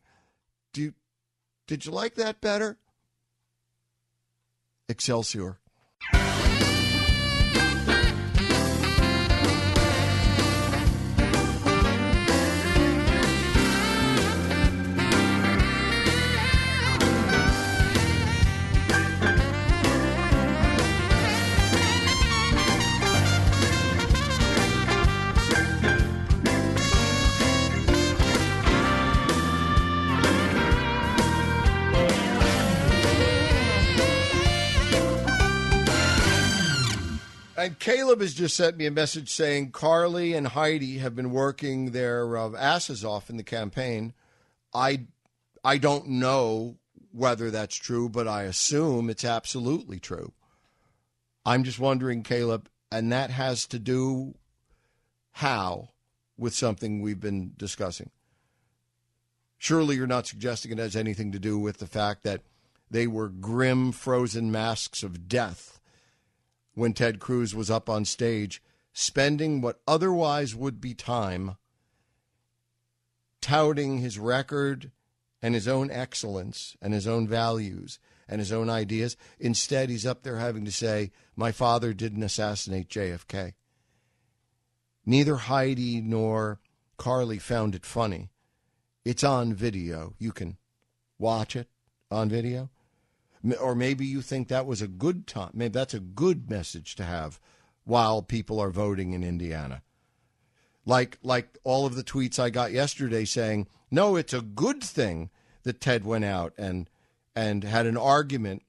Do 0.73 0.81
you, 0.81 0.93
did 1.67 1.85
you 1.85 1.91
like 1.91 2.15
that 2.15 2.41
better? 2.41 2.77
Excelsior. 4.87 5.59
And 37.65 37.79
Caleb 37.79 38.21
has 38.21 38.35
just 38.35 38.55
sent 38.55 38.77
me 38.77 38.85
a 38.85 38.91
message 38.91 39.27
saying 39.27 39.71
Carly 39.71 40.35
and 40.35 40.49
Heidi 40.49 40.99
have 40.99 41.15
been 41.15 41.31
working 41.31 41.93
their 41.93 42.37
uh, 42.37 42.51
asses 42.51 43.03
off 43.03 43.27
in 43.27 43.37
the 43.37 43.43
campaign. 43.43 44.13
I, 44.71 45.07
I 45.63 45.79
don't 45.79 46.07
know 46.07 46.75
whether 47.11 47.49
that's 47.49 47.75
true, 47.75 48.07
but 48.07 48.27
I 48.27 48.43
assume 48.43 49.09
it's 49.09 49.25
absolutely 49.25 49.99
true. 49.99 50.33
I'm 51.43 51.63
just 51.63 51.79
wondering, 51.79 52.21
Caleb, 52.21 52.69
and 52.91 53.11
that 53.11 53.31
has 53.31 53.65
to 53.69 53.79
do 53.79 54.35
how 55.31 55.89
with 56.37 56.53
something 56.53 57.01
we've 57.01 57.19
been 57.19 57.53
discussing. 57.57 58.11
Surely 59.57 59.95
you're 59.95 60.05
not 60.05 60.27
suggesting 60.27 60.71
it 60.71 60.77
has 60.77 60.95
anything 60.95 61.31
to 61.31 61.39
do 61.39 61.57
with 61.57 61.79
the 61.79 61.87
fact 61.87 62.21
that 62.25 62.41
they 62.91 63.07
were 63.07 63.27
grim, 63.27 63.91
frozen 63.91 64.51
masks 64.51 65.01
of 65.01 65.27
death 65.27 65.74
when 66.75 66.93
Ted 66.93 67.19
Cruz 67.19 67.55
was 67.55 67.71
up 67.71 67.89
on 67.89 68.05
stage, 68.05 68.61
spending 68.93 69.61
what 69.61 69.81
otherwise 69.87 70.53
would 70.53 70.79
be 70.79 70.93
time 70.93 71.57
touting 73.41 73.99
his 73.99 74.19
record 74.19 74.91
and 75.41 75.53
his 75.55 75.67
own 75.67 75.89
excellence 75.89 76.75
and 76.81 76.93
his 76.93 77.07
own 77.07 77.27
values 77.27 77.99
and 78.27 78.39
his 78.39 78.51
own 78.51 78.69
ideas. 78.69 79.15
Instead, 79.39 79.89
he's 79.89 80.05
up 80.05 80.23
there 80.23 80.37
having 80.37 80.65
to 80.65 80.71
say, 80.71 81.11
My 81.35 81.51
father 81.51 81.93
didn't 81.93 82.23
assassinate 82.23 82.89
JFK. 82.89 83.53
Neither 85.05 85.35
Heidi 85.35 86.01
nor 86.01 86.59
Carly 86.97 87.37
found 87.37 87.75
it 87.75 87.85
funny. 87.85 88.29
It's 89.03 89.23
on 89.23 89.53
video. 89.53 90.15
You 90.17 90.31
can 90.31 90.57
watch 91.19 91.55
it 91.55 91.67
on 92.09 92.29
video 92.29 92.69
or 93.59 93.75
maybe 93.75 94.05
you 94.05 94.21
think 94.21 94.47
that 94.47 94.65
was 94.65 94.81
a 94.81 94.87
good 94.87 95.27
time. 95.27 95.51
Maybe 95.53 95.73
that's 95.73 95.93
a 95.93 95.99
good 95.99 96.49
message 96.49 96.95
to 96.95 97.03
have 97.03 97.39
while 97.83 98.21
people 98.21 98.59
are 98.59 98.71
voting 98.71 99.13
in 99.13 99.23
Indiana. 99.23 99.81
Like 100.85 101.17
like 101.23 101.57
all 101.63 101.85
of 101.85 101.95
the 101.95 102.03
tweets 102.03 102.39
I 102.39 102.49
got 102.49 102.71
yesterday 102.71 103.25
saying, 103.25 103.67
"No, 103.89 104.15
it's 104.15 104.33
a 104.33 104.41
good 104.41 104.83
thing 104.83 105.29
that 105.63 105.81
Ted 105.81 106.05
went 106.05 106.25
out 106.25 106.53
and 106.57 106.89
and 107.35 107.63
had 107.63 107.85
an 107.85 107.97
argument 107.97 108.63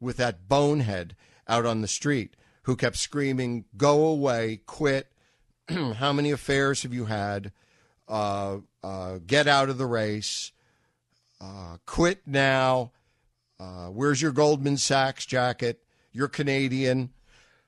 with 0.00 0.16
that 0.18 0.48
bonehead 0.48 1.16
out 1.48 1.66
on 1.66 1.80
the 1.80 1.88
street 1.88 2.36
who 2.62 2.76
kept 2.76 2.96
screaming, 2.96 3.64
"Go 3.76 4.06
away, 4.06 4.60
quit. 4.66 5.10
How 5.68 6.12
many 6.12 6.30
affairs 6.30 6.82
have 6.82 6.94
you 6.94 7.06
had? 7.06 7.52
Uh, 8.08 8.58
uh, 8.84 9.18
get 9.26 9.48
out 9.48 9.68
of 9.68 9.78
the 9.78 9.86
race. 9.86 10.52
Uh, 11.40 11.78
quit 11.84 12.22
now." 12.26 12.92
Uh, 13.58 13.86
where's 13.86 14.20
your 14.20 14.32
Goldman 14.32 14.76
Sachs 14.76 15.24
jacket? 15.26 15.82
You're 16.12 16.28
Canadian. 16.28 17.10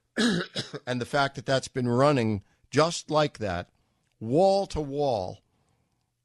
and 0.86 1.00
the 1.00 1.06
fact 1.06 1.36
that 1.36 1.46
that's 1.46 1.68
been 1.68 1.88
running 1.88 2.42
just 2.70 3.10
like 3.10 3.38
that, 3.38 3.70
wall 4.20 4.66
to 4.66 4.80
wall, 4.80 5.38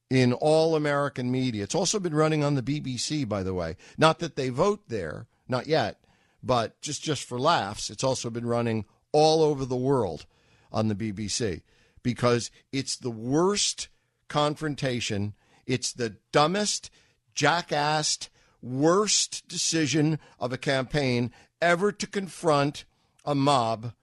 in 0.09 0.31
all 0.33 0.75
American 0.75 1.31
media. 1.31 1.63
It's 1.63 1.73
also 1.73 1.99
been 1.99 2.13
running 2.13 2.43
on 2.43 2.53
the 2.53 2.61
BBC, 2.61 3.27
by 3.27 3.41
the 3.41 3.53
way. 3.53 3.77
Not 3.97 4.19
that 4.19 4.35
they 4.35 4.49
vote 4.49 4.83
there, 4.87 5.25
not 5.47 5.65
yet, 5.65 6.03
but 6.43 6.79
just, 6.81 7.01
just 7.01 7.23
for 7.23 7.39
laughs, 7.39 7.89
it's 7.89 8.03
also 8.03 8.29
been 8.29 8.45
running 8.45 8.85
all 9.11 9.41
over 9.41 9.65
the 9.65 9.75
world 9.75 10.25
on 10.71 10.87
the 10.87 10.95
BBC 10.95 11.61
because 12.03 12.51
it's 12.71 12.95
the 12.95 13.09
worst 13.09 13.87
confrontation. 14.27 15.33
It's 15.65 15.93
the 15.93 16.17
dumbest, 16.31 16.91
jackassed, 17.33 18.29
worst 18.63 19.47
decision 19.47 20.17
of 20.39 20.53
a 20.53 20.57
campaign 20.57 21.31
ever 21.61 21.91
to 21.91 22.07
confront 22.07 22.85
a 23.25 23.35
mob 23.35 23.93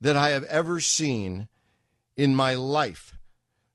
that 0.00 0.16
I 0.16 0.30
have 0.30 0.44
ever 0.44 0.80
seen 0.80 1.48
in 2.16 2.34
my 2.34 2.54
life 2.54 3.18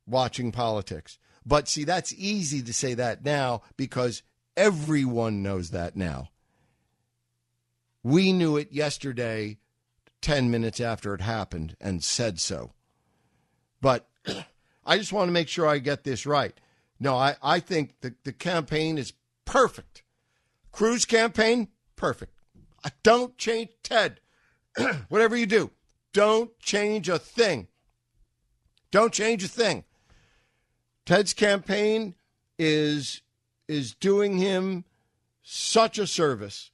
watching 0.08 0.52
politics. 0.52 1.20
But 1.46 1.68
see, 1.68 1.84
that's 1.84 2.14
easy 2.14 2.62
to 2.62 2.74
say 2.74 2.94
that 2.94 3.24
now 3.26 3.62
because 3.76 4.24
everyone 4.56 5.44
knows 5.44 5.72
that 5.72 5.96
now. 5.96 6.30
We 8.02 8.34
knew 8.34 8.58
it 8.58 8.72
yesterday, 8.72 9.58
10 10.22 10.52
minutes 10.52 10.80
after 10.80 11.14
it 11.14 11.22
happened, 11.22 11.76
and 11.80 12.04
said 12.04 12.40
so. 12.40 12.72
But 13.82 14.08
I 14.86 14.98
just 14.98 15.14
want 15.14 15.28
to 15.28 15.34
make 15.34 15.48
sure 15.48 15.68
I 15.68 15.80
get 15.80 16.04
this 16.04 16.26
right. 16.26 16.54
No, 17.00 17.16
I, 17.16 17.36
I 17.42 17.60
think 17.60 18.00
the, 18.02 18.14
the 18.24 18.34
campaign 18.34 18.98
is 18.98 19.14
perfect. 19.46 20.03
Cruz 20.74 21.06
campaign, 21.06 21.70
perfect. 21.96 22.34
I 22.84 22.90
Don't 23.04 23.38
change 23.38 23.70
Ted. 23.84 24.20
Whatever 25.08 25.38
you 25.38 25.46
do, 25.46 25.72
don't 26.14 26.58
change 26.60 27.08
a 27.08 27.20
thing. 27.20 27.68
Don't 28.92 29.14
change 29.14 29.44
a 29.44 29.48
thing. 29.48 29.86
Ted's 31.06 31.34
campaign 31.34 32.16
is 32.58 33.22
is 33.68 33.94
doing 33.96 34.38
him 34.38 34.84
such 35.42 35.98
a 35.98 36.08
service. 36.08 36.72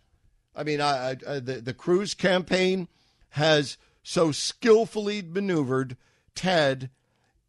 I 0.55 0.63
mean, 0.63 0.81
I, 0.81 1.11
I, 1.11 1.39
the 1.39 1.61
the 1.61 1.73
Cruz 1.73 2.13
campaign 2.13 2.87
has 3.31 3.77
so 4.01 4.31
skillfully 4.31 5.21
maneuvered 5.21 5.97
Ted 6.35 6.89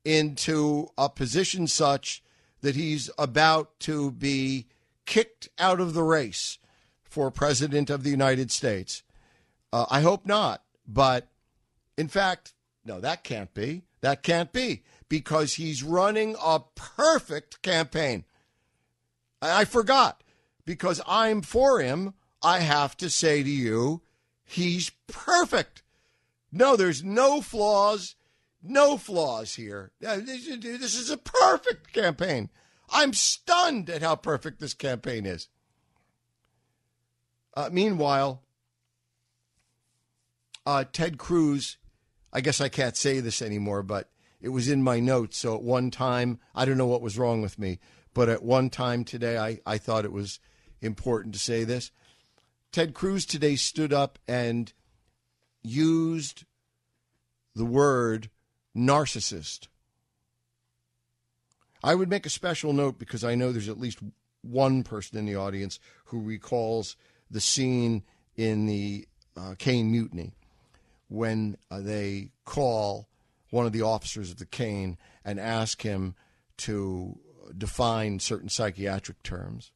into 0.04 0.88
a 0.98 1.08
position 1.08 1.66
such 1.66 2.22
that 2.60 2.76
he's 2.76 3.10
about 3.18 3.78
to 3.80 4.10
be 4.10 4.66
kicked 5.10 5.48
out 5.58 5.80
of 5.80 5.92
the 5.92 6.04
race 6.04 6.58
for 7.02 7.32
president 7.32 7.90
of 7.90 8.04
the 8.04 8.10
United 8.10 8.52
States. 8.52 9.02
Uh, 9.72 9.84
I 9.90 10.02
hope 10.02 10.24
not. 10.24 10.62
But 10.86 11.26
in 11.98 12.06
fact, 12.06 12.54
no, 12.84 13.00
that 13.00 13.24
can't 13.24 13.52
be. 13.52 13.82
That 14.02 14.22
can't 14.22 14.52
be 14.52 14.84
because 15.08 15.54
he's 15.54 15.82
running 15.82 16.36
a 16.40 16.60
perfect 16.76 17.60
campaign. 17.60 18.24
I 19.42 19.64
forgot 19.64 20.22
because 20.64 21.00
I'm 21.08 21.42
for 21.42 21.80
him. 21.80 22.14
I 22.40 22.60
have 22.60 22.96
to 22.98 23.10
say 23.10 23.42
to 23.42 23.50
you, 23.50 24.02
he's 24.44 24.92
perfect. 25.08 25.82
No, 26.52 26.76
there's 26.76 27.02
no 27.02 27.40
flaws 27.40 28.14
no 28.62 28.98
flaws 28.98 29.54
here. 29.54 29.90
This 30.00 30.94
is 30.94 31.10
a 31.10 31.16
perfect 31.16 31.92
campaign. 31.92 32.50
I'm 32.90 33.12
stunned 33.12 33.88
at 33.88 34.02
how 34.02 34.16
perfect 34.16 34.60
this 34.60 34.74
campaign 34.74 35.26
is. 35.26 35.48
Uh, 37.54 37.68
meanwhile, 37.72 38.42
uh, 40.66 40.84
Ted 40.92 41.18
Cruz, 41.18 41.78
I 42.32 42.40
guess 42.40 42.60
I 42.60 42.68
can't 42.68 42.96
say 42.96 43.20
this 43.20 43.42
anymore, 43.42 43.82
but 43.82 44.10
it 44.40 44.50
was 44.50 44.68
in 44.68 44.82
my 44.82 45.00
notes. 45.00 45.38
So 45.38 45.54
at 45.54 45.62
one 45.62 45.90
time, 45.90 46.38
I 46.54 46.64
don't 46.64 46.78
know 46.78 46.86
what 46.86 47.02
was 47.02 47.18
wrong 47.18 47.42
with 47.42 47.58
me, 47.58 47.78
but 48.14 48.28
at 48.28 48.42
one 48.42 48.70
time 48.70 49.04
today, 49.04 49.38
I, 49.38 49.60
I 49.66 49.78
thought 49.78 50.04
it 50.04 50.12
was 50.12 50.40
important 50.80 51.34
to 51.34 51.40
say 51.40 51.64
this. 51.64 51.90
Ted 52.72 52.94
Cruz 52.94 53.26
today 53.26 53.56
stood 53.56 53.92
up 53.92 54.18
and 54.28 54.72
used 55.62 56.44
the 57.54 57.64
word 57.64 58.30
narcissist. 58.76 59.66
I 61.82 61.94
would 61.94 62.10
make 62.10 62.26
a 62.26 62.30
special 62.30 62.72
note 62.72 62.98
because 62.98 63.24
I 63.24 63.34
know 63.34 63.52
there's 63.52 63.68
at 63.68 63.80
least 63.80 64.00
one 64.42 64.82
person 64.82 65.18
in 65.18 65.26
the 65.26 65.36
audience 65.36 65.78
who 66.06 66.20
recalls 66.20 66.96
the 67.30 67.40
scene 67.40 68.02
in 68.36 68.66
the 68.66 69.06
uh, 69.36 69.54
Caine 69.58 69.90
Mutiny 69.90 70.32
when 71.08 71.56
uh, 71.70 71.80
they 71.80 72.30
call 72.44 73.08
one 73.50 73.66
of 73.66 73.72
the 73.72 73.82
officers 73.82 74.30
of 74.30 74.38
the 74.38 74.46
Caine 74.46 74.96
and 75.24 75.40
ask 75.40 75.82
him 75.82 76.14
to 76.56 77.18
define 77.56 78.18
certain 78.18 78.48
psychiatric 78.48 79.22
terms. 79.22 79.72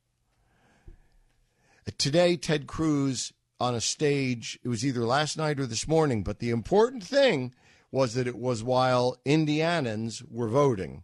Today, 1.98 2.36
Ted 2.36 2.66
Cruz 2.66 3.32
on 3.60 3.74
a 3.74 3.80
stage, 3.80 4.58
it 4.62 4.68
was 4.68 4.84
either 4.84 5.04
last 5.04 5.36
night 5.36 5.60
or 5.60 5.66
this 5.66 5.88
morning, 5.88 6.22
but 6.22 6.38
the 6.38 6.50
important 6.50 7.04
thing 7.04 7.54
was 7.90 8.14
that 8.14 8.26
it 8.26 8.36
was 8.38 8.62
while 8.62 9.16
Indianans 9.24 10.22
were 10.28 10.48
voting. 10.48 11.03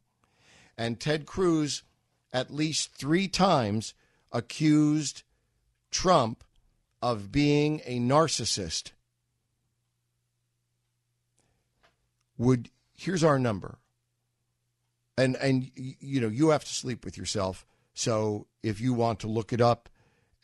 And 0.80 0.98
Ted 0.98 1.26
Cruz, 1.26 1.82
at 2.32 2.50
least 2.50 2.94
three 2.94 3.28
times, 3.28 3.92
accused 4.32 5.24
Trump 5.90 6.42
of 7.02 7.30
being 7.30 7.82
a 7.84 7.98
narcissist. 8.00 8.92
Would 12.38 12.70
here's 12.96 13.22
our 13.22 13.38
number. 13.38 13.76
And 15.18 15.36
and 15.36 15.70
you 15.74 16.18
know, 16.18 16.28
you 16.28 16.48
have 16.48 16.64
to 16.64 16.72
sleep 16.72 17.04
with 17.04 17.18
yourself. 17.18 17.66
So 17.92 18.46
if 18.62 18.80
you 18.80 18.94
want 18.94 19.20
to 19.20 19.28
look 19.28 19.52
it 19.52 19.60
up 19.60 19.90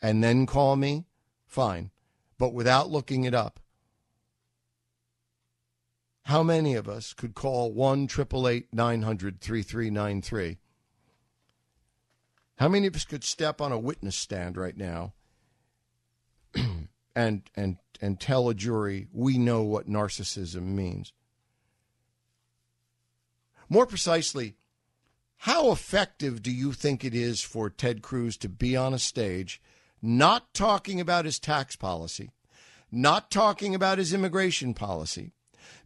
and 0.03 0.23
then 0.23 0.45
call 0.45 0.75
me, 0.75 1.05
fine. 1.47 1.89
But 2.37 2.53
without 2.53 2.91
looking 2.91 3.23
it 3.23 3.33
up, 3.33 3.59
how 6.27 6.43
many 6.43 6.75
of 6.75 6.89
us 6.89 7.13
could 7.13 7.33
call 7.33 7.71
1 7.71 8.03
888 8.03 8.73
900 8.73 9.39
3393? 9.39 10.57
How 12.57 12.67
many 12.67 12.85
of 12.87 12.95
us 12.97 13.05
could 13.05 13.23
step 13.23 13.61
on 13.61 13.71
a 13.71 13.79
witness 13.79 14.17
stand 14.17 14.57
right 14.57 14.75
now 14.75 15.13
and, 17.15 17.43
and, 17.55 17.77
and 18.01 18.19
tell 18.19 18.49
a 18.49 18.53
jury 18.53 19.07
we 19.13 19.37
know 19.37 19.63
what 19.63 19.89
narcissism 19.89 20.63
means? 20.63 21.13
More 23.69 23.85
precisely, 23.85 24.57
how 25.37 25.71
effective 25.71 26.41
do 26.41 26.51
you 26.51 26.73
think 26.73 27.05
it 27.05 27.15
is 27.15 27.39
for 27.39 27.69
Ted 27.69 28.01
Cruz 28.01 28.35
to 28.39 28.49
be 28.49 28.75
on 28.75 28.93
a 28.93 28.99
stage 28.99 29.61
not 30.01 30.53
talking 30.53 30.99
about 30.99 31.23
his 31.23 31.39
tax 31.39 31.77
policy, 31.77 32.31
not 32.91 33.31
talking 33.31 33.73
about 33.73 33.97
his 33.97 34.13
immigration 34.13 34.73
policy, 34.73 35.31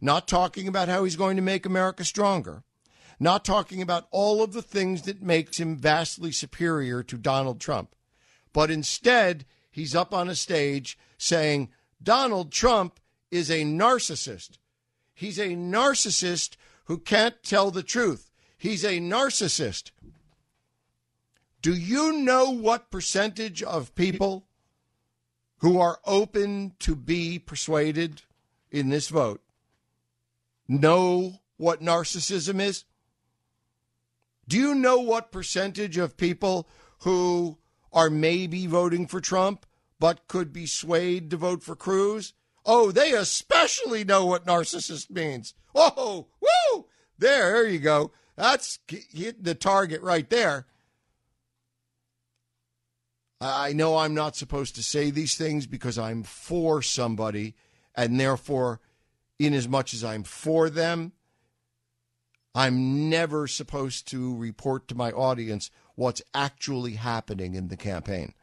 not 0.00 0.28
talking 0.28 0.68
about 0.68 0.88
how 0.88 1.04
he's 1.04 1.16
going 1.16 1.36
to 1.36 1.42
make 1.42 1.66
America 1.66 2.04
stronger, 2.04 2.62
not 3.20 3.44
talking 3.44 3.82
about 3.82 4.08
all 4.10 4.42
of 4.42 4.52
the 4.52 4.62
things 4.62 5.02
that 5.02 5.22
makes 5.22 5.58
him 5.58 5.76
vastly 5.76 6.32
superior 6.32 7.02
to 7.02 7.16
Donald 7.16 7.60
Trump, 7.60 7.94
but 8.52 8.70
instead 8.70 9.44
he's 9.70 9.94
up 9.94 10.12
on 10.12 10.28
a 10.28 10.34
stage 10.34 10.98
saying 11.18 11.68
Donald 12.02 12.50
Trump 12.50 12.98
is 13.30 13.50
a 13.50 13.62
narcissist. 13.62 14.58
He's 15.14 15.38
a 15.38 15.50
narcissist 15.50 16.56
who 16.86 16.98
can't 16.98 17.42
tell 17.42 17.70
the 17.70 17.82
truth. 17.82 18.30
He's 18.58 18.84
a 18.84 18.98
narcissist. 18.98 19.90
Do 21.60 21.74
you 21.74 22.12
know 22.12 22.50
what 22.50 22.90
percentage 22.90 23.62
of 23.62 23.94
people 23.94 24.46
who 25.58 25.78
are 25.78 26.00
open 26.04 26.72
to 26.80 26.96
be 26.96 27.38
persuaded 27.38 28.22
in 28.70 28.88
this 28.88 29.08
vote 29.08 29.41
know 30.80 31.40
what 31.56 31.80
narcissism 31.82 32.60
is? 32.60 32.84
Do 34.48 34.58
you 34.58 34.74
know 34.74 34.98
what 34.98 35.32
percentage 35.32 35.98
of 35.98 36.16
people 36.16 36.68
who 37.00 37.58
are 37.92 38.10
maybe 38.10 38.66
voting 38.66 39.06
for 39.06 39.20
Trump 39.20 39.66
but 40.00 40.26
could 40.26 40.52
be 40.52 40.66
swayed 40.66 41.30
to 41.30 41.36
vote 41.36 41.62
for 41.62 41.76
Cruz? 41.76 42.34
Oh, 42.64 42.90
they 42.90 43.12
especially 43.12 44.04
know 44.04 44.26
what 44.26 44.46
narcissist 44.46 45.10
means. 45.10 45.54
Oh, 45.74 46.26
woo! 46.40 46.86
There, 47.18 47.52
there 47.52 47.68
you 47.68 47.78
go. 47.78 48.12
That's 48.36 48.78
hitting 48.88 49.42
the 49.42 49.54
target 49.54 50.02
right 50.02 50.28
there. 50.28 50.66
I 53.40 53.72
know 53.72 53.96
I'm 53.96 54.14
not 54.14 54.36
supposed 54.36 54.76
to 54.76 54.82
say 54.82 55.10
these 55.10 55.34
things 55.34 55.66
because 55.66 55.98
I'm 55.98 56.22
for 56.22 56.80
somebody, 56.80 57.54
and 57.94 58.18
therefore, 58.18 58.80
in 59.46 59.54
as 59.54 59.68
much 59.68 59.94
as 59.94 60.04
I'm 60.04 60.22
for 60.22 60.70
them, 60.70 61.12
I'm 62.54 63.08
never 63.08 63.46
supposed 63.46 64.08
to 64.08 64.36
report 64.36 64.88
to 64.88 64.94
my 64.94 65.10
audience 65.10 65.70
what's 65.94 66.22
actually 66.34 66.92
happening 66.92 67.54
in 67.54 67.68
the 67.68 67.76
campaign. 67.76 68.34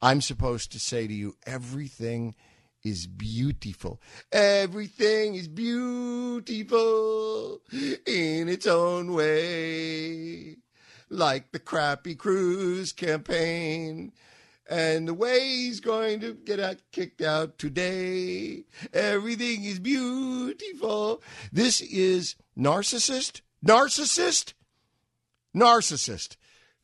I'm 0.00 0.20
supposed 0.20 0.72
to 0.72 0.80
say 0.80 1.06
to 1.06 1.12
you, 1.12 1.36
everything 1.46 2.34
is 2.82 3.06
beautiful. 3.06 4.00
Everything 4.32 5.36
is 5.36 5.46
beautiful 5.46 7.60
in 7.72 8.48
its 8.48 8.66
own 8.66 9.12
way. 9.12 10.56
Like 11.08 11.52
the 11.52 11.60
crappy 11.60 12.16
Cruz 12.16 12.92
campaign 12.92 14.12
and 14.72 15.06
the 15.06 15.12
way 15.12 15.40
he's 15.40 15.80
going 15.80 16.18
to 16.20 16.32
get 16.32 16.58
out, 16.58 16.78
kicked 16.92 17.20
out 17.20 17.58
today. 17.58 18.64
Everything 18.94 19.64
is 19.64 19.78
beautiful. 19.78 21.22
This 21.52 21.82
is 21.82 22.36
narcissist, 22.58 23.42
narcissist, 23.62 24.54
narcissist. 25.54 26.36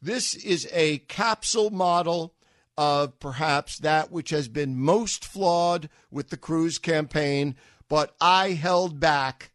This 0.02 0.34
is 0.34 0.68
a 0.70 0.98
capsule 0.98 1.70
model 1.70 2.34
of 2.76 3.18
perhaps 3.20 3.78
that 3.78 4.12
which 4.12 4.28
has 4.30 4.48
been 4.48 4.76
most 4.76 5.24
flawed 5.24 5.88
with 6.10 6.28
the 6.28 6.36
Cruz 6.36 6.76
campaign, 6.76 7.56
but 7.88 8.14
I 8.20 8.50
held 8.50 9.00
back. 9.00 9.52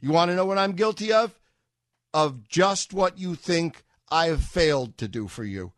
You 0.00 0.10
want 0.10 0.32
to 0.32 0.34
know 0.34 0.46
what 0.46 0.58
I'm 0.58 0.72
guilty 0.72 1.12
of? 1.12 1.38
Of 2.12 2.48
just 2.48 2.92
what 2.92 3.18
you 3.18 3.36
think 3.36 3.84
I 4.10 4.26
have 4.26 4.42
failed 4.42 4.98
to 4.98 5.06
do 5.06 5.28
for 5.28 5.44
you. 5.44 5.72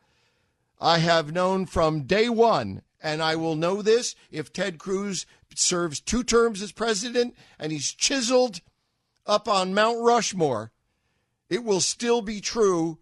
I 0.85 0.99
have 0.99 1.33
known 1.33 1.65
from 1.65 2.03
day 2.03 2.29
one, 2.29 2.83
and 3.03 3.23
I 3.23 3.37
will 3.37 3.57
know 3.57 3.81
this 3.81 4.15
if 4.31 4.53
Ted 4.53 4.77
Cruz 4.77 5.25
serves 5.55 5.99
two 5.99 6.23
terms 6.23 6.61
as 6.61 6.73
president 6.73 7.35
and 7.59 7.73
he's 7.73 7.91
chiseled 7.91 8.61
up 9.25 9.49
on 9.49 9.73
Mount 9.73 10.03
Rushmore, 10.03 10.73
it 11.49 11.65
will 11.65 11.81
still 11.81 12.21
be 12.21 12.43
true 12.43 12.99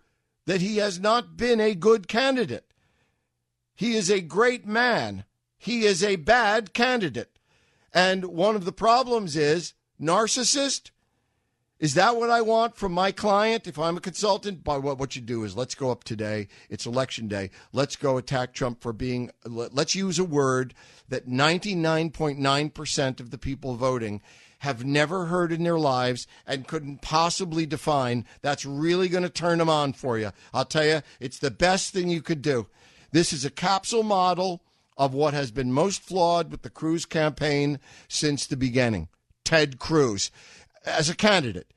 that 0.46 0.60
he 0.60 0.76
has 0.76 1.00
not 1.00 1.36
been 1.36 1.58
a 1.58 1.74
good 1.74 2.06
candidate. 2.06 2.72
He 3.74 3.96
is 3.96 4.08
a 4.08 4.20
great 4.20 4.64
man. 4.64 5.24
He 5.58 5.84
is 5.84 6.04
a 6.04 6.14
bad 6.14 6.72
candidate. 6.72 7.36
And 7.92 8.26
one 8.26 8.54
of 8.54 8.64
the 8.64 8.70
problems 8.70 9.34
is 9.34 9.74
narcissist. 10.00 10.91
Is 11.82 11.94
that 11.94 12.14
what 12.14 12.30
I 12.30 12.42
want 12.42 12.76
from 12.76 12.92
my 12.92 13.10
client 13.10 13.66
if 13.66 13.76
I'm 13.76 13.96
a 13.96 14.00
consultant? 14.00 14.62
By 14.62 14.78
what 14.78 14.98
what 14.98 15.16
you 15.16 15.20
do 15.20 15.42
is 15.42 15.56
let's 15.56 15.74
go 15.74 15.90
up 15.90 16.04
today. 16.04 16.46
It's 16.70 16.86
election 16.86 17.26
day. 17.26 17.50
Let's 17.72 17.96
go 17.96 18.18
attack 18.18 18.54
Trump 18.54 18.80
for 18.80 18.92
being 18.92 19.32
let's 19.44 19.96
use 19.96 20.20
a 20.20 20.24
word 20.24 20.74
that 21.08 21.26
99.9% 21.26 23.18
of 23.18 23.30
the 23.32 23.36
people 23.36 23.74
voting 23.74 24.22
have 24.60 24.84
never 24.84 25.26
heard 25.26 25.50
in 25.50 25.64
their 25.64 25.76
lives 25.76 26.28
and 26.46 26.68
couldn't 26.68 27.02
possibly 27.02 27.66
define. 27.66 28.26
That's 28.42 28.64
really 28.64 29.08
going 29.08 29.24
to 29.24 29.28
turn 29.28 29.58
them 29.58 29.68
on 29.68 29.92
for 29.92 30.16
you. 30.20 30.30
I'll 30.54 30.64
tell 30.64 30.86
you, 30.86 31.02
it's 31.18 31.40
the 31.40 31.50
best 31.50 31.92
thing 31.92 32.08
you 32.08 32.22
could 32.22 32.42
do. 32.42 32.68
This 33.10 33.32
is 33.32 33.44
a 33.44 33.50
capsule 33.50 34.04
model 34.04 34.62
of 34.96 35.14
what 35.14 35.34
has 35.34 35.50
been 35.50 35.72
most 35.72 36.00
flawed 36.00 36.52
with 36.52 36.62
the 36.62 36.70
Cruz 36.70 37.04
campaign 37.04 37.80
since 38.06 38.46
the 38.46 38.56
beginning. 38.56 39.08
Ted 39.44 39.78
Cruz 39.80 40.30
as 40.84 41.08
a 41.08 41.16
candidate. 41.16 41.72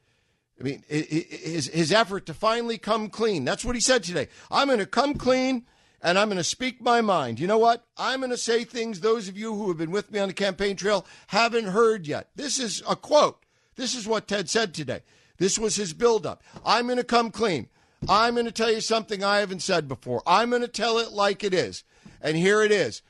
I 0.60 0.64
mean, 0.64 0.84
his, 0.88 1.68
his 1.68 1.92
effort 1.92 2.26
to 2.28 2.34
finally 2.34 2.78
come 2.78 3.10
clean. 3.10 3.44
That's 3.44 3.66
what 3.66 3.76
he 3.76 3.82
said 3.82 4.04
today. 4.04 4.30
I'm 4.50 4.68
going 4.68 4.80
to 4.80 4.86
come 4.86 5.16
clean 5.16 5.66
and 6.02 6.18
I'm 6.18 6.30
going 6.30 6.38
to 6.38 6.44
speak 6.44 6.82
my 6.82 7.02
mind. 7.02 7.40
You 7.40 7.48
know 7.48 7.58
what? 7.58 7.86
I'm 7.98 8.20
going 8.20 8.30
to 8.30 8.38
say 8.38 8.64
things 8.64 9.00
those 9.00 9.28
of 9.28 9.38
you 9.38 9.54
who 9.54 9.68
have 9.68 9.78
been 9.78 9.92
with 9.92 10.12
me 10.12 10.20
on 10.20 10.30
the 10.30 10.34
campaign 10.34 10.76
trail 10.76 11.06
haven't 11.28 11.66
heard 11.66 12.08
yet. 12.08 12.30
This 12.36 12.60
is 12.60 12.82
a 12.88 12.96
quote. 12.96 13.44
This 13.76 13.96
is 13.96 14.08
what 14.08 14.28
Ted 14.28 14.50
said 14.50 14.74
today. 14.74 15.02
This 15.38 15.60
was 15.60 15.76
his 15.76 15.94
buildup. 15.94 16.42
I'm 16.66 16.86
going 16.86 16.98
to 16.98 17.04
come 17.04 17.32
clean. 17.32 17.68
I'm 18.08 18.36
going 18.36 18.46
to 18.46 18.52
tell 18.52 18.72
you 18.72 18.82
something 18.82 19.24
I 19.24 19.40
haven't 19.40 19.62
said 19.62 19.88
before. 19.88 20.22
I'm 20.26 20.50
going 20.52 20.62
to 20.62 20.68
tell 20.68 20.98
it 21.00 21.12
like 21.12 21.44
it 21.44 21.54
is. 21.54 21.84
And 22.22 22.38
here 22.38 22.62
it 22.64 22.72
is. 22.72 23.02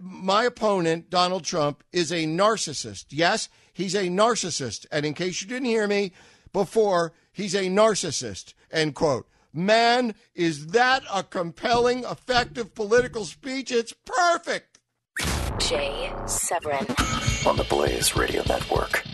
My 0.00 0.44
opponent, 0.44 1.10
Donald 1.10 1.44
Trump, 1.44 1.82
is 1.92 2.12
a 2.12 2.24
narcissist. 2.24 3.06
Yes, 3.10 3.48
he's 3.74 3.94
a 3.94 4.04
narcissist. 4.04 4.86
And 4.90 5.04
in 5.04 5.12
case 5.12 5.42
you 5.42 5.48
didn't 5.48 5.66
hear 5.66 5.86
me 5.86 6.12
before, 6.52 7.12
he's 7.32 7.54
a 7.54 7.64
narcissist. 7.64 8.54
End 8.70 8.94
quote. 8.94 9.28
Man, 9.52 10.14
is 10.34 10.68
that 10.68 11.02
a 11.12 11.22
compelling, 11.22 12.04
effective 12.04 12.74
political 12.74 13.24
speech? 13.26 13.70
It's 13.70 13.92
perfect. 13.92 14.78
Jay 15.58 16.12
Severin 16.26 16.86
on 17.46 17.56
the 17.56 17.66
Blaze 17.68 18.16
Radio 18.16 18.42
Network. 18.48 19.04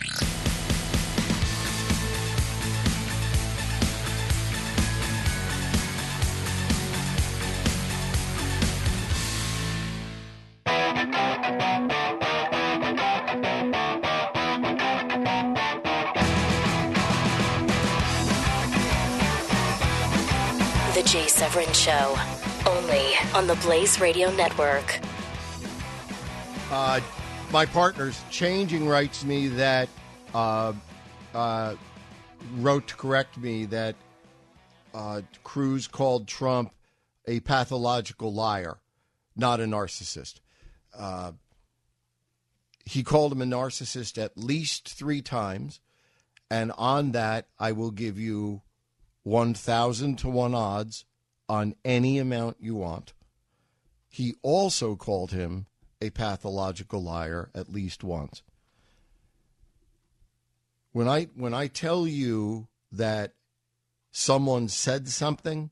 Jay 21.11 21.27
Severin 21.27 21.73
Show, 21.73 22.17
only 22.69 23.15
on 23.35 23.49
the 23.49 23.57
Blaze 23.65 24.01
Radio 24.01 24.31
Network. 24.31 25.01
Uh, 26.71 27.01
my 27.51 27.67
partner's 27.67 28.23
changing 28.31 28.87
writes 28.87 29.25
me 29.25 29.49
that 29.49 29.89
uh, 30.33 30.73
uh, 31.35 31.75
wrote 32.59 32.87
to 32.87 32.95
correct 32.95 33.37
me 33.37 33.65
that 33.65 33.97
uh, 34.95 35.23
Cruz 35.43 35.89
called 35.89 36.29
Trump 36.29 36.73
a 37.27 37.41
pathological 37.41 38.33
liar, 38.33 38.79
not 39.35 39.59
a 39.59 39.65
narcissist. 39.65 40.39
Uh, 40.97 41.33
he 42.85 43.03
called 43.03 43.33
him 43.33 43.43
a 43.43 43.47
narcissist 43.47 44.17
at 44.17 44.39
least 44.39 44.89
three 44.89 45.23
times, 45.23 45.81
and 46.49 46.71
on 46.79 47.11
that, 47.11 47.49
I 47.59 47.73
will 47.73 47.91
give 47.91 48.17
you 48.17 48.63
1,000 49.23 50.17
to 50.17 50.29
1 50.29 50.55
odds 50.55 51.05
on 51.49 51.75
any 51.85 52.19
amount 52.19 52.57
you 52.61 52.75
want. 52.75 53.13
He 54.09 54.35
also 54.43 54.97
called 54.97 55.33
him 55.33 55.67
a 56.01 56.11
pathological 56.11 57.03
liar 57.03 57.51
at 57.55 57.73
least 57.73 58.03
once. 58.03 58.43
When 60.93 61.07
I 61.07 61.25
when 61.37 61.55
I 61.55 61.69
tell 61.69 62.07
you 62.07 62.69
that 62.91 63.35
someone 64.11 64.69
said 64.69 65.09
something, 65.09 65.71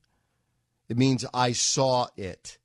it 0.88 0.96
means 0.96 1.24
I 1.34 1.52
saw 1.52 2.08
it 2.16 2.58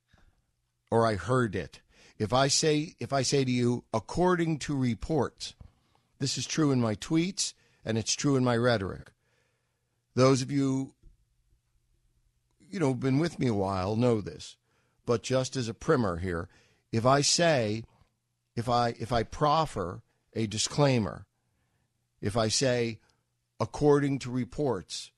or 0.90 1.06
I 1.06 1.16
heard 1.16 1.56
it. 1.56 1.80
If 2.18 2.32
I 2.32 2.46
say 2.48 2.94
if 3.00 3.12
I 3.12 3.22
say 3.22 3.44
to 3.44 3.50
you 3.50 3.84
according 3.92 4.58
to 4.60 4.76
reports, 4.76 5.54
this 6.20 6.38
is 6.38 6.46
true 6.46 6.70
in 6.70 6.80
my 6.80 6.94
tweets 6.94 7.54
and 7.84 7.98
it's 7.98 8.14
true 8.14 8.36
in 8.36 8.44
my 8.44 8.56
rhetoric. 8.56 9.10
Those 10.14 10.42
of 10.42 10.50
you, 10.50 10.94
you 12.60 12.78
know, 12.78 12.94
been 12.94 13.18
with 13.18 13.38
me 13.38 13.48
a 13.48 13.54
while 13.54 13.96
know 13.96 14.20
this. 14.20 14.56
But 15.06 15.22
just 15.22 15.56
as 15.56 15.68
a 15.68 15.74
primer 15.74 16.18
here, 16.18 16.48
if 16.92 17.04
I 17.04 17.20
say, 17.20 17.84
if 18.56 18.68
I 18.68 18.94
if 18.98 19.12
I 19.12 19.22
proffer 19.22 20.02
a 20.34 20.46
disclaimer, 20.46 21.26
if 22.20 22.36
I 22.36 22.48
say, 22.48 23.00
according 23.60 24.20
to 24.20 24.30
reports, 24.30 25.10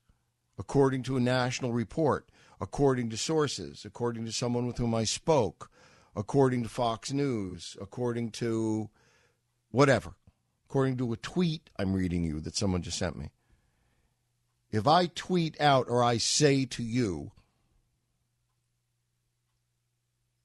according 0.57 1.03
to 1.03 1.17
a 1.17 1.21
national 1.21 1.71
report, 1.71 2.29
according 2.59 3.09
to 3.11 3.17
sources, 3.17 3.85
according 3.85 4.25
to 4.25 4.31
someone 4.31 4.65
with 4.65 4.77
whom 4.77 4.95
I 4.95 5.03
spoke, 5.03 5.69
according 6.15 6.63
to 6.63 6.69
Fox 6.69 7.13
News, 7.13 7.77
according 7.79 8.31
to 8.31 8.89
whatever, 9.69 10.15
according 10.67 10.97
to 10.97 11.13
a 11.13 11.17
tweet 11.17 11.69
I'm 11.77 11.93
reading 11.93 12.23
you 12.23 12.41
that 12.41 12.57
someone 12.57 12.81
just 12.81 12.97
sent 12.97 13.15
me 13.15 13.29
if 14.71 14.87
I 14.87 15.07
tweet 15.07 15.59
out 15.61 15.87
or 15.89 16.03
I 16.03 16.17
say 16.17 16.65
to 16.65 16.83
you 16.83 17.31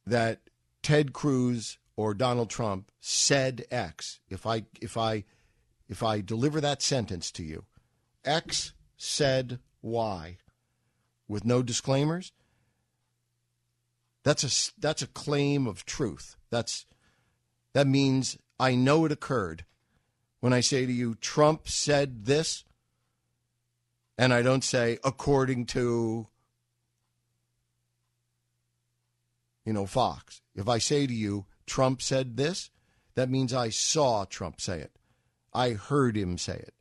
that 0.07 0.41
Ted 0.83 1.13
Cruz 1.13 1.79
or 1.97 2.15
Donald 2.15 2.51
Trump 2.51 2.91
said 3.01 3.65
X, 3.71 4.21
if 4.29 4.47
I 4.47 4.65
if 4.81 4.97
I 4.97 5.25
if 5.89 6.03
I 6.03 6.21
deliver 6.21 6.61
that 6.61 6.83
sentence 6.83 7.31
to 7.33 7.43
you, 7.43 7.65
X 8.25 8.73
said 8.97 9.59
Y 9.81 10.39
with 11.29 11.45
no 11.45 11.63
disclaimers, 11.63 12.33
that's 14.23 14.45
a 14.45 14.81
that's 14.81 15.03
a 15.03 15.09
claim 15.09 15.67
of 15.67 15.85
truth. 15.85 16.37
That's 16.51 16.87
that 17.73 17.87
means 17.87 18.39
I 18.59 18.75
know 18.75 19.05
it 19.05 19.13
occurred. 19.13 19.65
When 20.41 20.53
I 20.53 20.61
say 20.61 20.87
to 20.87 20.93
you 20.93 21.15
Trump 21.17 21.69
said 21.69 22.25
this, 22.27 22.65
and 24.19 24.33
I 24.33 24.43
don't 24.43 24.65
say 24.65 24.99
according 25.05 25.67
to 25.67 26.29
you 29.65 29.73
know 29.73 29.87
Fox. 29.87 30.43
If 30.55 30.69
I 30.69 30.79
say 30.79 31.07
to 31.07 31.15
you 31.15 31.47
Trump 31.67 32.03
said 32.03 32.37
this, 32.37 32.71
that 33.15 33.31
means 33.31 33.53
I 33.53 33.71
saw 33.71 34.25
Trump 34.25 34.61
say 34.61 34.79
it. 34.81 34.93
I 35.55 35.71
heard 35.71 36.17
him 36.17 36.39
say 36.39 36.55
it. 36.55 36.75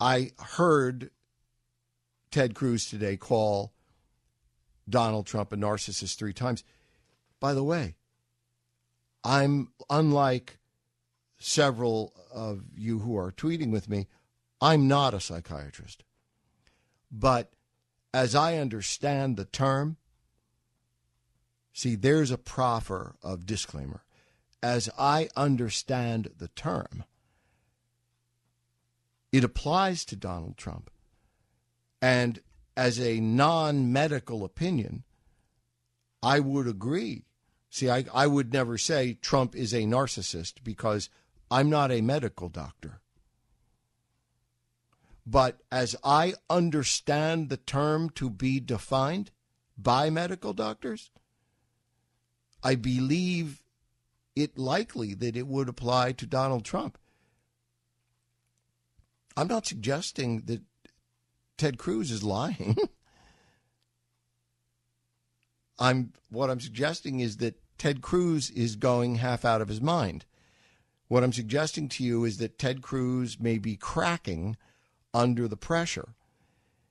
I 0.00 0.32
heard 0.38 1.10
Ted 2.30 2.54
Cruz 2.54 2.88
today 2.88 3.16
call 3.16 3.72
Donald 4.88 5.26
Trump 5.26 5.52
a 5.52 5.56
narcissist 5.56 6.16
three 6.16 6.32
times. 6.32 6.64
By 7.38 7.54
the 7.54 7.64
way, 7.64 7.96
I'm 9.24 9.72
unlike 9.90 10.58
several 11.38 12.12
of 12.32 12.64
you 12.76 13.00
who 13.00 13.16
are 13.16 13.32
tweeting 13.32 13.70
with 13.70 13.88
me. 13.88 14.08
I'm 14.62 14.86
not 14.86 15.12
a 15.12 15.20
psychiatrist. 15.20 16.04
But 17.10 17.50
as 18.14 18.36
I 18.36 18.58
understand 18.58 19.36
the 19.36 19.44
term, 19.44 19.96
see, 21.72 21.96
there's 21.96 22.30
a 22.30 22.38
proffer 22.38 23.16
of 23.22 23.44
disclaimer. 23.44 24.04
As 24.62 24.88
I 24.96 25.28
understand 25.34 26.30
the 26.38 26.46
term, 26.46 27.04
it 29.32 29.42
applies 29.42 30.04
to 30.04 30.16
Donald 30.16 30.56
Trump. 30.56 30.90
And 32.00 32.40
as 32.76 33.00
a 33.00 33.18
non 33.18 33.92
medical 33.92 34.44
opinion, 34.44 35.02
I 36.22 36.38
would 36.38 36.68
agree. 36.68 37.24
See, 37.68 37.90
I, 37.90 38.04
I 38.14 38.28
would 38.28 38.52
never 38.52 38.78
say 38.78 39.14
Trump 39.14 39.56
is 39.56 39.72
a 39.72 39.82
narcissist 39.82 40.62
because 40.62 41.10
I'm 41.50 41.68
not 41.68 41.90
a 41.90 42.00
medical 42.00 42.48
doctor. 42.48 43.01
But 45.24 45.60
as 45.70 45.94
I 46.02 46.34
understand 46.50 47.48
the 47.48 47.56
term 47.56 48.10
to 48.10 48.28
be 48.28 48.58
defined 48.58 49.30
by 49.78 50.10
medical 50.10 50.52
doctors, 50.52 51.10
I 52.62 52.74
believe 52.74 53.62
it 54.34 54.58
likely 54.58 55.14
that 55.14 55.36
it 55.36 55.46
would 55.46 55.68
apply 55.68 56.12
to 56.12 56.26
Donald 56.26 56.64
Trump. 56.64 56.98
I'm 59.36 59.48
not 59.48 59.66
suggesting 59.66 60.42
that 60.46 60.62
Ted 61.56 61.78
Cruz 61.78 62.10
is 62.10 62.22
lying. 62.22 62.76
I'm 65.78 66.12
what 66.30 66.50
I'm 66.50 66.60
suggesting 66.60 67.20
is 67.20 67.38
that 67.38 67.60
Ted 67.78 68.02
Cruz 68.02 68.50
is 68.50 68.76
going 68.76 69.16
half 69.16 69.44
out 69.44 69.60
of 69.60 69.68
his 69.68 69.80
mind. 69.80 70.24
What 71.08 71.24
I'm 71.24 71.32
suggesting 71.32 71.88
to 71.90 72.04
you 72.04 72.24
is 72.24 72.38
that 72.38 72.58
Ted 72.58 72.82
Cruz 72.82 73.40
may 73.40 73.58
be 73.58 73.76
cracking 73.76 74.56
under 75.14 75.48
the 75.48 75.56
pressure 75.56 76.14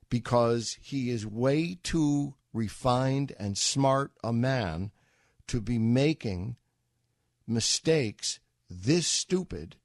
because 0.10 0.78
he 0.82 1.10
is 1.10 1.26
way 1.26 1.78
too 1.84 2.36
refined 2.54 3.34
and 3.40 3.58
smart 3.58 4.12
a 4.24 4.34
man 4.34 4.92
to 5.48 5.62
be 5.62 5.80
making 5.80 6.56
mistakes 7.48 8.40
this 8.70 9.08
stupid 9.08 9.76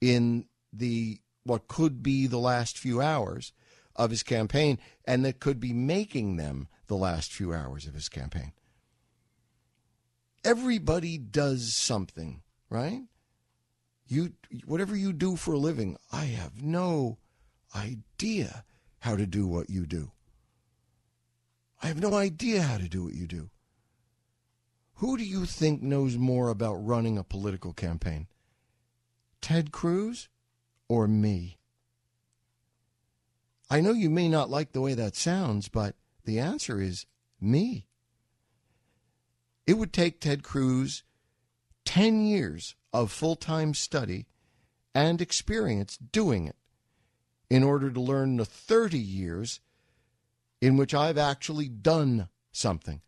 in 0.00 0.46
the 0.72 1.20
what 1.44 1.68
could 1.68 2.02
be 2.02 2.26
the 2.26 2.38
last 2.38 2.76
few 2.76 3.00
hours 3.00 3.52
of 3.96 4.10
his 4.10 4.22
campaign 4.22 4.78
and 5.04 5.24
that 5.24 5.40
could 5.40 5.58
be 5.58 5.72
making 5.72 6.36
them 6.36 6.68
the 6.86 6.96
last 6.96 7.32
few 7.32 7.52
hours 7.52 7.86
of 7.86 7.94
his 7.94 8.08
campaign. 8.08 8.52
Everybody 10.44 11.18
does 11.18 11.74
something, 11.74 12.42
right? 12.70 13.02
You 14.06 14.32
whatever 14.64 14.96
you 14.96 15.12
do 15.12 15.36
for 15.36 15.52
a 15.52 15.58
living, 15.58 15.96
I 16.12 16.26
have 16.26 16.62
no 16.62 17.18
idea 17.74 18.64
how 19.00 19.16
to 19.16 19.26
do 19.26 19.46
what 19.46 19.70
you 19.70 19.86
do. 19.86 20.12
I 21.82 21.86
have 21.86 22.00
no 22.00 22.14
idea 22.14 22.62
how 22.62 22.78
to 22.78 22.88
do 22.88 23.04
what 23.04 23.14
you 23.14 23.26
do. 23.26 23.50
Who 24.94 25.16
do 25.16 25.24
you 25.24 25.46
think 25.46 25.80
knows 25.80 26.16
more 26.16 26.50
about 26.50 26.74
running 26.74 27.16
a 27.16 27.24
political 27.24 27.72
campaign? 27.72 28.26
Ted 29.40 29.70
Cruz 29.70 30.28
or 30.88 31.06
me? 31.06 31.58
I 33.70 33.80
know 33.80 33.92
you 33.92 34.10
may 34.10 34.28
not 34.28 34.50
like 34.50 34.72
the 34.72 34.80
way 34.80 34.94
that 34.94 35.14
sounds, 35.14 35.68
but 35.68 35.94
the 36.24 36.40
answer 36.40 36.80
is 36.80 37.06
me. 37.40 37.86
It 39.66 39.74
would 39.74 39.92
take 39.92 40.20
Ted 40.20 40.42
Cruz 40.42 41.04
10 41.84 42.24
years 42.24 42.74
of 42.92 43.12
full 43.12 43.36
time 43.36 43.74
study 43.74 44.26
and 44.94 45.20
experience 45.20 45.96
doing 45.96 46.46
it 46.46 46.56
in 47.50 47.62
order 47.62 47.90
to 47.90 48.00
learn 48.00 48.36
the 48.36 48.44
30 48.44 48.98
years 48.98 49.60
in 50.60 50.76
which 50.76 50.94
I've 50.94 51.18
actually 51.18 51.68
done 51.68 52.28
something. 52.52 53.00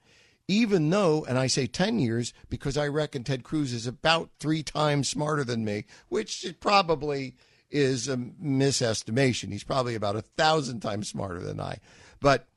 Even 0.48 0.90
though, 0.90 1.24
and 1.24 1.38
I 1.38 1.46
say 1.46 1.66
10 1.66 1.98
years 1.98 2.32
because 2.48 2.76
I 2.76 2.88
reckon 2.88 3.22
Ted 3.22 3.44
Cruz 3.44 3.72
is 3.72 3.86
about 3.86 4.30
three 4.40 4.62
times 4.62 5.08
smarter 5.08 5.44
than 5.44 5.64
me, 5.64 5.84
which 6.08 6.44
probably 6.60 7.36
is 7.70 8.08
a 8.08 8.16
misestimation. 8.16 9.52
He's 9.52 9.64
probably 9.64 9.94
about 9.94 10.16
a 10.16 10.22
thousand 10.22 10.80
times 10.80 11.08
smarter 11.08 11.40
than 11.40 11.60
I. 11.60 11.78
But 12.20 12.48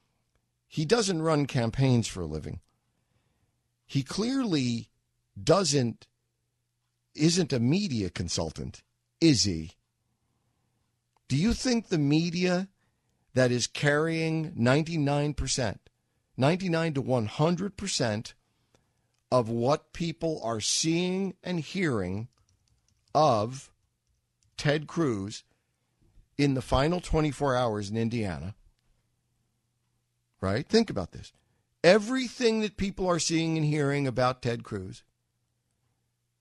he 0.67 0.86
doesn't 0.86 1.21
run 1.21 1.45
campaigns 1.45 2.07
for 2.07 2.21
a 2.21 2.25
living. 2.25 2.61
He 3.86 4.01
clearly 4.01 4.89
doesn't 5.41 6.07
isn't 7.15 7.53
a 7.53 7.59
media 7.59 8.09
consultant, 8.09 8.81
is 9.21 9.43
he? 9.43 9.73
Do 11.28 11.38
you 11.38 11.53
think 11.53 11.88
the 11.88 11.97
media 11.97 12.67
that 13.34 13.51
is 13.51 13.67
carrying 13.67 14.51
99%, 14.51 15.78
99 16.38 16.93
to 16.93 17.03
100% 17.03 18.34
of 19.32 19.49
what 19.49 19.93
people 19.93 20.39
are 20.43 20.61
seeing 20.61 21.34
and 21.43 21.59
hearing 21.59 22.28
of 23.15 23.71
Ted 24.57 24.88
Cruz 24.88 25.43
in 26.38 26.53
the 26.53 26.61
final 26.61 26.99
24 26.99 27.55
hours 27.55 27.89
in 27.89 27.97
Indiana, 27.97 28.55
right? 30.41 30.67
Think 30.67 30.89
about 30.89 31.11
this. 31.11 31.32
Everything 31.84 32.61
that 32.61 32.78
people 32.78 33.07
are 33.07 33.19
seeing 33.19 33.57
and 33.57 33.65
hearing 33.65 34.07
about 34.07 34.41
Ted 34.41 34.63
Cruz 34.63 35.03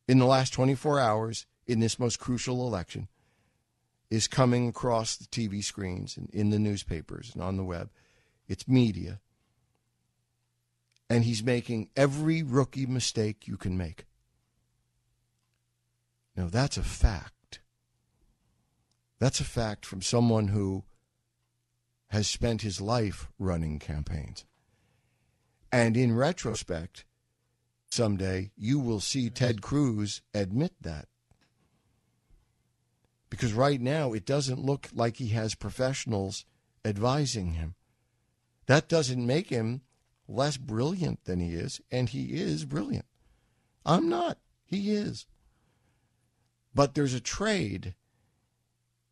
in 0.06 0.18
the 0.18 0.26
last 0.26 0.52
24 0.52 1.00
hours 1.00 1.46
in 1.66 1.80
this 1.80 1.98
most 1.98 2.18
crucial 2.18 2.66
election 2.66 3.08
is 4.12 4.28
coming 4.28 4.68
across 4.68 5.16
the 5.16 5.24
TV 5.24 5.64
screens 5.64 6.18
and 6.18 6.28
in 6.34 6.50
the 6.50 6.58
newspapers 6.58 7.30
and 7.32 7.42
on 7.42 7.56
the 7.56 7.64
web. 7.64 7.88
It's 8.46 8.68
media. 8.68 9.20
And 11.08 11.24
he's 11.24 11.42
making 11.42 11.88
every 11.96 12.42
rookie 12.42 12.84
mistake 12.84 13.48
you 13.48 13.56
can 13.56 13.78
make. 13.78 14.04
Now, 16.36 16.48
that's 16.48 16.76
a 16.76 16.82
fact. 16.82 17.60
That's 19.18 19.40
a 19.40 19.44
fact 19.44 19.86
from 19.86 20.02
someone 20.02 20.48
who 20.48 20.84
has 22.08 22.26
spent 22.26 22.60
his 22.60 22.82
life 22.82 23.30
running 23.38 23.78
campaigns. 23.78 24.44
And 25.72 25.96
in 25.96 26.14
retrospect, 26.14 27.06
someday 27.90 28.50
you 28.58 28.78
will 28.78 29.00
see 29.00 29.30
Ted 29.30 29.62
Cruz 29.62 30.20
admit 30.34 30.74
that 30.82 31.08
because 33.32 33.54
right 33.54 33.80
now 33.80 34.12
it 34.12 34.26
doesn't 34.26 34.62
look 34.62 34.90
like 34.92 35.16
he 35.16 35.28
has 35.28 35.54
professionals 35.54 36.44
advising 36.84 37.52
him. 37.52 37.74
That 38.66 38.90
doesn't 38.90 39.26
make 39.26 39.48
him 39.48 39.80
less 40.28 40.58
brilliant 40.58 41.24
than 41.24 41.40
he 41.40 41.54
is, 41.54 41.80
and 41.90 42.10
he 42.10 42.34
is 42.34 42.66
brilliant. 42.66 43.06
I'm 43.86 44.10
not. 44.10 44.36
He 44.66 44.92
is. 44.92 45.24
But 46.74 46.94
there's 46.94 47.14
a 47.14 47.20
trade. 47.20 47.94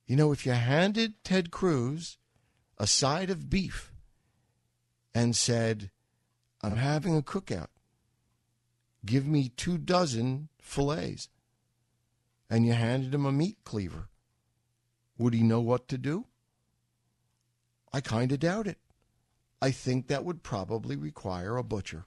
You 0.06 0.16
know, 0.16 0.32
if 0.32 0.44
you 0.44 0.52
handed 0.52 1.14
Ted 1.24 1.50
Cruz 1.50 2.18
a 2.76 2.86
side 2.86 3.30
of 3.30 3.48
beef 3.48 3.90
and 5.14 5.34
said, 5.34 5.90
I'm 6.60 6.76
having 6.76 7.16
a 7.16 7.22
cookout, 7.22 7.68
give 9.02 9.26
me 9.26 9.48
two 9.48 9.78
dozen 9.78 10.50
fillets, 10.60 11.30
and 12.50 12.66
you 12.66 12.72
handed 12.72 13.14
him 13.14 13.24
a 13.24 13.32
meat 13.32 13.58
cleaver, 13.64 14.08
would 15.16 15.32
he 15.32 15.42
know 15.42 15.60
what 15.60 15.86
to 15.88 15.96
do? 15.96 16.26
I 17.92 18.00
kind 18.00 18.32
of 18.32 18.40
doubt 18.40 18.66
it. 18.66 18.78
I 19.62 19.70
think 19.70 20.08
that 20.08 20.24
would 20.24 20.42
probably 20.42 20.96
require 20.96 21.56
a 21.56 21.62
butcher. 21.62 22.06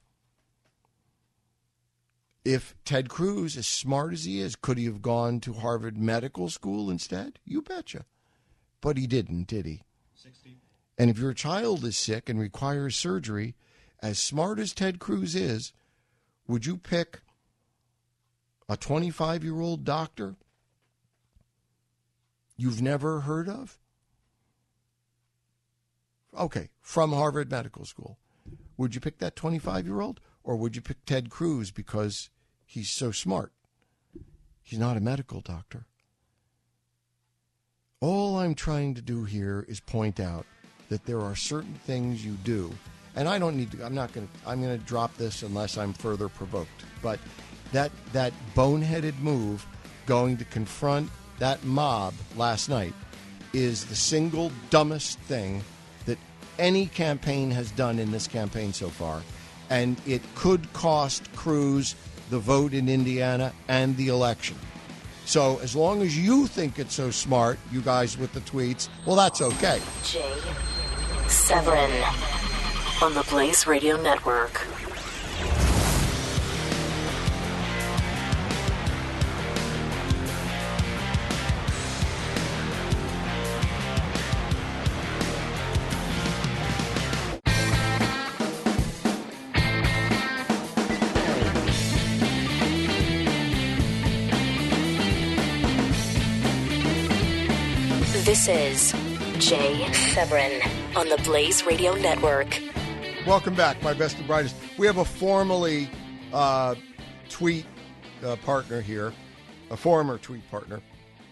If 2.43 2.75
Ted 2.83 3.09
Cruz, 3.09 3.55
as 3.55 3.67
smart 3.67 4.11
as 4.11 4.25
he 4.25 4.41
is, 4.41 4.57
could 4.57 4.77
he 4.77 4.85
have 4.85 5.01
gone 5.01 5.39
to 5.41 5.53
Harvard 5.53 5.97
Medical 5.97 6.49
School 6.49 6.91
instead? 6.91 7.39
You 7.45 7.61
betcha. 7.61 8.05
But 8.81 8.97
he 8.97 9.07
didn't, 9.07 9.47
did 9.47 9.65
he? 9.65 9.83
60. 10.15 10.57
And 10.97 11.09
if 11.09 11.17
your 11.17 11.33
child 11.33 11.85
is 11.85 11.97
sick 11.97 12.27
and 12.27 12.39
requires 12.39 12.97
surgery, 12.97 13.55
as 14.01 14.19
smart 14.19 14.59
as 14.59 14.73
Ted 14.73 14.99
Cruz 14.99 15.35
is, 15.35 15.71
would 16.47 16.65
you 16.65 16.75
pick 16.75 17.21
a 18.73 18.77
25 18.77 19.43
year 19.43 19.61
old 19.61 19.85
doctor 19.85 20.35
you've 22.57 22.81
never 22.81 23.21
heard 23.21 23.47
of? 23.47 23.77
Okay, 26.37 26.69
from 26.81 27.13
Harvard 27.13 27.51
Medical 27.51 27.85
School. 27.85 28.17
Would 28.77 28.95
you 28.95 29.01
pick 29.01 29.19
that 29.19 29.35
25 29.35 29.85
year 29.85 30.01
old 30.01 30.19
or 30.43 30.55
would 30.55 30.75
you 30.75 30.81
pick 30.81 31.05
Ted 31.05 31.29
Cruz 31.29 31.69
because 31.69 32.31
he's 32.65 32.89
so 32.89 33.11
smart? 33.11 33.53
He's 34.63 34.79
not 34.79 34.97
a 34.97 35.01
medical 35.01 35.41
doctor. 35.41 35.85
All 37.99 38.37
I'm 38.37 38.55
trying 38.55 38.95
to 38.95 39.01
do 39.01 39.23
here 39.23 39.65
is 39.67 39.79
point 39.79 40.19
out 40.19 40.47
that 40.89 41.05
there 41.05 41.21
are 41.21 41.35
certain 41.35 41.75
things 41.85 42.25
you 42.25 42.33
do, 42.43 42.73
and 43.15 43.29
I 43.29 43.37
don't 43.39 43.55
need 43.55 43.71
to. 43.71 43.85
I'm 43.85 43.95
not 43.95 44.11
going 44.11 44.27
to. 44.27 44.49
I'm 44.49 44.61
going 44.61 44.77
to 44.77 44.85
drop 44.85 45.15
this 45.15 45.43
unless 45.43 45.77
I'm 45.77 45.93
further 45.93 46.27
provoked. 46.27 46.83
But 47.01 47.19
that 47.73 47.91
that 48.13 48.33
boneheaded 48.55 49.19
move, 49.19 49.65
going 50.05 50.37
to 50.37 50.45
confront 50.45 51.09
that 51.39 51.63
mob 51.63 52.13
last 52.37 52.69
night 52.69 52.93
is 53.53 53.85
the 53.85 53.95
single 53.95 54.51
dumbest 54.69 55.19
thing 55.19 55.61
that 56.05 56.17
any 56.57 56.87
campaign 56.87 57.51
has 57.51 57.69
done 57.71 57.99
in 57.99 58.11
this 58.11 58.27
campaign 58.27 58.73
so 58.73 58.89
far. 58.89 59.21
And 59.69 59.99
it 60.07 60.21
could 60.35 60.71
cost 60.73 61.31
Cruz 61.35 61.95
the 62.29 62.39
vote 62.39 62.73
in 62.73 62.89
Indiana 62.89 63.53
and 63.67 63.95
the 63.97 64.07
election. 64.07 64.57
So 65.25 65.59
as 65.59 65.75
long 65.75 66.01
as 66.01 66.17
you 66.17 66.47
think 66.47 66.79
it's 66.79 66.93
so 66.93 67.11
smart, 67.11 67.57
you 67.71 67.81
guys 67.81 68.17
with 68.17 68.33
the 68.33 68.41
tweets, 68.41 68.89
well, 69.05 69.15
that's 69.15 69.41
okay. 69.41 69.81
Jay 70.03 70.33
Severin 71.27 71.91
on 73.01 73.13
the 73.13 73.23
Blaze 73.29 73.65
Radio 73.65 74.01
Network. 74.01 74.65
This 98.43 98.91
is 98.91 99.47
Jay 99.47 99.89
Severin 99.93 100.61
on 100.97 101.07
the 101.07 101.15
Blaze 101.23 101.65
Radio 101.65 101.93
Network. 101.93 102.59
Welcome 103.25 103.55
back, 103.55 103.81
my 103.81 103.93
best 103.93 104.17
and 104.17 104.27
brightest. 104.27 104.53
We 104.77 104.85
have 104.85 104.97
a 104.97 105.05
formally 105.05 105.89
uh, 106.33 106.75
tweet 107.29 107.65
uh, 108.21 108.35
partner 108.43 108.81
here, 108.81 109.13
a 109.71 109.77
former 109.77 110.17
tweet 110.17 110.43
partner, 110.51 110.81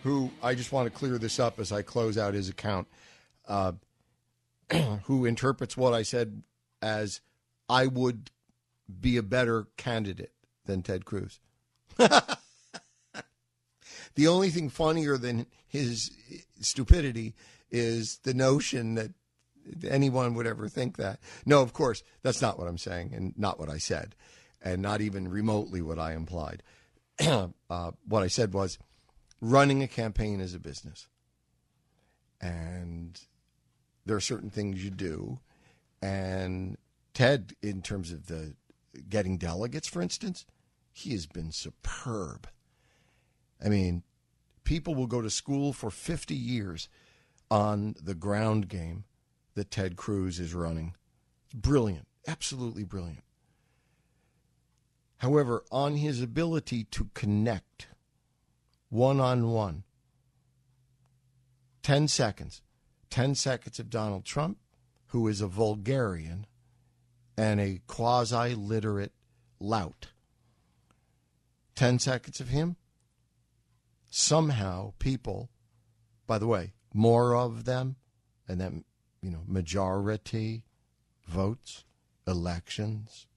who 0.03 0.32
I 0.41 0.55
just 0.55 0.72
want 0.72 0.86
to 0.86 0.97
clear 0.97 1.18
this 1.18 1.38
up 1.38 1.59
as 1.59 1.74
I 1.74 1.82
close 1.82 2.18
out 2.18 2.34
his 2.34 2.47
account, 2.47 2.88
uh, 3.45 3.74
who 5.03 5.26
interprets 5.26 5.76
what 5.76 5.93
I 5.93 6.03
said 6.03 6.43
as 6.82 7.20
I 7.68 7.88
would 7.88 8.32
be 9.01 9.18
a 9.18 9.24
better 9.24 9.68
candidate 9.76 10.32
than 10.66 10.82
Ted 10.82 11.03
Cruz. 11.03 11.41
the 14.16 14.28
only 14.28 14.49
thing 14.49 14.70
funnier 14.70 15.18
than 15.18 15.45
his 15.68 16.12
stupidity 16.59 17.34
is 17.70 18.20
the 18.24 18.34
notion 18.34 18.95
that 18.95 19.12
anyone 19.88 20.34
would 20.34 20.47
ever 20.47 20.68
think 20.68 20.97
that. 20.97 21.20
No, 21.45 21.62
of 21.62 21.74
course, 21.74 22.03
that's 22.24 22.41
not 22.41 22.57
what 22.57 22.68
I'm 22.68 22.78
saying 22.78 23.14
and 23.14 23.34
not 23.38 23.59
what 23.59 23.70
I 23.70 23.78
said, 23.78 24.16
and 24.62 24.82
not 24.82 25.01
even 25.01 25.28
remotely 25.28 25.82
what 25.82 25.99
I 25.99 26.14
implied. 26.14 26.64
uh, 27.20 27.91
what 28.07 28.24
I 28.24 28.28
said 28.28 28.53
was 28.53 28.78
running 29.39 29.84
a 29.84 29.88
campaign 29.88 30.39
is 30.39 30.53
a 30.53 30.59
business. 30.59 31.07
And 32.39 33.20
there 34.05 34.16
are 34.16 34.22
certain 34.22 34.49
things 34.49 34.84
you 34.84 34.89
do. 34.89 35.39
And 36.01 36.78
Ted, 37.14 37.53
in 37.62 37.82
terms 37.82 38.12
of 38.12 38.28
the 38.28 38.55
getting 39.09 39.38
delegates, 39.38 39.88
for 39.88 40.01
instance, 40.01 40.45
he 40.91 41.12
has 41.12 41.26
been 41.26 41.51
superb. 41.51 42.47
I 43.64 43.70
mean, 43.70 44.03
people 44.64 44.95
will 44.95 45.07
go 45.07 45.22
to 45.22 45.30
school 45.30 45.74
for 45.74 45.89
50 45.89 46.36
years 46.36 46.89
on 47.49 47.95
the 48.01 48.16
ground 48.16 48.68
game 48.70 49.03
that 49.55 49.72
Ted 49.72 49.95
Cruz 49.95 50.39
is 50.39 50.53
running. 50.53 50.95
Brilliant, 51.53 52.07
absolutely 52.28 52.84
brilliant. 52.84 53.24
However, 55.18 55.64
on 55.72 55.97
his 55.97 56.22
ability 56.22 56.86
to 56.86 57.09
connect 57.14 57.88
one 58.89 59.20
on 59.20 59.49
one, 59.51 59.84
10 61.84 62.07
seconds, 62.07 62.62
10 63.09 63.36
seconds 63.36 63.80
of 63.80 63.89
Donald 63.89 64.26
Trump, 64.26 64.57
who 65.07 65.28
is 65.28 65.41
a 65.41 65.47
vulgarian 65.47 66.47
and 67.38 67.59
a 67.59 67.82
quasi 67.88 68.55
literate 68.55 69.12
lout. 69.59 70.07
10 71.76 71.99
seconds 71.99 72.39
of 72.39 72.49
him. 72.49 72.78
Somehow, 74.14 74.91
people, 74.99 75.49
by 76.28 76.38
the 76.38 76.45
way, 76.45 76.74
more 76.93 77.34
of 77.34 77.64
them, 77.64 77.95
and 78.45 78.59
then, 78.59 78.84
you 79.22 79.32
know, 79.32 79.43
majority 79.47 80.66
votes, 81.26 81.86
elections, 82.28 83.28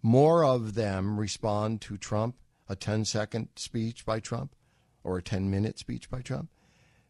more 0.00 0.44
of 0.44 0.74
them 0.74 1.18
respond 1.18 1.80
to 1.80 1.96
Trump, 1.96 2.36
a 2.68 2.76
10 2.76 3.06
second 3.06 3.48
speech 3.56 4.06
by 4.06 4.20
Trump 4.20 4.54
or 5.02 5.18
a 5.18 5.22
10 5.22 5.50
minute 5.50 5.80
speech 5.80 6.08
by 6.08 6.20
Trump, 6.22 6.50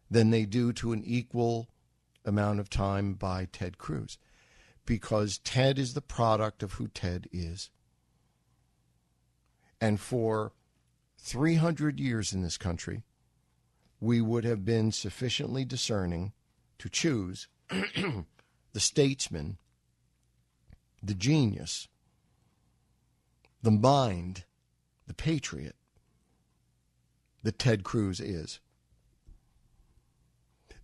than 0.09 0.31
they 0.31 0.45
do 0.45 0.73
to 0.73 0.91
an 0.91 1.03
equal 1.05 1.69
amount 2.25 2.59
of 2.59 2.71
time 2.71 3.13
by 3.13 3.45
Ted 3.45 3.77
Cruz. 3.77 4.17
Because 4.87 5.37
Ted 5.37 5.77
is 5.77 5.93
the 5.93 6.01
product 6.01 6.63
of 6.63 6.73
who 6.73 6.87
Ted 6.87 7.27
is. 7.31 7.69
And 9.79 9.99
for 9.99 10.53
300 11.21 11.99
years 11.99 12.33
in 12.33 12.41
this 12.41 12.57
country, 12.57 13.03
we 13.99 14.21
would 14.21 14.45
have 14.45 14.63
been 14.63 14.91
sufficiently 14.91 15.65
discerning 15.65 16.33
to 16.79 16.89
choose 16.89 17.47
the 17.69 18.79
statesman, 18.79 19.57
the 21.03 21.13
genius, 21.13 21.87
the 23.61 23.71
mind, 23.71 24.45
the 25.07 25.13
patriot 25.13 25.75
that 27.43 27.59
Ted 27.59 27.83
Cruz 27.83 28.19
is. 28.19 28.59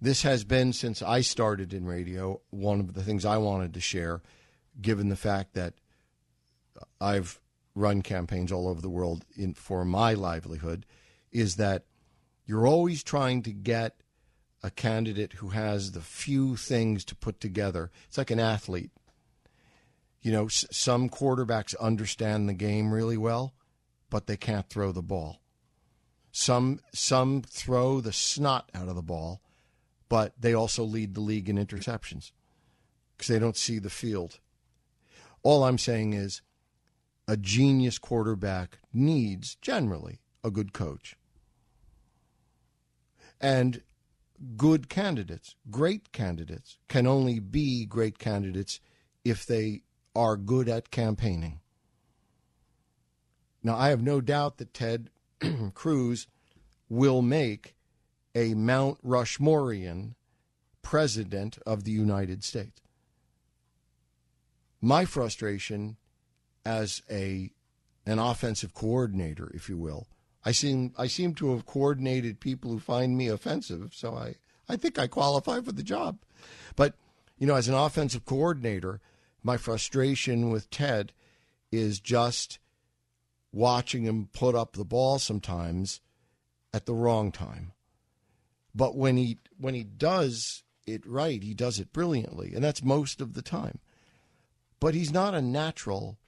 This 0.01 0.23
has 0.23 0.43
been, 0.43 0.73
since 0.73 1.01
I 1.01 1.21
started 1.21 1.73
in 1.73 1.85
radio, 1.85 2.41
one 2.49 2.79
of 2.79 2.93
the 2.93 3.03
things 3.03 3.25
I 3.25 3.37
wanted 3.37 3.73
to 3.73 3.79
share, 3.79 4.21
given 4.81 5.09
the 5.09 5.15
fact 5.15 5.53
that 5.53 5.73
I've 6.99 7.39
run 7.75 8.01
campaigns 8.01 8.51
all 8.51 8.67
over 8.67 8.81
the 8.81 8.89
world 8.89 9.25
in, 9.35 9.53
for 9.53 9.85
my 9.85 10.13
livelihood, 10.13 10.85
is 11.31 11.57
that 11.57 11.83
you're 12.45 12.65
always 12.65 13.03
trying 13.03 13.43
to 13.43 13.51
get 13.51 14.01
a 14.63 14.71
candidate 14.71 15.33
who 15.33 15.49
has 15.49 15.91
the 15.91 16.01
few 16.01 16.55
things 16.55 17.05
to 17.05 17.15
put 17.15 17.39
together. 17.39 17.91
It's 18.07 18.17
like 18.17 18.31
an 18.31 18.39
athlete. 18.39 18.91
You 20.21 20.31
know, 20.31 20.45
s- 20.45 20.65
some 20.71 21.09
quarterbacks 21.09 21.77
understand 21.79 22.49
the 22.49 22.53
game 22.53 22.91
really 22.91 23.17
well, 23.17 23.53
but 24.09 24.25
they 24.25 24.37
can't 24.37 24.69
throw 24.69 24.91
the 24.91 25.03
ball. 25.03 25.41
Some 26.31 26.79
some 26.93 27.43
throw 27.43 28.01
the 28.01 28.11
snot 28.11 28.69
out 28.73 28.87
of 28.87 28.95
the 28.95 29.01
ball, 29.01 29.41
but 30.09 30.33
they 30.39 30.53
also 30.53 30.83
lead 30.83 31.13
the 31.13 31.21
league 31.21 31.47
in 31.47 31.57
interceptions 31.57 32.31
because 33.15 33.27
they 33.27 33.39
don't 33.39 33.55
see 33.57 33.79
the 33.79 33.89
field. 33.89 34.39
All 35.43 35.63
I'm 35.63 35.77
saying 35.77 36.13
is 36.13 36.41
a 37.27 37.37
genius 37.37 37.97
quarterback 37.97 38.79
needs 38.93 39.55
generally 39.55 40.19
a 40.43 40.51
good 40.51 40.73
coach. 40.73 41.15
And 43.41 43.81
good 44.57 44.89
candidates, 44.89 45.55
great 45.69 46.11
candidates, 46.11 46.77
can 46.87 47.07
only 47.07 47.39
be 47.39 47.85
great 47.85 48.19
candidates 48.19 48.79
if 49.23 49.45
they 49.45 49.81
are 50.15 50.37
good 50.37 50.69
at 50.69 50.91
campaigning. 50.91 51.59
Now, 53.63 53.75
I 53.75 53.89
have 53.89 54.01
no 54.01 54.21
doubt 54.21 54.57
that 54.57 54.73
Ted 54.73 55.09
Cruz 55.73 56.27
will 56.87 57.21
make 57.21 57.75
a 58.35 58.53
Mount 58.53 58.99
Rushmorean 59.03 60.13
president 60.81 61.57
of 61.65 61.83
the 61.83 61.91
United 61.91 62.43
States. 62.43 62.81
My 64.81 65.05
frustration 65.05 65.97
as 66.65 67.01
a 67.09 67.51
an 68.05 68.19
offensive 68.19 68.73
coordinator, 68.73 69.51
if 69.53 69.67
you 69.67 69.77
will, 69.77 70.07
I 70.43 70.51
seem 70.51 70.93
I 70.97 71.07
seem 71.07 71.33
to 71.35 71.51
have 71.51 71.65
coordinated 71.65 72.39
people 72.39 72.71
who 72.71 72.79
find 72.79 73.17
me 73.17 73.27
offensive, 73.27 73.93
so 73.93 74.15
I, 74.15 74.35
I 74.69 74.75
think 74.75 74.99
I 74.99 75.07
qualify 75.07 75.61
for 75.61 75.71
the 75.71 75.83
job. 75.83 76.19
But, 76.75 76.95
you 77.37 77.47
know, 77.47 77.55
as 77.55 77.67
an 77.67 77.73
offensive 77.73 78.25
coordinator, 78.25 79.01
my 79.41 79.57
frustration 79.57 80.49
with 80.49 80.69
Ted 80.69 81.13
is 81.71 81.99
just 81.99 82.59
watching 83.51 84.03
him 84.03 84.29
put 84.33 84.53
up 84.53 84.73
the 84.73 84.85
ball 84.85 85.17
sometimes 85.17 86.01
at 86.73 86.85
the 86.85 86.93
wrong 86.93 87.31
time. 87.31 87.71
But 88.75 88.95
when 88.95 89.17
he 89.17 89.39
when 89.57 89.73
he 89.73 89.83
does 89.83 90.63
it 90.85 91.05
right, 91.07 91.41
he 91.41 91.53
does 91.53 91.79
it 91.79 91.91
brilliantly, 91.91 92.53
and 92.53 92.63
that's 92.63 92.83
most 92.83 93.19
of 93.19 93.33
the 93.33 93.41
time. 93.41 93.79
But 94.79 94.93
he's 94.93 95.11
not 95.11 95.33
a 95.33 95.41
natural 95.41 96.19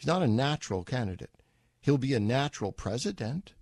he's 0.00 0.06
not 0.06 0.22
a 0.22 0.26
natural 0.26 0.82
candidate. 0.82 1.42
He'll 1.82 1.98
be 1.98 2.14
a 2.14 2.20
natural 2.20 2.72
president. 2.72 3.52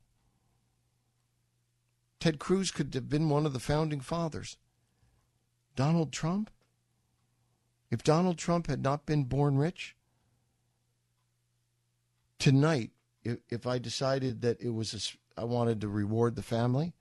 Ted 2.21 2.39
Cruz 2.39 2.71
could 2.71 2.95
have 2.95 3.09
been 3.09 3.29
one 3.29 3.45
of 3.45 3.53
the 3.53 3.59
founding 3.59 4.01
fathers. 4.01 4.57
Donald 5.75 6.13
Trump? 6.13 6.51
If 7.91 8.05
Donald 8.05 8.39
Trump 8.39 8.69
had 8.69 8.85
not 8.85 9.05
been 9.05 9.25
born 9.25 9.57
rich, 9.59 9.97
tonight, 12.39 12.93
if, 13.25 13.39
if 13.49 13.67
I 13.67 13.79
decided 13.79 14.43
that 14.43 14.61
it 14.61 14.71
was 14.71 14.95
a, 15.37 15.41
I 15.41 15.45
wanted 15.45 15.81
to 15.81 15.89
reward 15.89 16.37
the 16.37 16.43
family, 16.43 16.95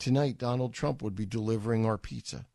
tonight 0.00 0.38
Donald 0.38 0.74
Trump 0.74 1.02
would 1.02 1.14
be 1.14 1.26
delivering 1.26 1.86
our 1.86 1.98
pizza. 1.98 2.46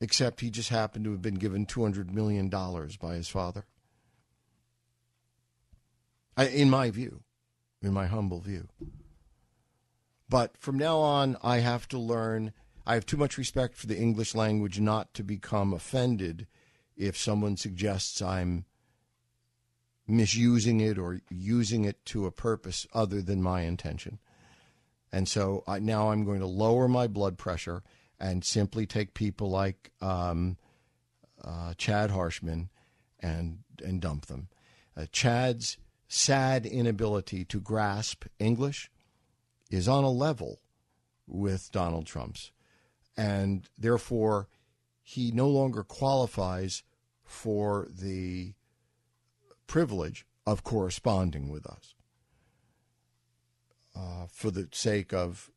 Except 0.00 0.40
he 0.40 0.50
just 0.50 0.70
happened 0.70 1.04
to 1.04 1.12
have 1.12 1.22
been 1.22 1.34
given 1.34 1.66
$200 1.66 2.10
million 2.12 2.48
by 2.48 3.14
his 3.14 3.28
father. 3.28 3.66
In 6.36 6.70
my 6.70 6.90
view, 6.90 7.22
in 7.82 7.92
my 7.92 8.06
humble 8.06 8.40
view. 8.40 8.68
But 10.28 10.56
from 10.56 10.78
now 10.78 10.98
on, 10.98 11.36
I 11.42 11.58
have 11.58 11.86
to 11.88 11.98
learn. 11.98 12.52
I 12.86 12.94
have 12.94 13.06
too 13.06 13.16
much 13.16 13.38
respect 13.38 13.76
for 13.76 13.86
the 13.86 13.98
English 13.98 14.34
language 14.34 14.80
not 14.80 15.14
to 15.14 15.22
become 15.22 15.72
offended 15.72 16.46
if 16.96 17.16
someone 17.16 17.56
suggests 17.56 18.20
I'm 18.20 18.64
misusing 20.06 20.80
it 20.80 20.98
or 20.98 21.20
using 21.30 21.84
it 21.84 22.04
to 22.06 22.26
a 22.26 22.32
purpose 22.32 22.86
other 22.92 23.22
than 23.22 23.42
my 23.42 23.62
intention. 23.62 24.18
And 25.12 25.28
so 25.28 25.62
I, 25.66 25.78
now 25.78 26.10
I'm 26.10 26.24
going 26.24 26.40
to 26.40 26.46
lower 26.46 26.88
my 26.88 27.06
blood 27.06 27.38
pressure 27.38 27.82
and 28.18 28.44
simply 28.44 28.86
take 28.86 29.14
people 29.14 29.50
like 29.50 29.92
um, 30.00 30.56
uh, 31.42 31.74
Chad 31.76 32.10
Harshman 32.10 32.68
and 33.20 33.58
and 33.84 34.00
dump 34.00 34.26
them. 34.26 34.48
Uh, 34.96 35.06
Chad's 35.10 35.78
sad 36.14 36.64
inability 36.64 37.44
to 37.44 37.60
grasp 37.60 38.24
English 38.38 38.88
is 39.68 39.88
on 39.88 40.04
a 40.04 40.10
level 40.10 40.60
with 41.26 41.72
Donald 41.72 42.06
Trump's. 42.06 42.52
And 43.16 43.68
therefore, 43.76 44.48
he 45.02 45.32
no 45.32 45.48
longer 45.48 45.82
qualifies 45.82 46.84
for 47.24 47.88
the 47.90 48.54
privilege 49.66 50.24
of 50.46 50.62
corresponding 50.62 51.48
with 51.48 51.66
us 51.66 51.94
uh, 53.96 54.26
for 54.30 54.52
the 54.52 54.68
sake 54.70 55.12
of, 55.12 55.50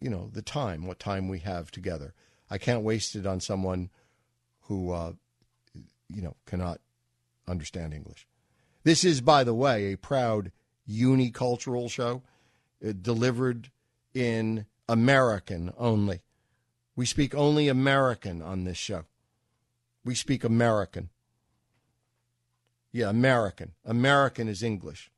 you 0.00 0.10
know, 0.10 0.30
the 0.32 0.42
time, 0.42 0.84
what 0.84 0.98
time 0.98 1.28
we 1.28 1.38
have 1.40 1.70
together. 1.70 2.12
I 2.50 2.58
can't 2.58 2.82
waste 2.82 3.14
it 3.14 3.26
on 3.26 3.40
someone 3.40 3.90
who, 4.62 4.90
uh, 4.90 5.12
you 6.08 6.22
know, 6.22 6.34
cannot 6.44 6.80
understand 7.46 7.94
English. 7.94 8.26
This 8.84 9.02
is, 9.02 9.20
by 9.22 9.44
the 9.44 9.54
way, 9.54 9.92
a 9.92 9.98
proud 9.98 10.52
unicultural 10.88 11.90
show 11.90 12.22
uh, 12.86 12.92
delivered 12.92 13.70
in 14.12 14.66
American 14.88 15.72
only. 15.78 16.20
We 16.94 17.06
speak 17.06 17.34
only 17.34 17.68
American 17.68 18.42
on 18.42 18.64
this 18.64 18.76
show. 18.76 19.06
We 20.04 20.14
speak 20.14 20.44
American. 20.44 21.08
Yeah, 22.92 23.08
American. 23.08 23.72
American 23.84 24.48
is 24.48 24.62
English. 24.62 25.10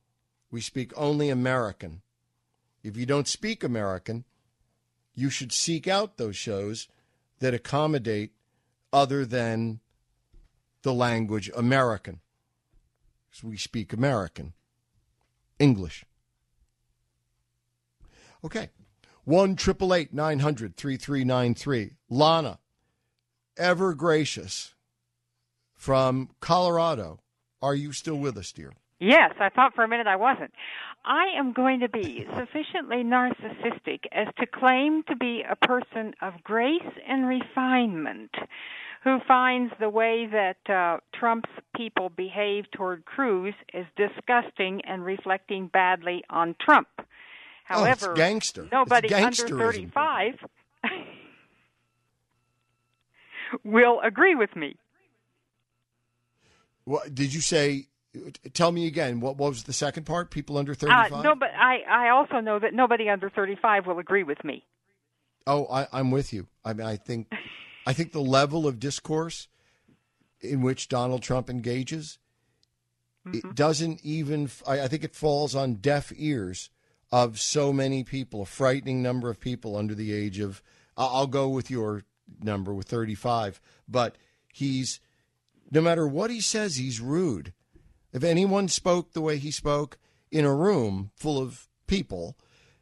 We 0.49 0.61
speak 0.61 0.93
only 0.95 1.29
American. 1.29 2.01
If 2.83 2.95
you 2.95 3.05
don't 3.05 3.27
speak 3.27 3.63
American, 3.63 4.23
you 5.13 5.29
should 5.29 5.51
seek 5.51 5.87
out 5.87 6.17
those 6.17 6.37
shows 6.37 6.87
that 7.39 7.53
accommodate 7.53 8.31
other 8.93 9.25
than 9.25 9.81
the 10.83 10.93
language 10.93 11.51
American. 11.55 12.21
We 13.43 13.57
speak 13.57 13.93
American, 13.93 14.53
English. 15.59 16.05
Okay. 18.43 18.69
1 19.25 19.57
900 20.11 20.77
3393. 20.77 21.91
Lana, 22.09 22.59
ever 23.57 23.93
gracious 23.93 24.73
from 25.73 26.29
Colorado. 26.39 27.19
Are 27.61 27.75
you 27.75 27.91
still 27.91 28.15
with 28.15 28.37
us, 28.37 28.51
dear? 28.51 28.71
Yes, 28.99 29.33
I 29.39 29.49
thought 29.49 29.75
for 29.75 29.83
a 29.83 29.87
minute 29.87 30.07
I 30.07 30.15
wasn't. 30.15 30.53
I 31.05 31.27
am 31.37 31.53
going 31.53 31.81
to 31.81 31.89
be 31.89 32.25
sufficiently 32.37 33.03
narcissistic 33.03 33.99
as 34.11 34.27
to 34.39 34.45
claim 34.45 35.03
to 35.03 35.15
be 35.15 35.43
a 35.47 35.55
person 35.55 36.13
of 36.21 36.43
grace 36.43 36.81
and 37.07 37.27
refinement 37.27 38.31
who 39.07 39.19
finds 39.25 39.71
the 39.79 39.89
way 39.89 40.27
that 40.29 40.69
uh, 40.69 40.97
Trump's 41.17 41.49
people 41.73 42.09
behave 42.09 42.65
toward 42.71 43.05
Cruz 43.05 43.53
is 43.73 43.85
disgusting 43.95 44.81
and 44.85 45.05
reflecting 45.05 45.67
badly 45.67 46.25
on 46.29 46.55
Trump. 46.59 46.89
However, 47.63 48.11
oh, 48.11 48.15
gangster. 48.15 48.67
nobody 48.69 49.13
under 49.13 49.47
35 49.47 50.33
will 53.63 54.01
agree 54.01 54.35
with 54.35 54.53
me. 54.57 54.75
What 56.83 57.15
did 57.15 57.33
you 57.33 57.39
say? 57.39 57.87
Tell 58.53 58.73
me 58.73 58.87
again. 58.87 59.21
What, 59.21 59.37
what 59.37 59.49
was 59.49 59.63
the 59.63 59.73
second 59.73 60.05
part? 60.05 60.31
People 60.31 60.57
under 60.57 60.73
thirty-five. 60.73 61.11
Uh, 61.11 61.21
no, 61.21 61.35
but 61.35 61.49
I 61.57 61.79
I 61.89 62.09
also 62.09 62.39
know 62.39 62.59
that 62.59 62.73
nobody 62.73 63.09
under 63.09 63.29
thirty-five 63.29 63.85
will 63.85 63.99
agree 63.99 64.23
with 64.23 64.41
me. 64.45 64.65
Oh, 65.45 65.67
I, 65.69 65.87
I'm 65.91 66.11
with 66.11 66.31
you. 66.31 66.47
I 66.63 66.71
mean, 66.71 66.87
I 66.87 66.95
think 66.95 67.27
I 67.87 67.93
think 67.93 68.11
the 68.11 68.19
level 68.19 68.67
of 68.67 68.81
discourse 68.81 69.47
in 70.41 70.61
which 70.61 70.89
Donald 70.89 71.23
Trump 71.23 71.49
engages 71.49 72.19
mm-hmm. 73.25 73.37
it 73.37 73.55
doesn't 73.55 74.01
even. 74.03 74.49
I, 74.67 74.81
I 74.81 74.87
think 74.89 75.05
it 75.05 75.15
falls 75.15 75.55
on 75.55 75.75
deaf 75.75 76.11
ears 76.17 76.69
of 77.13 77.39
so 77.39 77.71
many 77.71 78.03
people, 78.03 78.41
a 78.41 78.45
frightening 78.45 79.01
number 79.01 79.29
of 79.29 79.39
people 79.39 79.77
under 79.77 79.95
the 79.95 80.11
age 80.13 80.39
of. 80.39 80.61
I'll 80.97 81.27
go 81.27 81.47
with 81.47 81.71
your 81.71 82.03
number 82.41 82.73
with 82.73 82.87
35, 82.87 83.61
but 83.87 84.17
he's 84.51 84.99
no 85.71 85.79
matter 85.79 86.05
what 86.05 86.29
he 86.29 86.41
says, 86.41 86.75
he's 86.75 86.99
rude. 86.99 87.53
If 88.11 88.23
anyone 88.23 88.67
spoke 88.67 89.13
the 89.13 89.21
way 89.21 89.37
he 89.37 89.51
spoke 89.51 89.97
in 90.29 90.43
a 90.43 90.53
room 90.53 91.11
full 91.15 91.41
of 91.41 91.69
people, 91.85 92.37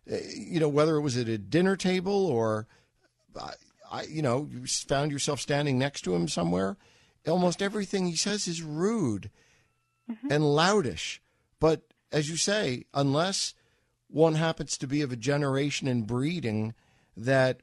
eh, 0.10 0.20
you 0.34 0.60
know, 0.60 0.70
whether 0.70 0.96
it 0.96 1.02
was 1.02 1.16
at 1.16 1.28
a 1.28 1.38
dinner 1.38 1.76
table 1.76 2.26
or, 2.26 2.68
I, 3.96 4.04
you 4.04 4.22
know, 4.22 4.50
you 4.52 4.66
found 4.66 5.12
yourself 5.12 5.40
standing 5.40 5.78
next 5.78 6.02
to 6.02 6.14
him 6.14 6.28
somewhere, 6.28 6.76
almost 7.26 7.62
everything 7.62 8.06
he 8.06 8.16
says 8.16 8.48
is 8.48 8.62
rude 8.62 9.30
mm-hmm. 10.10 10.32
and 10.32 10.44
loudish. 10.44 11.20
But 11.60 11.84
as 12.12 12.30
you 12.30 12.36
say, 12.36 12.86
unless 12.94 13.54
one 14.08 14.36
happens 14.36 14.78
to 14.78 14.88
be 14.88 15.02
of 15.02 15.12
a 15.14 15.18
generation 15.18 15.88
and 15.88 16.06
breeding 16.06 16.74
that 17.16 17.62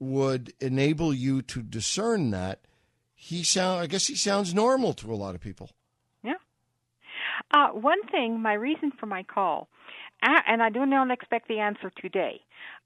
would 0.00 0.52
enable 0.60 1.14
you 1.14 1.40
to 1.42 1.62
discern 1.62 2.30
that, 2.30 2.62
he 3.14 3.44
sound 3.44 3.80
I 3.80 3.86
guess 3.86 4.08
he 4.08 4.16
sounds 4.16 4.52
normal 4.52 4.92
to 4.94 5.12
a 5.12 5.16
lot 5.16 5.36
of 5.36 5.40
people. 5.40 5.70
Yeah. 6.22 6.34
Uh, 7.52 7.68
one 7.68 8.02
thing, 8.10 8.40
my 8.42 8.54
reason 8.54 8.90
for 8.98 9.06
my 9.06 9.22
call, 9.22 9.68
and 10.20 10.62
I 10.62 10.70
do 10.70 10.84
not 10.84 11.10
expect 11.10 11.48
the 11.48 11.60
answer 11.60 11.92
today. 11.96 12.40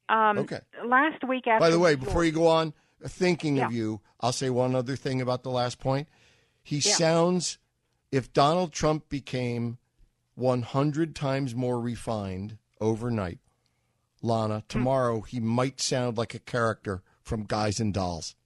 Um, 0.09 0.39
okay. 0.39 0.61
Last 0.85 1.23
week 1.27 1.47
after. 1.47 1.61
By 1.61 1.71
the 1.71 1.79
way, 1.79 1.95
before 1.95 2.25
you 2.25 2.33
go 2.33 2.47
on, 2.47 2.73
thinking 3.07 3.57
yeah. 3.57 3.67
of 3.67 3.73
you, 3.73 4.01
I'll 4.21 4.33
say 4.33 4.51
one 4.51 4.75
other 4.75 4.97
thing 4.97 5.21
about 5.21 5.43
the 5.43 5.51
last 5.51 5.79
point. 5.79 6.09
He 6.63 6.77
yeah. 6.77 6.95
sounds, 6.95 7.59
if 8.11 8.33
Donald 8.33 8.73
Trump 8.73 9.09
became 9.09 9.79
100 10.35 11.15
times 11.15 11.55
more 11.55 11.81
refined 11.81 12.59
overnight, 12.81 13.39
Lana, 14.23 14.61
hmm. 14.61 14.67
tomorrow 14.69 15.21
he 15.21 15.41
might 15.41 15.81
sound 15.81 16.19
like 16.19 16.35
a 16.35 16.41
character 16.41 17.03
from 17.23 17.45
Guys 17.45 17.81
and 17.81 17.93
Dolls. 17.95 18.35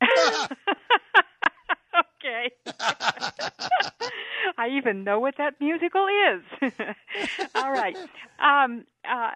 I 4.58 4.68
even 4.68 5.04
know 5.04 5.18
what 5.20 5.36
that 5.38 5.54
musical 5.60 6.06
is. 6.06 6.72
All 7.54 7.72
right. 7.72 7.96
Um, 8.38 8.84
uh, 9.08 9.30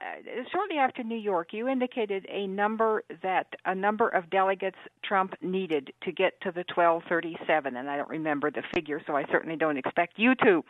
shortly 0.53 0.77
after 0.79 1.03
New 1.03 1.19
York, 1.19 1.53
you 1.53 1.69
indicated 1.69 2.27
a 2.29 2.47
number 2.47 3.03
that 3.23 3.47
a 3.65 3.75
number 3.75 4.09
of 4.09 4.31
delegates 4.31 4.77
Trump 5.05 5.35
needed 5.41 5.93
to 6.03 6.13
get 6.13 6.41
to 6.43 6.53
the 6.53 6.65
1237, 6.75 7.77
and 7.77 7.91
I 7.91 7.97
don't 7.97 8.09
remember 8.09 8.51
the 8.51 8.63
figure, 8.75 9.01
so 9.07 9.17
I 9.17 9.25
certainly 9.31 9.57
don't 9.57 9.77
expect 9.77 10.19
you 10.19 10.35
to. 10.37 10.65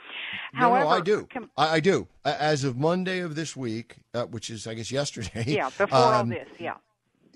However, 0.52 0.84
no, 0.84 0.90
I 0.90 1.00
do. 1.00 1.28
Com- 1.32 1.50
I, 1.56 1.74
I, 1.74 1.80
do. 1.80 2.08
As 2.24 2.64
of 2.64 2.76
Monday 2.76 3.20
of 3.20 3.34
this 3.34 3.56
week, 3.56 3.96
uh, 4.14 4.24
which 4.24 4.50
is 4.50 4.66
I 4.66 4.74
guess 4.74 4.90
yesterday. 4.90 5.44
Yeah, 5.46 5.70
before 5.70 5.88
um, 5.98 6.14
all 6.14 6.24
this. 6.26 6.48
Yeah 6.58 6.74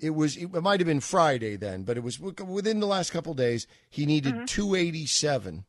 it 0.01 0.11
was 0.11 0.35
it 0.35 0.51
might 0.61 0.79
have 0.79 0.87
been 0.87 0.99
Friday 0.99 1.55
then, 1.55 1.83
but 1.83 1.95
it 1.95 2.03
was 2.03 2.19
within 2.19 2.79
the 2.79 2.87
last 2.87 3.11
couple 3.11 3.33
days. 3.33 3.67
He 3.89 4.05
needed 4.05 4.33
mm-hmm. 4.33 4.45
287, 4.45 5.65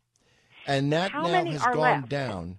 and 0.66 0.92
that 0.92 1.12
How 1.12 1.22
now 1.22 1.44
has 1.44 1.62
gone 1.62 1.78
left? 1.78 2.08
down. 2.08 2.58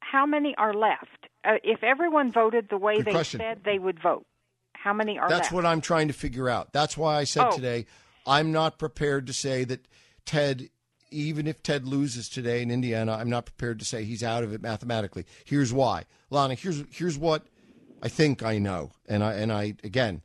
How 0.00 0.26
many 0.26 0.54
are 0.56 0.74
left? 0.74 1.28
Uh, 1.44 1.54
if 1.62 1.82
everyone 1.82 2.32
voted 2.32 2.68
the 2.68 2.78
way 2.78 2.96
Good 2.96 3.06
they 3.06 3.12
question. 3.12 3.40
said 3.40 3.60
they 3.64 3.78
would 3.78 4.00
vote, 4.02 4.26
how 4.72 4.92
many 4.92 5.18
are 5.18 5.28
That's 5.28 5.44
left? 5.44 5.52
what 5.52 5.66
I'm 5.66 5.80
trying 5.80 6.08
to 6.08 6.14
figure 6.14 6.48
out. 6.48 6.72
That's 6.72 6.96
why 6.96 7.16
I 7.16 7.24
said 7.24 7.46
oh. 7.50 7.56
today 7.56 7.86
I'm 8.26 8.52
not 8.52 8.78
prepared 8.78 9.26
to 9.28 9.32
say 9.32 9.64
that 9.64 9.86
Ted. 10.26 10.68
Even 11.10 11.46
if 11.46 11.62
Ted 11.62 11.86
loses 11.86 12.28
today 12.28 12.60
in 12.60 12.72
Indiana, 12.72 13.12
I'm 13.12 13.30
not 13.30 13.46
prepared 13.46 13.78
to 13.78 13.84
say 13.84 14.02
he's 14.02 14.24
out 14.24 14.42
of 14.42 14.52
it 14.52 14.60
mathematically. 14.60 15.24
Here's 15.44 15.72
why, 15.72 16.06
Lana. 16.28 16.54
Here's 16.54 16.82
here's 16.90 17.16
what 17.16 17.44
I 18.02 18.08
think 18.08 18.42
I 18.42 18.58
know, 18.58 18.90
and 19.08 19.22
I 19.22 19.34
and 19.34 19.52
I 19.52 19.74
again 19.84 20.22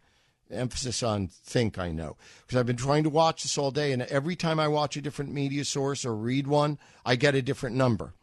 emphasis 0.51 1.03
on 1.03 1.27
think 1.27 1.77
I 1.77 1.91
know 1.91 2.17
because 2.41 2.57
I've 2.57 2.65
been 2.65 2.75
trying 2.75 3.03
to 3.03 3.09
watch 3.09 3.43
this 3.43 3.57
all 3.57 3.71
day, 3.71 3.91
and 3.91 4.01
every 4.03 4.35
time 4.35 4.59
I 4.59 4.67
watch 4.67 4.97
a 4.97 5.01
different 5.01 5.33
media 5.33 5.65
source 5.65 6.05
or 6.05 6.15
read 6.15 6.47
one, 6.47 6.77
I 7.05 7.15
get 7.15 7.35
a 7.35 7.41
different 7.41 7.75
number. 7.75 8.13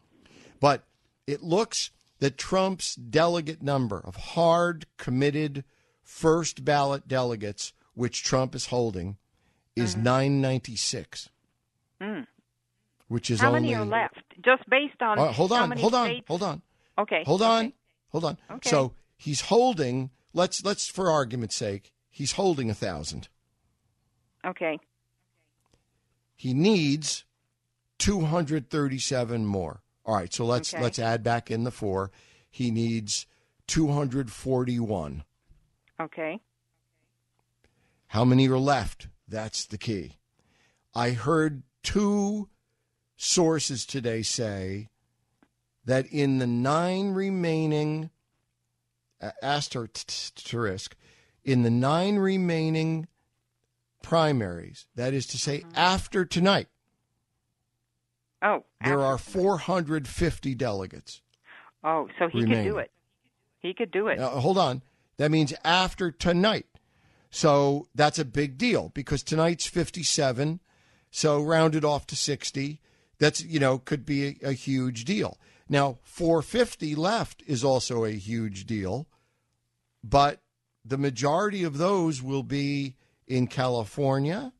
But 0.60 0.84
it 1.26 1.42
looks 1.42 1.90
that 2.18 2.38
Trump's 2.38 2.94
delegate 2.94 3.62
number 3.62 4.00
of 4.04 4.16
hard, 4.16 4.86
committed, 4.96 5.64
first 6.02 6.64
ballot 6.64 7.06
delegates, 7.06 7.72
which 7.94 8.22
Trump 8.22 8.54
is 8.54 8.66
holding, 8.66 9.16
is 9.74 9.94
mm-hmm. 9.94 10.04
996. 10.04 11.30
Mm. 12.00 12.26
Which 13.08 13.30
is 13.30 13.40
how 13.40 13.48
only, 13.48 13.60
many 13.60 13.74
are 13.74 13.84
left? 13.84 14.22
Just 14.44 14.68
based 14.68 15.00
on 15.00 15.18
uh, 15.18 15.32
hold 15.32 15.52
on, 15.52 15.70
hold 15.72 15.94
on, 15.94 16.06
states? 16.06 16.26
hold 16.26 16.42
on. 16.42 16.62
Okay, 16.98 17.22
hold 17.24 17.42
on, 17.42 17.66
okay. 17.66 17.74
hold 18.10 18.24
on. 18.24 18.38
Okay. 18.50 18.70
So 18.70 18.94
he's 19.16 19.42
holding. 19.42 20.10
Let's 20.34 20.64
let's 20.64 20.88
for 20.88 21.10
argument's 21.10 21.54
sake, 21.54 21.92
He's 22.16 22.32
holding 22.32 22.70
a 22.70 22.74
thousand. 22.74 23.28
Okay. 24.42 24.78
He 26.34 26.54
needs 26.54 27.26
237 27.98 29.44
more. 29.44 29.82
All 30.06 30.14
right, 30.14 30.32
so 30.32 30.46
let's 30.46 30.72
okay. 30.72 30.82
let's 30.82 30.98
add 30.98 31.22
back 31.22 31.50
in 31.50 31.64
the 31.64 31.70
4. 31.70 32.10
He 32.50 32.70
needs 32.70 33.26
241. 33.66 35.24
Okay. 36.00 36.40
How 38.06 38.24
many 38.24 38.48
are 38.48 38.56
left? 38.56 39.08
That's 39.28 39.66
the 39.66 39.76
key. 39.76 40.12
I 40.94 41.10
heard 41.10 41.64
two 41.82 42.48
sources 43.18 43.84
today 43.84 44.22
say 44.22 44.88
that 45.84 46.06
in 46.06 46.38
the 46.38 46.46
nine 46.46 47.10
remaining 47.10 48.08
asterisk 49.42 50.96
in 51.46 51.62
the 51.62 51.70
nine 51.70 52.16
remaining 52.16 53.06
primaries, 54.02 54.86
that 54.96 55.14
is 55.14 55.26
to 55.28 55.38
say, 55.38 55.60
mm-hmm. 55.60 55.70
after 55.76 56.24
tonight, 56.24 56.66
oh, 58.42 58.64
there 58.84 59.00
are 59.00 59.16
450 59.16 60.54
delegates. 60.56 61.22
Oh, 61.84 62.08
so 62.18 62.28
he 62.28 62.40
remaining. 62.42 62.64
could 62.64 62.70
do 62.72 62.78
it. 62.78 62.90
He 63.60 63.74
could 63.74 63.90
do 63.92 64.08
it. 64.08 64.18
Now, 64.18 64.30
hold 64.30 64.58
on. 64.58 64.82
That 65.18 65.30
means 65.30 65.54
after 65.64 66.10
tonight. 66.10 66.66
So 67.30 67.88
that's 67.94 68.18
a 68.18 68.24
big 68.24 68.58
deal 68.58 68.90
because 68.92 69.22
tonight's 69.22 69.66
57. 69.66 70.60
So 71.10 71.40
rounded 71.42 71.84
off 71.84 72.06
to 72.08 72.16
60. 72.16 72.80
That's, 73.18 73.42
you 73.42 73.60
know, 73.60 73.78
could 73.78 74.04
be 74.04 74.38
a, 74.42 74.48
a 74.48 74.52
huge 74.52 75.04
deal. 75.04 75.38
Now, 75.68 75.98
450 76.02 76.94
left 76.96 77.42
is 77.46 77.64
also 77.64 78.04
a 78.04 78.12
huge 78.12 78.66
deal. 78.66 79.06
But 80.02 80.40
the 80.86 80.98
majority 80.98 81.64
of 81.64 81.78
those 81.78 82.22
will 82.22 82.42
be 82.42 82.96
in 83.26 83.46
California. 83.46 84.52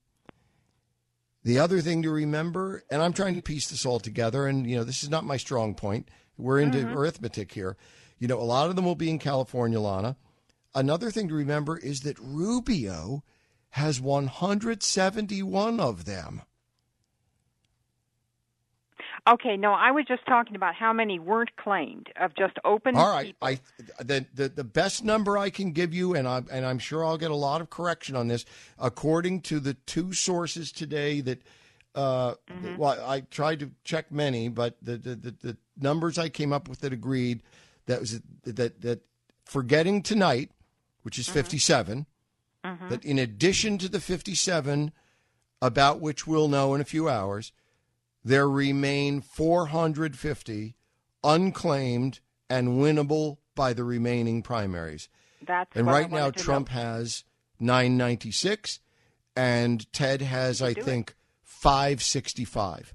The 1.44 1.60
other 1.60 1.80
thing 1.80 2.02
to 2.02 2.10
remember, 2.10 2.82
and 2.90 3.00
I'm 3.00 3.12
trying 3.12 3.36
to 3.36 3.42
piece 3.42 3.68
this 3.68 3.86
all 3.86 4.00
together, 4.00 4.46
and 4.46 4.68
you 4.68 4.76
know, 4.76 4.84
this 4.84 5.04
is 5.04 5.10
not 5.10 5.24
my 5.24 5.36
strong 5.36 5.74
point. 5.74 6.08
We're 6.36 6.60
into 6.60 6.78
mm-hmm. 6.78 6.96
arithmetic 6.96 7.52
here. 7.52 7.76
You 8.18 8.26
know, 8.28 8.40
a 8.40 8.42
lot 8.42 8.68
of 8.68 8.76
them 8.76 8.84
will 8.84 8.96
be 8.96 9.10
in 9.10 9.18
California, 9.18 9.78
Lana. 9.78 10.16
Another 10.74 11.10
thing 11.10 11.28
to 11.28 11.34
remember 11.34 11.78
is 11.78 12.00
that 12.00 12.18
Rubio 12.18 13.22
has 13.70 14.00
171 14.00 15.80
of 15.80 16.04
them. 16.04 16.42
Okay, 19.28 19.56
no, 19.56 19.72
I 19.72 19.90
was 19.90 20.04
just 20.06 20.24
talking 20.26 20.54
about 20.54 20.74
how 20.76 20.92
many 20.92 21.18
weren't 21.18 21.56
claimed 21.56 22.08
of 22.20 22.34
just 22.36 22.56
open. 22.64 22.94
All 22.94 23.08
right, 23.10 23.26
people. 23.26 23.48
I 23.48 23.60
the, 23.98 24.24
the 24.34 24.48
the 24.48 24.64
best 24.64 25.02
number 25.04 25.36
I 25.36 25.50
can 25.50 25.72
give 25.72 25.92
you, 25.92 26.14
and 26.14 26.28
I 26.28 26.42
and 26.50 26.64
I'm 26.64 26.78
sure 26.78 27.04
I'll 27.04 27.18
get 27.18 27.32
a 27.32 27.36
lot 27.36 27.60
of 27.60 27.68
correction 27.68 28.14
on 28.14 28.28
this. 28.28 28.44
According 28.78 29.40
to 29.42 29.58
the 29.58 29.74
two 29.74 30.12
sources 30.12 30.70
today 30.70 31.20
that, 31.22 31.42
uh, 31.96 32.34
Mm-hmm. 32.52 32.76
well, 32.76 33.02
I 33.04 33.20
tried 33.22 33.58
to 33.60 33.70
check 33.82 34.12
many, 34.12 34.48
but 34.48 34.76
the, 34.80 34.96
the 34.96 35.14
the 35.16 35.30
the 35.42 35.56
numbers 35.76 36.18
I 36.18 36.28
came 36.28 36.52
up 36.52 36.68
with 36.68 36.80
that 36.80 36.92
agreed 36.92 37.42
that 37.86 37.98
was 38.00 38.20
that 38.44 38.80
that 38.82 39.00
forgetting 39.44 40.02
tonight, 40.02 40.50
which 41.02 41.14
Mm-hmm. 41.16 41.20
is 41.22 41.34
57, 41.34 42.06
that 42.62 43.04
in 43.04 43.18
addition 43.18 43.78
to 43.78 43.88
the 43.88 44.00
57 44.00 44.92
about 45.60 46.00
which 46.00 46.26
we'll 46.28 46.48
know 46.48 46.74
in 46.74 46.80
a 46.80 46.84
few 46.84 47.08
hours, 47.08 47.50
there 48.26 48.48
remain 48.48 49.20
450 49.20 50.74
unclaimed 51.22 52.20
and 52.50 52.68
winnable 52.80 53.38
by 53.54 53.72
the 53.72 53.84
remaining 53.84 54.42
primaries. 54.42 55.08
That's 55.46 55.70
And 55.76 55.86
right 55.86 56.10
now, 56.10 56.30
Trump 56.30 56.68
know. 56.70 56.74
has 56.80 57.24
996, 57.60 58.80
and 59.36 59.90
Ted 59.92 60.22
has, 60.22 60.60
I 60.60 60.72
do 60.72 60.80
it. 60.80 60.84
think, 60.84 61.14
565. 61.44 62.94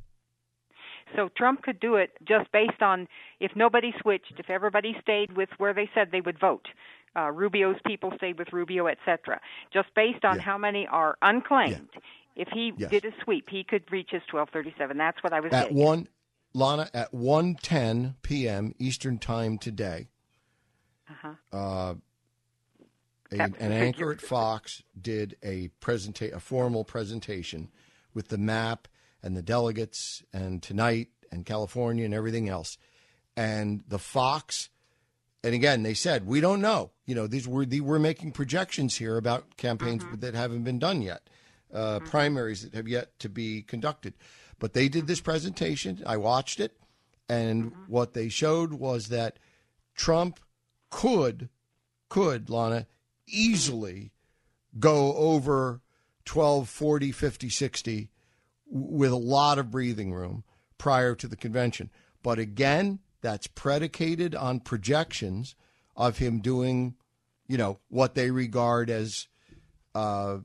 So 1.15 1.29
Trump 1.35 1.61
could 1.63 1.79
do 1.79 1.95
it 1.95 2.11
just 2.25 2.51
based 2.51 2.81
on 2.81 3.07
if 3.39 3.51
nobody 3.55 3.93
switched, 4.01 4.33
if 4.37 4.49
everybody 4.49 4.95
stayed 5.01 5.35
with 5.35 5.49
where 5.57 5.73
they 5.73 5.89
said 5.93 6.09
they 6.11 6.21
would 6.21 6.39
vote. 6.39 6.67
Uh, 7.15 7.29
Rubio's 7.31 7.75
people 7.85 8.11
stayed 8.15 8.39
with 8.39 8.53
Rubio, 8.53 8.87
etc. 8.87 9.41
Just 9.73 9.93
based 9.95 10.23
on 10.23 10.37
Yeah. 10.37 10.41
how 10.43 10.57
many 10.57 10.87
are 10.87 11.17
unclaimed. 11.21 11.89
If 12.35 12.47
he 12.49 12.73
Yes. 12.77 12.89
did 12.91 13.05
a 13.05 13.11
sweep, 13.23 13.49
he 13.49 13.63
could 13.63 13.83
reach 13.91 14.09
his 14.11 14.21
1237. 14.31 14.97
That's 14.97 15.21
what 15.23 15.33
I 15.33 15.39
was 15.41 15.51
At 15.51 15.65
saying. 15.65 15.75
one, 15.75 16.07
Lana, 16.53 16.89
at 16.93 17.11
1:10 17.13 18.15
p.m. 18.21 18.73
Eastern 18.79 19.17
Time 19.19 19.57
today, 19.57 20.07
Uh-huh. 21.09 21.33
uh, 21.51 21.95
a, 23.31 23.41
an 23.41 23.55
anchor 23.71 24.11
at 24.11 24.19
Fox 24.21 24.83
did 24.99 25.37
a 25.41 25.69
presenta- 25.79 26.33
a 26.33 26.39
formal 26.39 26.83
presentation 26.83 27.69
with 28.13 28.27
the 28.27 28.37
map 28.37 28.87
and 29.23 29.37
the 29.37 29.41
delegates 29.41 30.23
and 30.33 30.61
tonight 30.61 31.09
and 31.31 31.45
California 31.45 32.03
and 32.03 32.13
everything 32.13 32.49
else. 32.49 32.77
And 33.37 33.83
the 33.87 33.99
Fox, 33.99 34.69
and 35.43 35.55
again, 35.55 35.83
they 35.83 35.93
said 35.93 36.25
we 36.27 36.41
don't 36.41 36.59
know. 36.59 36.91
You 37.05 37.15
know, 37.15 37.27
these 37.27 37.47
were 37.47 37.65
the, 37.65 37.79
we're 37.81 37.99
making 37.99 38.33
projections 38.33 38.97
here 38.97 39.15
about 39.17 39.55
campaigns 39.57 40.03
that 40.19 40.33
haven't 40.33 40.63
been 40.63 40.79
done 40.79 41.01
yet, 41.01 41.29
uh, 41.73 41.99
primaries 41.99 42.63
that 42.63 42.73
have 42.75 42.87
yet 42.87 43.17
to 43.19 43.29
be 43.29 43.61
conducted. 43.61 44.13
But 44.59 44.73
they 44.73 44.89
did 44.89 45.07
this 45.07 45.21
presentation. 45.21 46.03
I 46.05 46.17
watched 46.17 46.59
it, 46.59 46.77
and 47.27 47.71
what 47.87 48.13
they 48.13 48.29
showed 48.29 48.73
was 48.73 49.07
that 49.07 49.39
Trump 49.95 50.39
could 50.89 51.49
could 52.09 52.49
Lana 52.49 52.87
easily 53.25 54.11
go 54.77 55.15
over 55.15 55.81
12 56.25 56.69
40 56.69 57.11
50 57.11 57.49
60 57.49 58.09
with 58.67 59.11
a 59.11 59.15
lot 59.15 59.57
of 59.57 59.71
breathing 59.71 60.13
room 60.13 60.43
prior 60.77 61.15
to 61.15 61.27
the 61.27 61.35
convention 61.35 61.89
but 62.21 62.37
again 62.37 62.99
that's 63.21 63.47
predicated 63.47 64.35
on 64.35 64.59
projections 64.59 65.55
of 65.95 66.17
him 66.17 66.39
doing 66.39 66.95
you 67.47 67.57
know 67.57 67.79
what 67.89 68.15
they 68.15 68.31
regard 68.31 68.89
as 68.89 69.27
uh, 69.95 70.37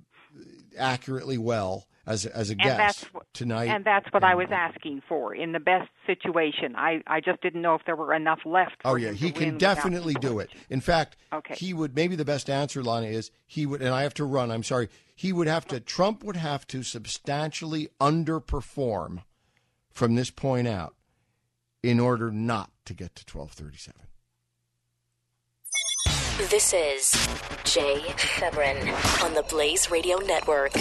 accurately 0.76 1.38
well 1.38 1.86
as 2.06 2.24
as 2.26 2.50
a 2.50 2.52
and 2.52 2.60
guest 2.60 2.78
that's 2.78 3.26
tonight 3.32 3.64
And 3.68 3.84
that's 3.84 4.06
what 4.12 4.22
I 4.22 4.34
was 4.34 4.48
asking 4.52 5.02
for 5.08 5.34
in 5.34 5.52
the 5.52 5.58
best 5.60 5.90
situation. 6.06 6.76
I 6.76 7.02
I 7.06 7.20
just 7.20 7.40
didn't 7.42 7.62
know 7.62 7.74
if 7.74 7.84
there 7.84 7.96
were 7.96 8.14
enough 8.14 8.40
left. 8.44 8.76
Oh 8.84 8.94
yeah, 8.94 9.10
he 9.12 9.32
can 9.32 9.58
definitely 9.58 10.14
do 10.14 10.38
it. 10.38 10.50
In 10.70 10.80
fact, 10.80 11.16
Okay. 11.32 11.54
he 11.54 11.74
would 11.74 11.96
maybe 11.96 12.14
the 12.14 12.24
best 12.24 12.48
answer, 12.48 12.82
Lana, 12.82 13.08
is 13.08 13.30
he 13.46 13.66
would, 13.66 13.82
and 13.82 13.92
I 13.92 14.02
have 14.02 14.14
to 14.14 14.24
run. 14.24 14.50
I'm 14.50 14.62
sorry. 14.62 14.88
He 15.14 15.32
would 15.32 15.48
have 15.48 15.66
to. 15.68 15.80
Trump 15.80 16.22
would 16.22 16.36
have 16.36 16.66
to 16.68 16.82
substantially 16.82 17.88
underperform 18.00 19.24
from 19.90 20.14
this 20.14 20.30
point 20.30 20.68
out 20.68 20.94
in 21.82 21.98
order 21.98 22.30
not 22.30 22.70
to 22.84 22.94
get 22.94 23.14
to 23.16 23.22
1237. 23.22 24.05
This 26.36 26.74
is 26.74 27.12
Jay 27.64 28.04
Severin 28.18 28.76
on 29.24 29.32
the 29.32 29.42
Blaze 29.48 29.90
Radio 29.90 30.18
Network. 30.18 30.74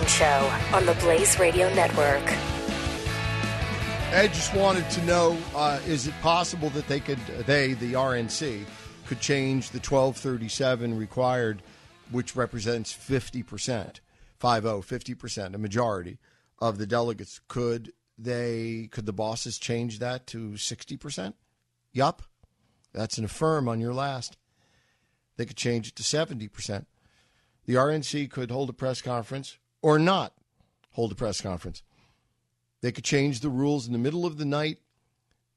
Show 0.00 0.50
on 0.72 0.86
the 0.86 0.94
Blaze 0.94 1.38
Radio 1.38 1.68
Network. 1.74 2.22
Ed 4.10 4.28
just 4.28 4.54
wanted 4.54 4.88
to 4.88 5.04
know: 5.04 5.36
uh, 5.54 5.80
Is 5.86 6.06
it 6.06 6.14
possible 6.22 6.70
that 6.70 6.88
they 6.88 6.98
could, 6.98 7.18
they, 7.44 7.74
the 7.74 7.92
RNC, 7.92 8.64
could 9.06 9.20
change 9.20 9.68
the 9.68 9.80
1237 9.80 10.96
required, 10.96 11.62
which 12.10 12.34
represents 12.34 12.90
50 12.90 13.42
percent, 13.42 14.00
50, 14.38 14.80
50 14.80 15.14
percent, 15.14 15.54
a 15.54 15.58
majority 15.58 16.18
of 16.58 16.78
the 16.78 16.86
delegates? 16.86 17.42
Could 17.46 17.92
they? 18.16 18.88
Could 18.90 19.04
the 19.04 19.12
bosses 19.12 19.58
change 19.58 19.98
that 19.98 20.26
to 20.28 20.56
60 20.56 20.96
percent? 20.96 21.36
Yup, 21.92 22.22
that's 22.94 23.18
an 23.18 23.26
affirm 23.26 23.68
on 23.68 23.78
your 23.78 23.92
last. 23.92 24.38
They 25.36 25.44
could 25.44 25.58
change 25.58 25.88
it 25.88 25.96
to 25.96 26.02
70 26.02 26.48
percent. 26.48 26.86
The 27.66 27.74
RNC 27.74 28.30
could 28.30 28.50
hold 28.50 28.70
a 28.70 28.72
press 28.72 29.02
conference 29.02 29.58
or 29.82 29.98
not 29.98 30.32
hold 30.92 31.12
a 31.12 31.14
press 31.14 31.40
conference. 31.40 31.82
They 32.80 32.92
could 32.92 33.04
change 33.04 33.40
the 33.40 33.48
rules 33.48 33.86
in 33.86 33.92
the 33.92 33.98
middle 33.98 34.24
of 34.24 34.38
the 34.38 34.44
night, 34.44 34.78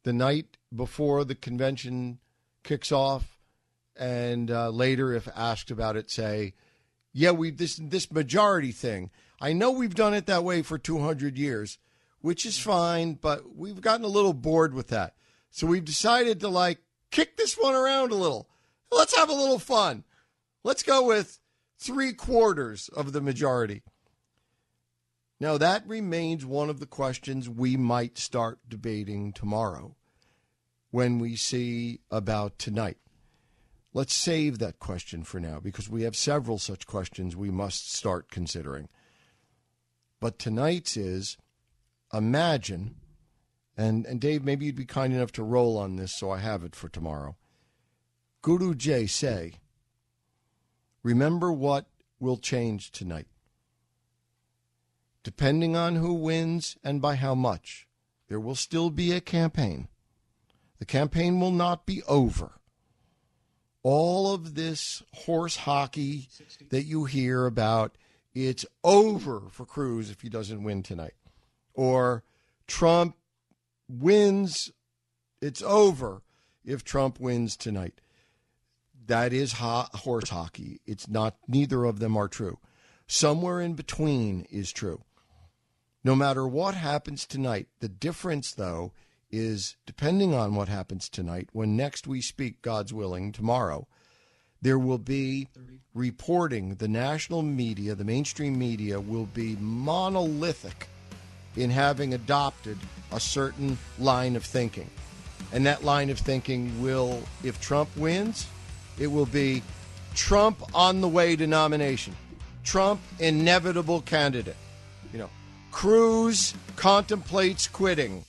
the 0.04 0.14
night 0.14 0.58
before 0.74 1.24
the 1.24 1.36
convention 1.36 2.20
kicks 2.64 2.92
off, 2.92 3.40
and 3.96 4.52
uh, 4.52 4.70
later, 4.70 5.14
if 5.14 5.28
asked 5.36 5.72
about 5.72 5.96
it, 5.96 6.12
say, 6.12 6.54
"Yeah, 7.14 7.32
we 7.32 7.52
this 7.52 7.80
this 7.82 8.12
majority 8.12 8.72
thing. 8.72 9.10
I 9.40 9.54
know 9.54 9.72
we've 9.72 9.96
done 9.96 10.14
it 10.14 10.26
that 10.28 10.44
way 10.44 10.62
for 10.62 10.78
200 10.78 11.38
years, 11.38 11.78
which 12.20 12.46
is 12.46 12.58
fine, 12.60 13.14
but 13.14 13.56
we've 13.56 13.82
gotten 13.82 14.06
a 14.06 14.10
little 14.10 14.34
bored 14.34 14.74
with 14.74 14.88
that. 14.90 15.16
So 15.50 15.66
we've 15.68 15.86
decided 15.86 16.40
to 16.42 16.50
like 16.50 16.80
kick 17.12 17.38
this 17.38 17.56
one 17.56 17.74
around 17.74 18.12
a 18.12 18.16
little. 18.16 18.50
Let's 18.92 19.16
have 19.16 19.30
a 19.30 19.34
little 19.34 19.60
fun. 19.60 20.04
Let's 20.64 20.84
go 20.84 21.06
with 21.08 21.40
three 21.80 22.14
quarters 22.14 22.90
of 22.90 23.14
the 23.14 23.22
majority." 23.22 23.82
Now, 25.40 25.58
that 25.58 25.86
remains 25.86 26.46
one 26.46 26.70
of 26.70 26.80
the 26.80 26.86
questions 26.86 27.50
we 27.50 27.76
might 27.76 28.18
start 28.18 28.60
debating 28.70 29.34
tomorrow 29.34 29.96
when 30.92 31.20
we 31.20 31.36
see 31.36 32.00
about 32.10 32.58
tonight. 32.58 32.98
Let's 33.94 34.14
save 34.14 34.60
that 34.60 34.80
question 34.80 35.24
for 35.24 35.40
now 35.40 35.60
because 35.60 35.90
we 35.90 36.04
have 36.04 36.16
several 36.16 36.58
such 36.58 36.88
questions 36.88 37.36
we 37.36 37.50
must 37.50 37.94
start 37.94 38.32
considering. 38.32 38.88
But 40.22 40.40
tonight's 40.40 40.96
is 40.96 41.38
imagine, 42.14 42.96
and, 43.78 44.06
and 44.06 44.22
Dave, 44.22 44.44
maybe 44.44 44.66
you'd 44.66 44.76
be 44.76 44.86
kind 44.86 45.14
enough 45.14 45.34
to 45.34 45.44
roll 45.44 45.78
on 45.78 45.98
this 45.98 46.16
so 46.18 46.32
I 46.32 46.40
have 46.40 46.64
it 46.64 46.76
for 46.76 46.88
tomorrow. 46.88 47.36
Guru 48.42 48.74
Jay 48.74 49.06
say, 49.06 49.56
remember 51.04 51.52
what 51.52 51.88
will 52.20 52.38
change 52.38 52.92
tonight. 52.92 53.28
Depending 55.26 55.76
on 55.76 55.96
who 55.96 56.14
wins 56.14 56.78
and 56.84 57.02
by 57.02 57.16
how 57.16 57.34
much, 57.34 57.88
there 58.28 58.40
will 58.40 58.54
still 58.54 58.92
be 58.92 59.12
a 59.12 59.20
campaign. 59.20 59.88
The 60.78 60.86
campaign 60.86 61.40
will 61.40 61.50
not 61.50 61.88
be 61.88 62.04
over. 62.04 62.60
All 63.82 64.32
of 64.32 64.54
this 64.54 65.02
horse 65.14 65.56
hockey 65.56 66.30
that 66.70 66.84
you 66.84 67.06
hear 67.06 67.48
about, 67.48 67.98
it's 68.36 68.68
over 68.84 69.50
for 69.50 69.66
Cruz 69.66 70.12
if 70.12 70.22
he 70.22 70.30
doesn't 70.30 70.64
win 70.64 70.84
tonight. 70.84 71.16
Or 71.74 72.24
Trump 72.68 73.16
wins, 73.90 74.72
it's 75.42 75.64
over 75.64 76.22
if 76.64 76.84
Trump 76.84 77.20
wins 77.20 77.58
tonight. 77.58 78.00
That 79.08 79.34
is 79.34 79.54
ho- 79.54 79.88
horse 79.92 80.30
hockey. 80.30 80.82
It's 80.86 81.08
not, 81.08 81.36
neither 81.48 81.84
of 81.84 81.98
them 81.98 82.16
are 82.16 82.28
true. 82.28 82.60
Somewhere 83.08 83.60
in 83.60 83.74
between 83.74 84.46
is 84.52 84.72
true. 84.72 85.02
No 86.06 86.14
matter 86.14 86.48
what 86.48 86.76
happens 86.76 87.26
tonight, 87.26 87.68
the 87.80 87.90
difference, 87.90 88.54
though, 88.54 88.92
is 89.32 89.76
depending 89.88 90.36
on 90.36 90.54
what 90.54 90.68
happens 90.68 91.10
tonight, 91.10 91.50
when 91.52 91.76
next 91.76 92.06
we 92.06 92.22
speak, 92.22 92.62
God's 92.62 92.94
willing, 92.94 93.32
tomorrow, 93.32 93.88
there 94.62 94.78
will 94.78 95.00
be 95.00 95.48
reporting, 95.96 96.76
the 96.76 96.88
national 96.88 97.42
media, 97.42 97.96
the 97.96 98.04
mainstream 98.04 98.60
media 98.60 99.02
will 99.02 99.26
be 99.26 99.56
monolithic 99.56 100.88
in 101.56 101.72
having 101.72 102.14
adopted 102.14 102.78
a 103.12 103.20
certain 103.20 103.76
line 103.98 104.36
of 104.36 104.46
thinking. 104.46 104.92
And 105.52 105.66
that 105.66 105.84
line 105.84 106.12
of 106.12 106.20
thinking 106.20 106.84
will, 106.84 107.24
if 107.44 107.60
Trump 107.60 107.90
wins, 107.98 108.46
it 109.00 109.08
will 109.08 109.26
be 109.26 109.64
Trump 110.14 110.62
on 110.76 111.02
the 111.02 111.08
way 111.08 111.36
to 111.36 111.48
nomination. 111.48 112.16
Trump 112.64 113.02
inevitable 113.18 114.02
candidate. 114.02 114.56
Cruz 115.76 116.54
contemplates 116.78 117.68
quitting. 117.68 118.24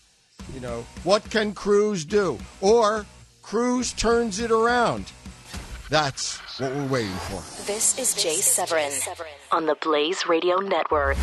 You 0.52 0.58
know, 0.58 0.84
what 1.04 1.30
can 1.30 1.54
Cruz 1.54 2.04
do? 2.04 2.40
Or 2.60 3.06
Cruz 3.40 3.92
turns 3.92 4.40
it 4.40 4.50
around. 4.50 5.12
That's 5.88 6.38
what 6.58 6.74
we're 6.74 6.88
waiting 6.88 7.12
for. 7.12 7.40
This 7.64 8.00
is 8.00 8.20
Jay 8.20 8.34
Severin 8.34 8.90
on 9.52 9.66
the 9.66 9.76
Blaze 9.80 10.26
Radio 10.26 10.56
Network. 10.56 11.16